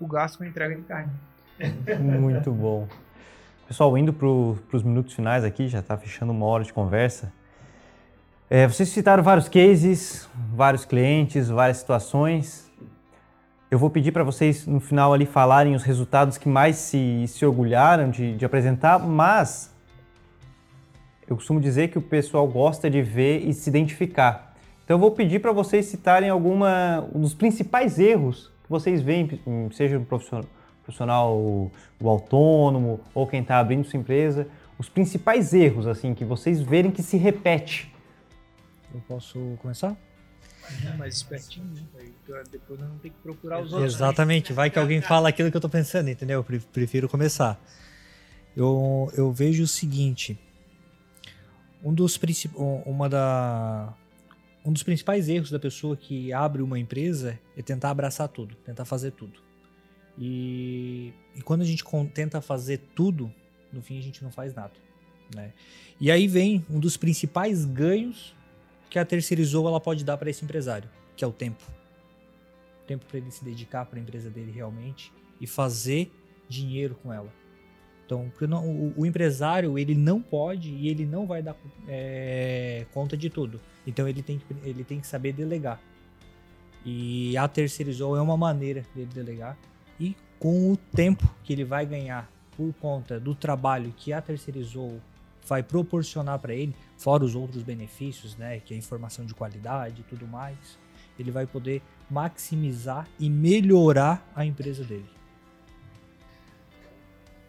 o 0.00 0.06
gasto 0.06 0.38
com 0.38 0.44
entrega 0.44 0.74
de 0.74 0.82
carne. 0.82 1.12
Muito 2.00 2.52
bom. 2.52 2.88
Pessoal, 3.66 3.98
indo 3.98 4.12
para 4.12 4.26
os 4.26 4.82
minutos 4.82 5.12
finais 5.12 5.44
aqui, 5.44 5.68
já 5.68 5.80
está 5.80 5.96
fechando 5.96 6.32
uma 6.32 6.46
hora 6.46 6.64
de 6.64 6.72
conversa. 6.72 7.32
É, 8.48 8.66
vocês 8.66 8.88
citaram 8.88 9.22
vários 9.22 9.46
cases, 9.46 10.26
vários 10.54 10.86
clientes, 10.86 11.50
várias 11.50 11.76
situações. 11.76 12.72
Eu 13.70 13.78
vou 13.78 13.90
pedir 13.90 14.10
para 14.12 14.24
vocês 14.24 14.66
no 14.66 14.80
final 14.80 15.12
ali 15.12 15.26
falarem 15.26 15.74
os 15.74 15.82
resultados 15.82 16.38
que 16.38 16.48
mais 16.48 16.76
se, 16.76 17.26
se 17.28 17.44
orgulharam 17.44 18.08
de, 18.10 18.34
de 18.34 18.44
apresentar, 18.46 18.98
mas 18.98 19.70
eu 21.28 21.36
costumo 21.36 21.60
dizer 21.60 21.88
que 21.88 21.98
o 21.98 22.02
pessoal 22.02 22.46
gosta 22.46 22.88
de 22.88 23.02
ver 23.02 23.46
e 23.46 23.52
se 23.52 23.68
identificar. 23.68 24.56
Então 24.84 24.96
eu 24.96 24.98
vou 24.98 25.10
pedir 25.10 25.40
para 25.40 25.52
vocês 25.52 25.86
citarem 25.86 26.30
alguma 26.30 27.06
um 27.14 27.20
dos 27.20 27.34
principais 27.34 27.98
erros 27.98 28.50
que 28.64 28.70
vocês 28.70 29.02
veem, 29.02 29.40
seja 29.72 29.98
o 29.98 30.04
profissional, 30.04 30.48
profissional 30.82 31.36
o, 31.36 31.70
o 32.00 32.08
autônomo 32.08 33.00
ou 33.14 33.26
quem 33.26 33.40
está 33.40 33.58
abrindo 33.58 33.84
sua 33.84 33.98
empresa, 33.98 34.48
os 34.78 34.88
principais 34.88 35.52
erros 35.52 35.86
assim 35.86 36.14
que 36.14 36.24
vocês 36.24 36.60
verem 36.60 36.90
que 36.90 37.02
se 37.02 37.16
repete. 37.16 37.92
Eu 38.94 39.02
posso 39.06 39.38
começar? 39.60 39.94
mais 40.96 41.16
espertinho, 41.16 41.66
né? 41.66 42.42
depois 42.50 42.78
não 42.78 42.98
tem 42.98 43.10
que 43.10 43.18
procurar 43.22 43.60
os 43.60 43.72
outros. 43.72 43.94
Exatamente, 43.94 44.52
vai 44.52 44.70
que 44.70 44.78
alguém 44.78 45.00
fala 45.00 45.28
aquilo 45.28 45.50
que 45.50 45.56
eu 45.56 45.60
tô 45.60 45.68
pensando, 45.68 46.10
entendeu? 46.10 46.40
Eu 46.40 46.62
prefiro 46.72 47.08
começar. 47.08 47.58
Eu, 48.56 49.10
eu 49.16 49.32
vejo 49.32 49.62
o 49.62 49.66
seguinte: 49.66 50.38
um 51.82 51.92
dos, 51.94 52.18
uma 52.86 53.08
da, 53.08 53.94
um 54.64 54.72
dos 54.72 54.82
principais 54.82 55.28
erros 55.28 55.50
da 55.50 55.58
pessoa 55.58 55.96
que 55.96 56.32
abre 56.32 56.62
uma 56.62 56.78
empresa 56.78 57.38
é 57.56 57.62
tentar 57.62 57.90
abraçar 57.90 58.28
tudo, 58.28 58.54
tentar 58.56 58.84
fazer 58.84 59.12
tudo. 59.12 59.40
E, 60.18 61.12
e 61.36 61.42
quando 61.42 61.62
a 61.62 61.64
gente 61.64 61.84
tenta 62.12 62.40
fazer 62.40 62.78
tudo, 62.94 63.32
no 63.72 63.80
fim 63.80 63.98
a 63.98 64.02
gente 64.02 64.22
não 64.22 64.30
faz 64.30 64.54
nada. 64.54 64.74
Né? 65.34 65.52
E 66.00 66.10
aí 66.10 66.26
vem 66.26 66.64
um 66.68 66.80
dos 66.80 66.96
principais 66.96 67.64
ganhos 67.64 68.34
que 68.90 68.98
a 68.98 69.04
terceirizou 69.04 69.68
ela 69.68 69.80
pode 69.80 70.04
dar 70.04 70.16
para 70.16 70.30
esse 70.30 70.44
empresário, 70.44 70.88
que 71.16 71.22
é 71.22 71.26
o 71.26 71.32
tempo. 71.32 71.62
Tempo 72.86 73.04
para 73.06 73.18
ele 73.18 73.30
se 73.30 73.44
dedicar 73.44 73.84
para 73.84 73.98
a 73.98 74.02
empresa 74.02 74.30
dele 74.30 74.50
realmente 74.50 75.12
e 75.40 75.46
fazer 75.46 76.10
dinheiro 76.48 76.94
com 77.02 77.12
ela. 77.12 77.32
Então, 78.08 78.32
não, 78.48 78.66
o, 78.66 78.94
o, 78.96 79.06
empresário 79.06 79.78
ele 79.78 79.94
não 79.94 80.22
pode 80.22 80.70
e 80.70 80.88
ele 80.88 81.04
não 81.04 81.26
vai 81.26 81.42
dar 81.42 81.54
é, 81.86 82.86
conta 82.94 83.14
de 83.14 83.28
tudo. 83.28 83.60
Então 83.86 84.08
ele 84.08 84.22
tem, 84.22 84.40
ele 84.64 84.82
tem 84.82 84.98
que 84.98 85.06
saber 85.06 85.34
delegar. 85.34 85.78
E 86.86 87.36
a 87.36 87.46
terceirizou 87.46 88.16
é 88.16 88.22
uma 88.22 88.36
maneira 88.36 88.82
dele 88.94 89.10
delegar. 89.12 89.58
E 90.00 90.16
com 90.38 90.72
o 90.72 90.76
tempo 90.76 91.28
que 91.44 91.52
ele 91.52 91.64
vai 91.64 91.84
ganhar 91.84 92.30
por 92.56 92.72
conta 92.80 93.20
do 93.20 93.34
trabalho 93.34 93.92
que 93.94 94.10
a 94.10 94.22
terceirizou 94.22 94.98
vai 95.46 95.62
proporcionar 95.62 96.38
para 96.38 96.54
ele, 96.54 96.74
fora 96.96 97.22
os 97.22 97.34
outros 97.34 97.62
benefícios, 97.62 98.36
né, 98.38 98.58
que 98.60 98.72
é 98.72 98.76
informação 98.76 99.26
de 99.26 99.34
qualidade 99.34 100.00
e 100.00 100.04
tudo 100.04 100.26
mais, 100.26 100.56
ele 101.18 101.30
vai 101.30 101.46
poder 101.46 101.82
maximizar 102.10 103.06
e 103.20 103.28
melhorar 103.28 104.26
a 104.34 104.46
empresa 104.46 104.82
dele. 104.82 105.17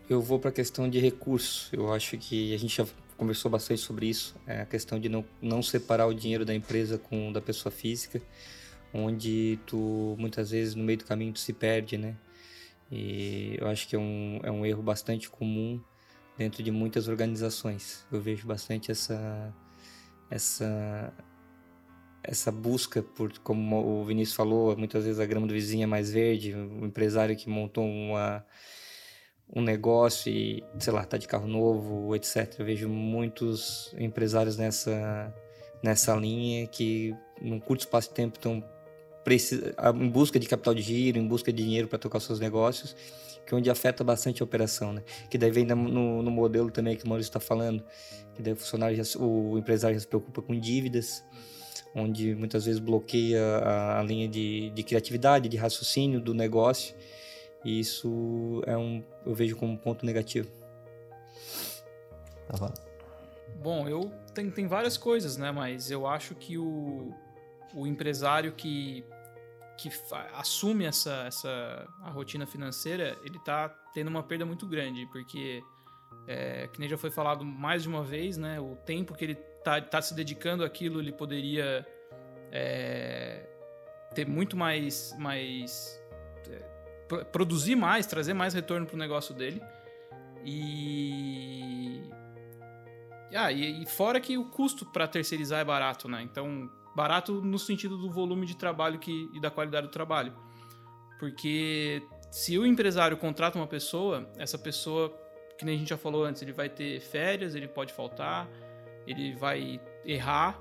Eu 0.09 0.21
vou 0.21 0.39
para 0.39 0.49
a 0.49 0.53
questão 0.53 0.89
de 0.89 0.99
recursos. 0.99 1.69
Eu 1.71 1.93
acho 1.93 2.17
que 2.17 2.51
a 2.55 2.57
gente 2.57 2.75
já 2.75 2.85
conversou 3.15 3.51
bastante 3.51 3.81
sobre 3.81 4.07
isso, 4.07 4.35
é 4.47 4.61
a 4.61 4.65
questão 4.65 4.99
de 4.99 5.07
não, 5.07 5.23
não 5.41 5.61
separar 5.61 6.07
o 6.07 6.13
dinheiro 6.13 6.43
da 6.43 6.55
empresa 6.55 6.97
com 6.97 7.31
da 7.31 7.41
pessoa 7.41 7.71
física, 7.71 8.19
onde 8.93 9.59
tu 9.67 10.15
muitas 10.17 10.51
vezes 10.51 10.73
no 10.73 10.83
meio 10.83 10.97
do 10.97 11.05
caminho 11.05 11.33
tu 11.33 11.39
se 11.39 11.53
perde, 11.53 11.97
né? 11.97 12.15
E 12.91 13.55
eu 13.59 13.67
acho 13.67 13.87
que 13.87 13.95
é 13.95 13.99
um, 13.99 14.39
é 14.41 14.49
um 14.49 14.65
erro 14.65 14.81
bastante 14.81 15.29
comum 15.29 15.79
dentro 16.37 16.63
de 16.63 16.71
muitas 16.71 17.07
organizações. 17.07 18.05
Eu 18.11 18.19
vejo 18.19 18.47
bastante 18.47 18.89
essa 18.89 19.53
essa 20.31 21.13
essa 22.23 22.51
busca 22.51 23.03
por, 23.03 23.37
como 23.39 24.01
o 24.01 24.05
Vinícius 24.05 24.35
falou, 24.35 24.75
muitas 24.75 25.03
vezes 25.03 25.19
a 25.19 25.25
grama 25.25 25.45
do 25.45 25.53
vizinho 25.53 25.83
é 25.83 25.87
mais 25.87 26.11
verde, 26.11 26.55
o 26.55 26.85
empresário 26.85 27.35
que 27.35 27.49
montou 27.49 27.85
uma 27.85 28.45
um 29.55 29.61
negócio 29.61 30.31
e, 30.31 30.63
sei 30.77 30.93
lá, 30.93 31.03
tá 31.03 31.17
de 31.17 31.27
carro 31.27 31.47
novo, 31.47 32.15
etc. 32.15 32.55
Eu 32.59 32.65
vejo 32.65 32.87
muitos 32.89 33.93
empresários 33.97 34.57
nessa 34.57 35.33
nessa 35.81 36.13
linha 36.15 36.67
que 36.67 37.15
num 37.41 37.59
curto 37.59 37.81
espaço 37.81 38.09
de 38.09 38.15
tempo 38.15 38.37
estão 38.37 38.63
em 39.95 40.09
busca 40.09 40.39
de 40.39 40.47
capital 40.47 40.73
de 40.73 40.81
giro, 40.81 41.17
em 41.17 41.27
busca 41.27 41.53
de 41.53 41.63
dinheiro 41.63 41.87
para 41.87 41.97
tocar 41.97 42.19
seus 42.19 42.39
negócios 42.39 42.95
que 43.49 43.55
é 43.55 43.57
onde 43.57 43.69
afeta 43.71 44.03
bastante 44.03 44.43
a 44.43 44.45
operação, 44.45 44.93
né? 44.93 45.01
Que 45.27 45.35
daí 45.35 45.49
vem 45.49 45.65
no, 45.65 46.21
no 46.21 46.29
modelo 46.29 46.69
também 46.69 46.95
que 46.95 47.03
o 47.03 47.09
Maurício 47.09 47.31
está 47.31 47.39
falando, 47.39 47.83
que 48.35 48.43
daí 48.43 48.53
o 48.53 48.55
funcionário, 48.55 48.95
já, 48.95 49.19
o 49.19 49.57
empresário 49.57 49.95
já 49.95 50.01
se 50.01 50.07
preocupa 50.07 50.39
com 50.39 50.57
dívidas, 50.57 51.25
onde 51.95 52.35
muitas 52.35 52.65
vezes 52.65 52.79
bloqueia 52.79 53.43
a, 53.43 53.99
a 53.99 54.03
linha 54.03 54.27
de, 54.27 54.69
de 54.69 54.83
criatividade, 54.83 55.49
de 55.49 55.57
raciocínio 55.57 56.21
do 56.21 56.31
negócio, 56.31 56.95
e 57.63 57.79
isso 57.79 58.61
é 58.65 58.77
um, 58.77 59.03
eu 59.25 59.33
vejo 59.33 59.55
como 59.55 59.73
um 59.73 59.77
ponto 59.77 60.05
negativo. 60.05 60.49
Tá 62.47 62.73
bom, 63.61 63.87
eu 63.87 64.11
tem, 64.33 64.49
tem 64.49 64.67
várias 64.67 64.97
coisas, 64.97 65.37
né? 65.37 65.51
Mas 65.51 65.91
eu 65.91 66.07
acho 66.07 66.33
que 66.35 66.57
o, 66.57 67.13
o 67.75 67.85
empresário 67.85 68.53
que 68.53 69.05
que 69.79 69.89
assume 70.33 70.83
essa, 70.83 71.23
essa 71.25 71.87
a 72.03 72.09
rotina 72.09 72.45
financeira, 72.45 73.17
ele 73.23 73.37
está 73.37 73.69
tendo 73.93 74.09
uma 74.09 74.21
perda 74.21 74.45
muito 74.45 74.67
grande, 74.67 75.05
porque, 75.05 75.63
é, 76.27 76.67
que 76.67 76.81
nem 76.81 76.89
já 76.89 76.97
foi 76.97 77.09
falado 77.09 77.45
mais 77.45 77.83
de 77.83 77.87
uma 77.87 78.03
vez, 78.03 78.35
né, 78.35 78.59
o 78.59 78.75
tempo 78.75 79.13
que 79.13 79.23
ele 79.23 79.37
está 79.57 79.79
tá 79.79 80.01
se 80.01 80.13
dedicando 80.13 80.65
àquilo, 80.65 80.99
ele 80.99 81.13
poderia 81.13 81.87
é, 82.51 83.47
ter 84.13 84.27
muito 84.27 84.57
mais, 84.57 85.15
mais 85.17 85.97
produzir 87.31 87.75
mais, 87.75 88.05
trazer 88.05 88.33
mais 88.33 88.53
retorno 88.53 88.85
para 88.85 88.95
o 88.95 88.99
negócio 88.99 89.33
dele. 89.33 89.61
E 90.45 92.01
ah, 93.33 93.51
e, 93.51 93.83
e, 93.83 93.85
fora 93.85 94.19
que 94.19 94.37
o 94.37 94.45
custo 94.45 94.85
para 94.85 95.07
terceirizar 95.07 95.59
é 95.59 95.63
barato, 95.63 96.07
né? 96.07 96.21
Então, 96.23 96.69
Barato 96.99 97.41
no 97.41 97.57
sentido 97.57 97.97
do 97.97 98.11
volume 98.11 98.45
de 98.45 98.57
trabalho 98.57 98.99
que, 98.99 99.29
e 99.33 99.39
da 99.39 99.49
qualidade 99.49 99.87
do 99.87 99.91
trabalho. 99.91 100.33
Porque 101.17 102.01
se 102.31 102.57
o 102.57 102.65
empresário 102.65 103.15
contrata 103.15 103.57
uma 103.57 103.67
pessoa, 103.67 104.29
essa 104.37 104.57
pessoa, 104.57 105.09
que 105.57 105.63
nem 105.63 105.75
a 105.75 105.77
gente 105.77 105.89
já 105.89 105.97
falou 105.97 106.25
antes, 106.25 106.41
ele 106.41 106.51
vai 106.51 106.67
ter 106.67 106.99
férias, 106.99 107.55
ele 107.55 107.69
pode 107.69 107.93
faltar, 107.93 108.49
ele 109.05 109.33
vai 109.35 109.79
errar. 110.03 110.59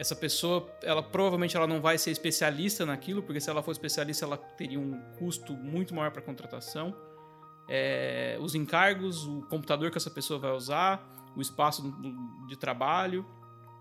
Essa 0.00 0.16
pessoa, 0.16 0.66
ela 0.82 1.02
provavelmente 1.02 1.54
ela 1.54 1.66
não 1.66 1.78
vai 1.78 1.98
ser 1.98 2.10
especialista 2.10 2.86
naquilo, 2.86 3.22
porque 3.22 3.38
se 3.38 3.50
ela 3.50 3.62
for 3.62 3.70
especialista, 3.70 4.24
ela 4.24 4.38
teria 4.38 4.80
um 4.80 4.98
custo 5.18 5.52
muito 5.52 5.94
maior 5.94 6.10
para 6.10 6.22
contratação. 6.22 6.96
É, 7.68 8.38
os 8.40 8.54
encargos, 8.54 9.26
o 9.26 9.42
computador 9.50 9.90
que 9.90 9.98
essa 9.98 10.10
pessoa 10.10 10.40
vai 10.40 10.52
usar, 10.52 11.06
o 11.36 11.42
espaço 11.42 11.94
de 12.48 12.56
trabalho. 12.56 13.26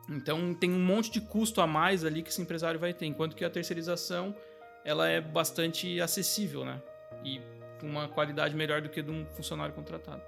Então 0.09 0.53
tem 0.53 0.69
um 0.69 0.83
monte 0.83 1.09
de 1.09 1.21
custo 1.21 1.61
a 1.61 1.67
mais 1.67 2.03
ali 2.03 2.21
que 2.21 2.27
esse 2.27 2.41
empresário 2.41 2.77
vai 2.77 2.93
ter, 2.93 3.05
enquanto 3.05 3.33
que 3.33 3.45
a 3.45 3.49
terceirização 3.49 4.35
ela 4.83 5.07
é 5.07 5.21
bastante 5.21 6.01
acessível, 6.01 6.65
né? 6.65 6.81
E 7.23 7.39
com 7.79 7.87
uma 7.87 8.09
qualidade 8.09 8.53
melhor 8.57 8.81
do 8.81 8.89
que 8.89 9.01
de 9.01 9.09
um 9.09 9.25
funcionário 9.27 9.73
contratado. 9.73 10.21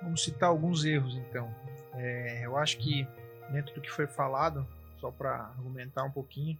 Vamos 0.00 0.22
citar 0.22 0.50
alguns 0.50 0.84
erros, 0.84 1.16
então. 1.16 1.52
É, 1.94 2.46
eu 2.46 2.56
acho 2.56 2.78
que 2.78 3.08
dentro 3.50 3.74
do 3.74 3.80
que 3.80 3.90
foi 3.90 4.06
falado, 4.06 4.66
só 4.98 5.10
para 5.10 5.34
argumentar 5.34 6.04
um 6.04 6.10
pouquinho, 6.10 6.58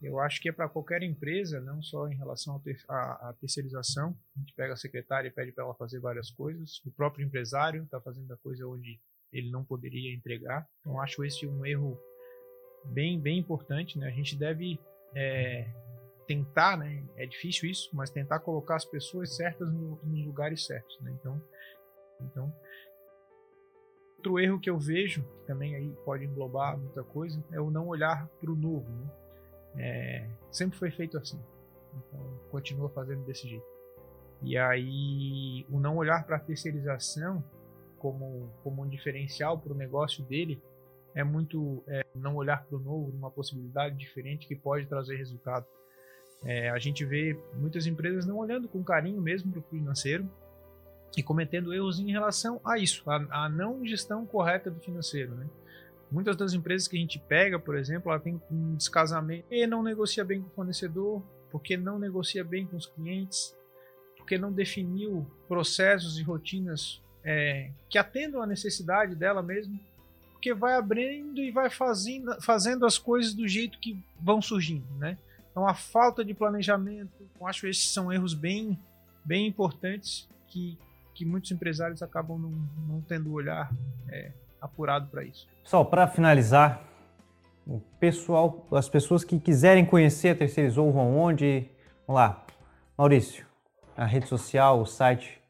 Eu 0.00 0.20
acho 0.20 0.40
que 0.40 0.48
é 0.48 0.52
para 0.52 0.68
qualquer 0.68 1.02
empresa, 1.02 1.60
não 1.60 1.82
só 1.82 2.06
em 2.06 2.14
relação 2.14 2.62
à 2.88 3.34
terceirização. 3.40 4.16
A 4.36 4.38
gente 4.38 4.54
pega 4.54 4.72
a 4.72 4.76
secretária 4.76 5.26
e 5.26 5.30
pede 5.32 5.50
para 5.50 5.64
ela 5.64 5.74
fazer 5.74 5.98
várias 5.98 6.30
coisas. 6.30 6.80
O 6.86 6.90
próprio 6.92 7.26
empresário 7.26 7.82
está 7.82 8.00
fazendo 8.00 8.32
a 8.32 8.36
coisa 8.36 8.64
onde 8.64 9.00
ele 9.32 9.50
não 9.50 9.64
poderia 9.64 10.14
entregar. 10.14 10.68
Então, 10.80 11.00
acho 11.00 11.24
esse 11.24 11.48
um 11.48 11.66
erro 11.66 12.00
bem, 12.84 13.20
bem 13.20 13.38
importante. 13.38 13.98
Né? 13.98 14.06
A 14.06 14.12
gente 14.12 14.36
deve 14.36 14.78
é, 15.16 15.68
tentar, 16.28 16.76
né? 16.78 17.02
é 17.16 17.26
difícil 17.26 17.68
isso, 17.68 17.90
mas 17.92 18.08
tentar 18.08 18.38
colocar 18.38 18.76
as 18.76 18.84
pessoas 18.84 19.34
certas 19.34 19.68
no, 19.68 19.98
nos 20.04 20.24
lugares 20.24 20.64
certos. 20.64 20.96
Né? 21.00 21.10
Então, 21.18 21.42
então, 22.20 22.54
outro 24.28 24.38
erro 24.38 24.60
que 24.60 24.68
eu 24.68 24.78
vejo, 24.78 25.22
que 25.22 25.46
também 25.46 25.74
aí 25.74 25.90
pode 26.04 26.24
englobar 26.24 26.76
muita 26.76 27.02
coisa, 27.02 27.42
é 27.50 27.60
o 27.60 27.70
não 27.70 27.88
olhar 27.88 28.28
para 28.40 28.50
o 28.50 28.54
novo. 28.54 28.88
Né? 28.90 29.10
É, 29.76 30.28
sempre 30.50 30.78
foi 30.78 30.90
feito 30.90 31.16
assim. 31.16 31.40
Então, 31.94 32.20
continua 32.50 32.90
fazendo 32.90 33.24
desse 33.24 33.48
jeito. 33.48 33.66
E 34.42 34.56
aí, 34.56 35.66
o 35.70 35.80
não 35.80 35.96
olhar 35.96 36.24
para 36.24 36.36
a 36.36 36.40
terceirização 36.40 37.42
como, 37.98 38.50
como 38.62 38.82
um 38.82 38.88
diferencial 38.88 39.58
para 39.58 39.72
o 39.72 39.76
negócio 39.76 40.22
dele 40.24 40.62
é 41.14 41.24
muito 41.24 41.82
é, 41.88 42.04
não 42.14 42.36
olhar 42.36 42.62
para 42.64 42.76
o 42.76 42.80
novo, 42.80 43.10
uma 43.16 43.30
possibilidade 43.30 43.96
diferente 43.96 44.46
que 44.46 44.54
pode 44.54 44.86
trazer 44.86 45.16
resultado. 45.16 45.66
É, 46.44 46.70
a 46.70 46.78
gente 46.78 47.04
vê 47.04 47.36
muitas 47.54 47.86
empresas 47.86 48.24
não 48.24 48.36
olhando 48.36 48.68
com 48.68 48.84
carinho 48.84 49.20
mesmo 49.20 49.50
para 49.50 49.58
o 49.58 49.62
financeiro 49.64 50.30
e 51.16 51.22
cometendo 51.22 51.72
erros 51.72 51.98
em 51.98 52.10
relação 52.10 52.60
a 52.64 52.78
isso, 52.78 53.08
a, 53.10 53.44
a 53.44 53.48
não 53.48 53.84
gestão 53.84 54.24
correta 54.26 54.70
do 54.70 54.80
financeiro. 54.80 55.34
Né? 55.34 55.46
Muitas 56.10 56.36
das 56.36 56.52
empresas 56.52 56.88
que 56.88 56.96
a 56.96 57.00
gente 57.00 57.18
pega, 57.18 57.58
por 57.58 57.76
exemplo, 57.76 58.10
ela 58.10 58.20
tem 58.20 58.40
um 58.50 58.74
descasamento 58.74 59.46
e 59.50 59.66
não 59.66 59.82
negocia 59.82 60.24
bem 60.24 60.40
com 60.40 60.48
o 60.48 60.52
fornecedor, 60.52 61.22
porque 61.50 61.76
não 61.76 61.98
negocia 61.98 62.44
bem 62.44 62.66
com 62.66 62.76
os 62.76 62.86
clientes, 62.86 63.56
porque 64.16 64.38
não 64.38 64.52
definiu 64.52 65.26
processos 65.46 66.18
e 66.18 66.22
rotinas 66.22 67.02
é, 67.24 67.70
que 67.88 67.98
atendam 67.98 68.42
a 68.42 68.46
necessidade 68.46 69.14
dela 69.14 69.42
mesmo, 69.42 69.78
porque 70.32 70.54
vai 70.54 70.74
abrindo 70.74 71.40
e 71.40 71.50
vai 71.50 71.68
fazendo, 71.68 72.40
fazendo 72.40 72.86
as 72.86 72.96
coisas 72.96 73.34
do 73.34 73.46
jeito 73.48 73.78
que 73.78 73.98
vão 74.20 74.40
surgindo, 74.40 74.86
né? 74.98 75.18
Então 75.50 75.66
a 75.66 75.74
falta 75.74 76.24
de 76.24 76.32
planejamento, 76.32 77.12
eu 77.40 77.46
acho 77.46 77.62
que 77.62 77.68
esses 77.68 77.90
são 77.90 78.12
erros 78.12 78.34
bem, 78.34 78.78
bem 79.24 79.46
importantes 79.46 80.28
que, 80.46 80.78
que 81.18 81.24
muitos 81.24 81.50
empresários 81.50 82.00
acabam 82.00 82.38
não, 82.38 82.52
não 82.86 83.00
tendo 83.00 83.32
olhar 83.32 83.74
é, 84.08 84.30
apurado 84.60 85.08
para 85.08 85.24
isso. 85.24 85.48
Pessoal, 85.64 85.84
para 85.84 86.06
finalizar, 86.06 86.80
o 87.66 87.80
pessoal, 87.98 88.64
as 88.70 88.88
pessoas 88.88 89.24
que 89.24 89.36
quiserem 89.40 89.84
conhecer 89.84 90.28
a 90.28 90.34
Terceirizou 90.36 90.92
vão 90.92 91.18
onde? 91.18 91.66
Vamos 92.06 92.22
lá, 92.22 92.46
Maurício, 92.96 93.44
a 93.96 94.06
rede 94.06 94.28
social, 94.28 94.80
o 94.80 94.86
site. 94.86 95.40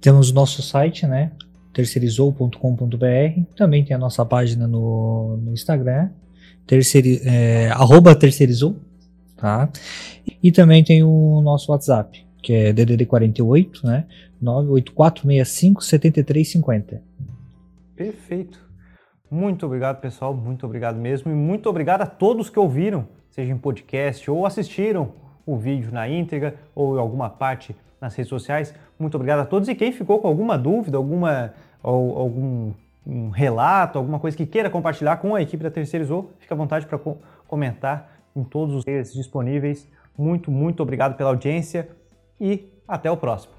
Temos 0.00 0.30
o 0.30 0.34
nosso 0.34 0.62
site, 0.62 1.06
né? 1.06 1.30
terceirizou.com.br. 1.74 3.42
Também 3.54 3.84
tem 3.84 3.94
a 3.94 3.98
nossa 3.98 4.24
página 4.24 4.66
no, 4.66 5.36
no 5.36 5.52
Instagram, 5.52 6.08
terceiri, 6.66 7.20
é, 7.22 7.68
arroba 7.68 8.14
terceirizou, 8.14 8.80
tá? 9.36 9.68
E 10.42 10.50
também 10.50 10.82
tem 10.82 11.02
o 11.02 11.42
nosso 11.42 11.70
WhatsApp, 11.70 12.25
que 12.46 12.54
é 12.54 12.72
DDD 12.72 13.06
48, 13.06 13.84
né? 13.84 14.06
98465 14.40 15.82
7350. 15.82 17.02
Perfeito. 17.96 18.64
Muito 19.28 19.66
obrigado, 19.66 20.00
pessoal. 20.00 20.32
Muito 20.32 20.64
obrigado 20.64 20.96
mesmo. 20.96 21.32
E 21.32 21.34
muito 21.34 21.68
obrigado 21.68 22.02
a 22.02 22.06
todos 22.06 22.48
que 22.48 22.56
ouviram, 22.56 23.08
seja 23.30 23.52
em 23.52 23.58
podcast 23.58 24.30
ou 24.30 24.46
assistiram 24.46 25.10
o 25.44 25.56
vídeo 25.56 25.90
na 25.90 26.08
íntegra 26.08 26.54
ou 26.72 26.96
em 26.96 27.00
alguma 27.00 27.28
parte 27.28 27.74
nas 28.00 28.14
redes 28.14 28.28
sociais. 28.28 28.72
Muito 28.96 29.16
obrigado 29.16 29.40
a 29.40 29.44
todos. 29.44 29.68
E 29.68 29.74
quem 29.74 29.90
ficou 29.90 30.20
com 30.20 30.28
alguma 30.28 30.56
dúvida, 30.56 30.96
alguma, 30.96 31.52
ou, 31.82 32.16
algum 32.16 32.72
um 33.04 33.30
relato, 33.30 33.98
alguma 33.98 34.20
coisa 34.20 34.36
que 34.36 34.46
queira 34.46 34.70
compartilhar 34.70 35.16
com 35.16 35.34
a 35.34 35.42
equipe 35.42 35.64
da 35.64 35.70
Terceirizou, 35.70 36.30
fica 36.38 36.54
à 36.54 36.56
vontade 36.56 36.86
para 36.86 36.96
co 36.96 37.18
comentar 37.48 38.20
em 38.36 38.44
todos 38.44 38.76
os 38.76 38.84
disponíveis. 39.12 39.88
Muito, 40.16 40.48
muito 40.48 40.80
obrigado 40.80 41.16
pela 41.16 41.30
audiência 41.30 41.88
e 42.40 42.68
até 42.86 43.10
o 43.10 43.16
próximo. 43.16 43.55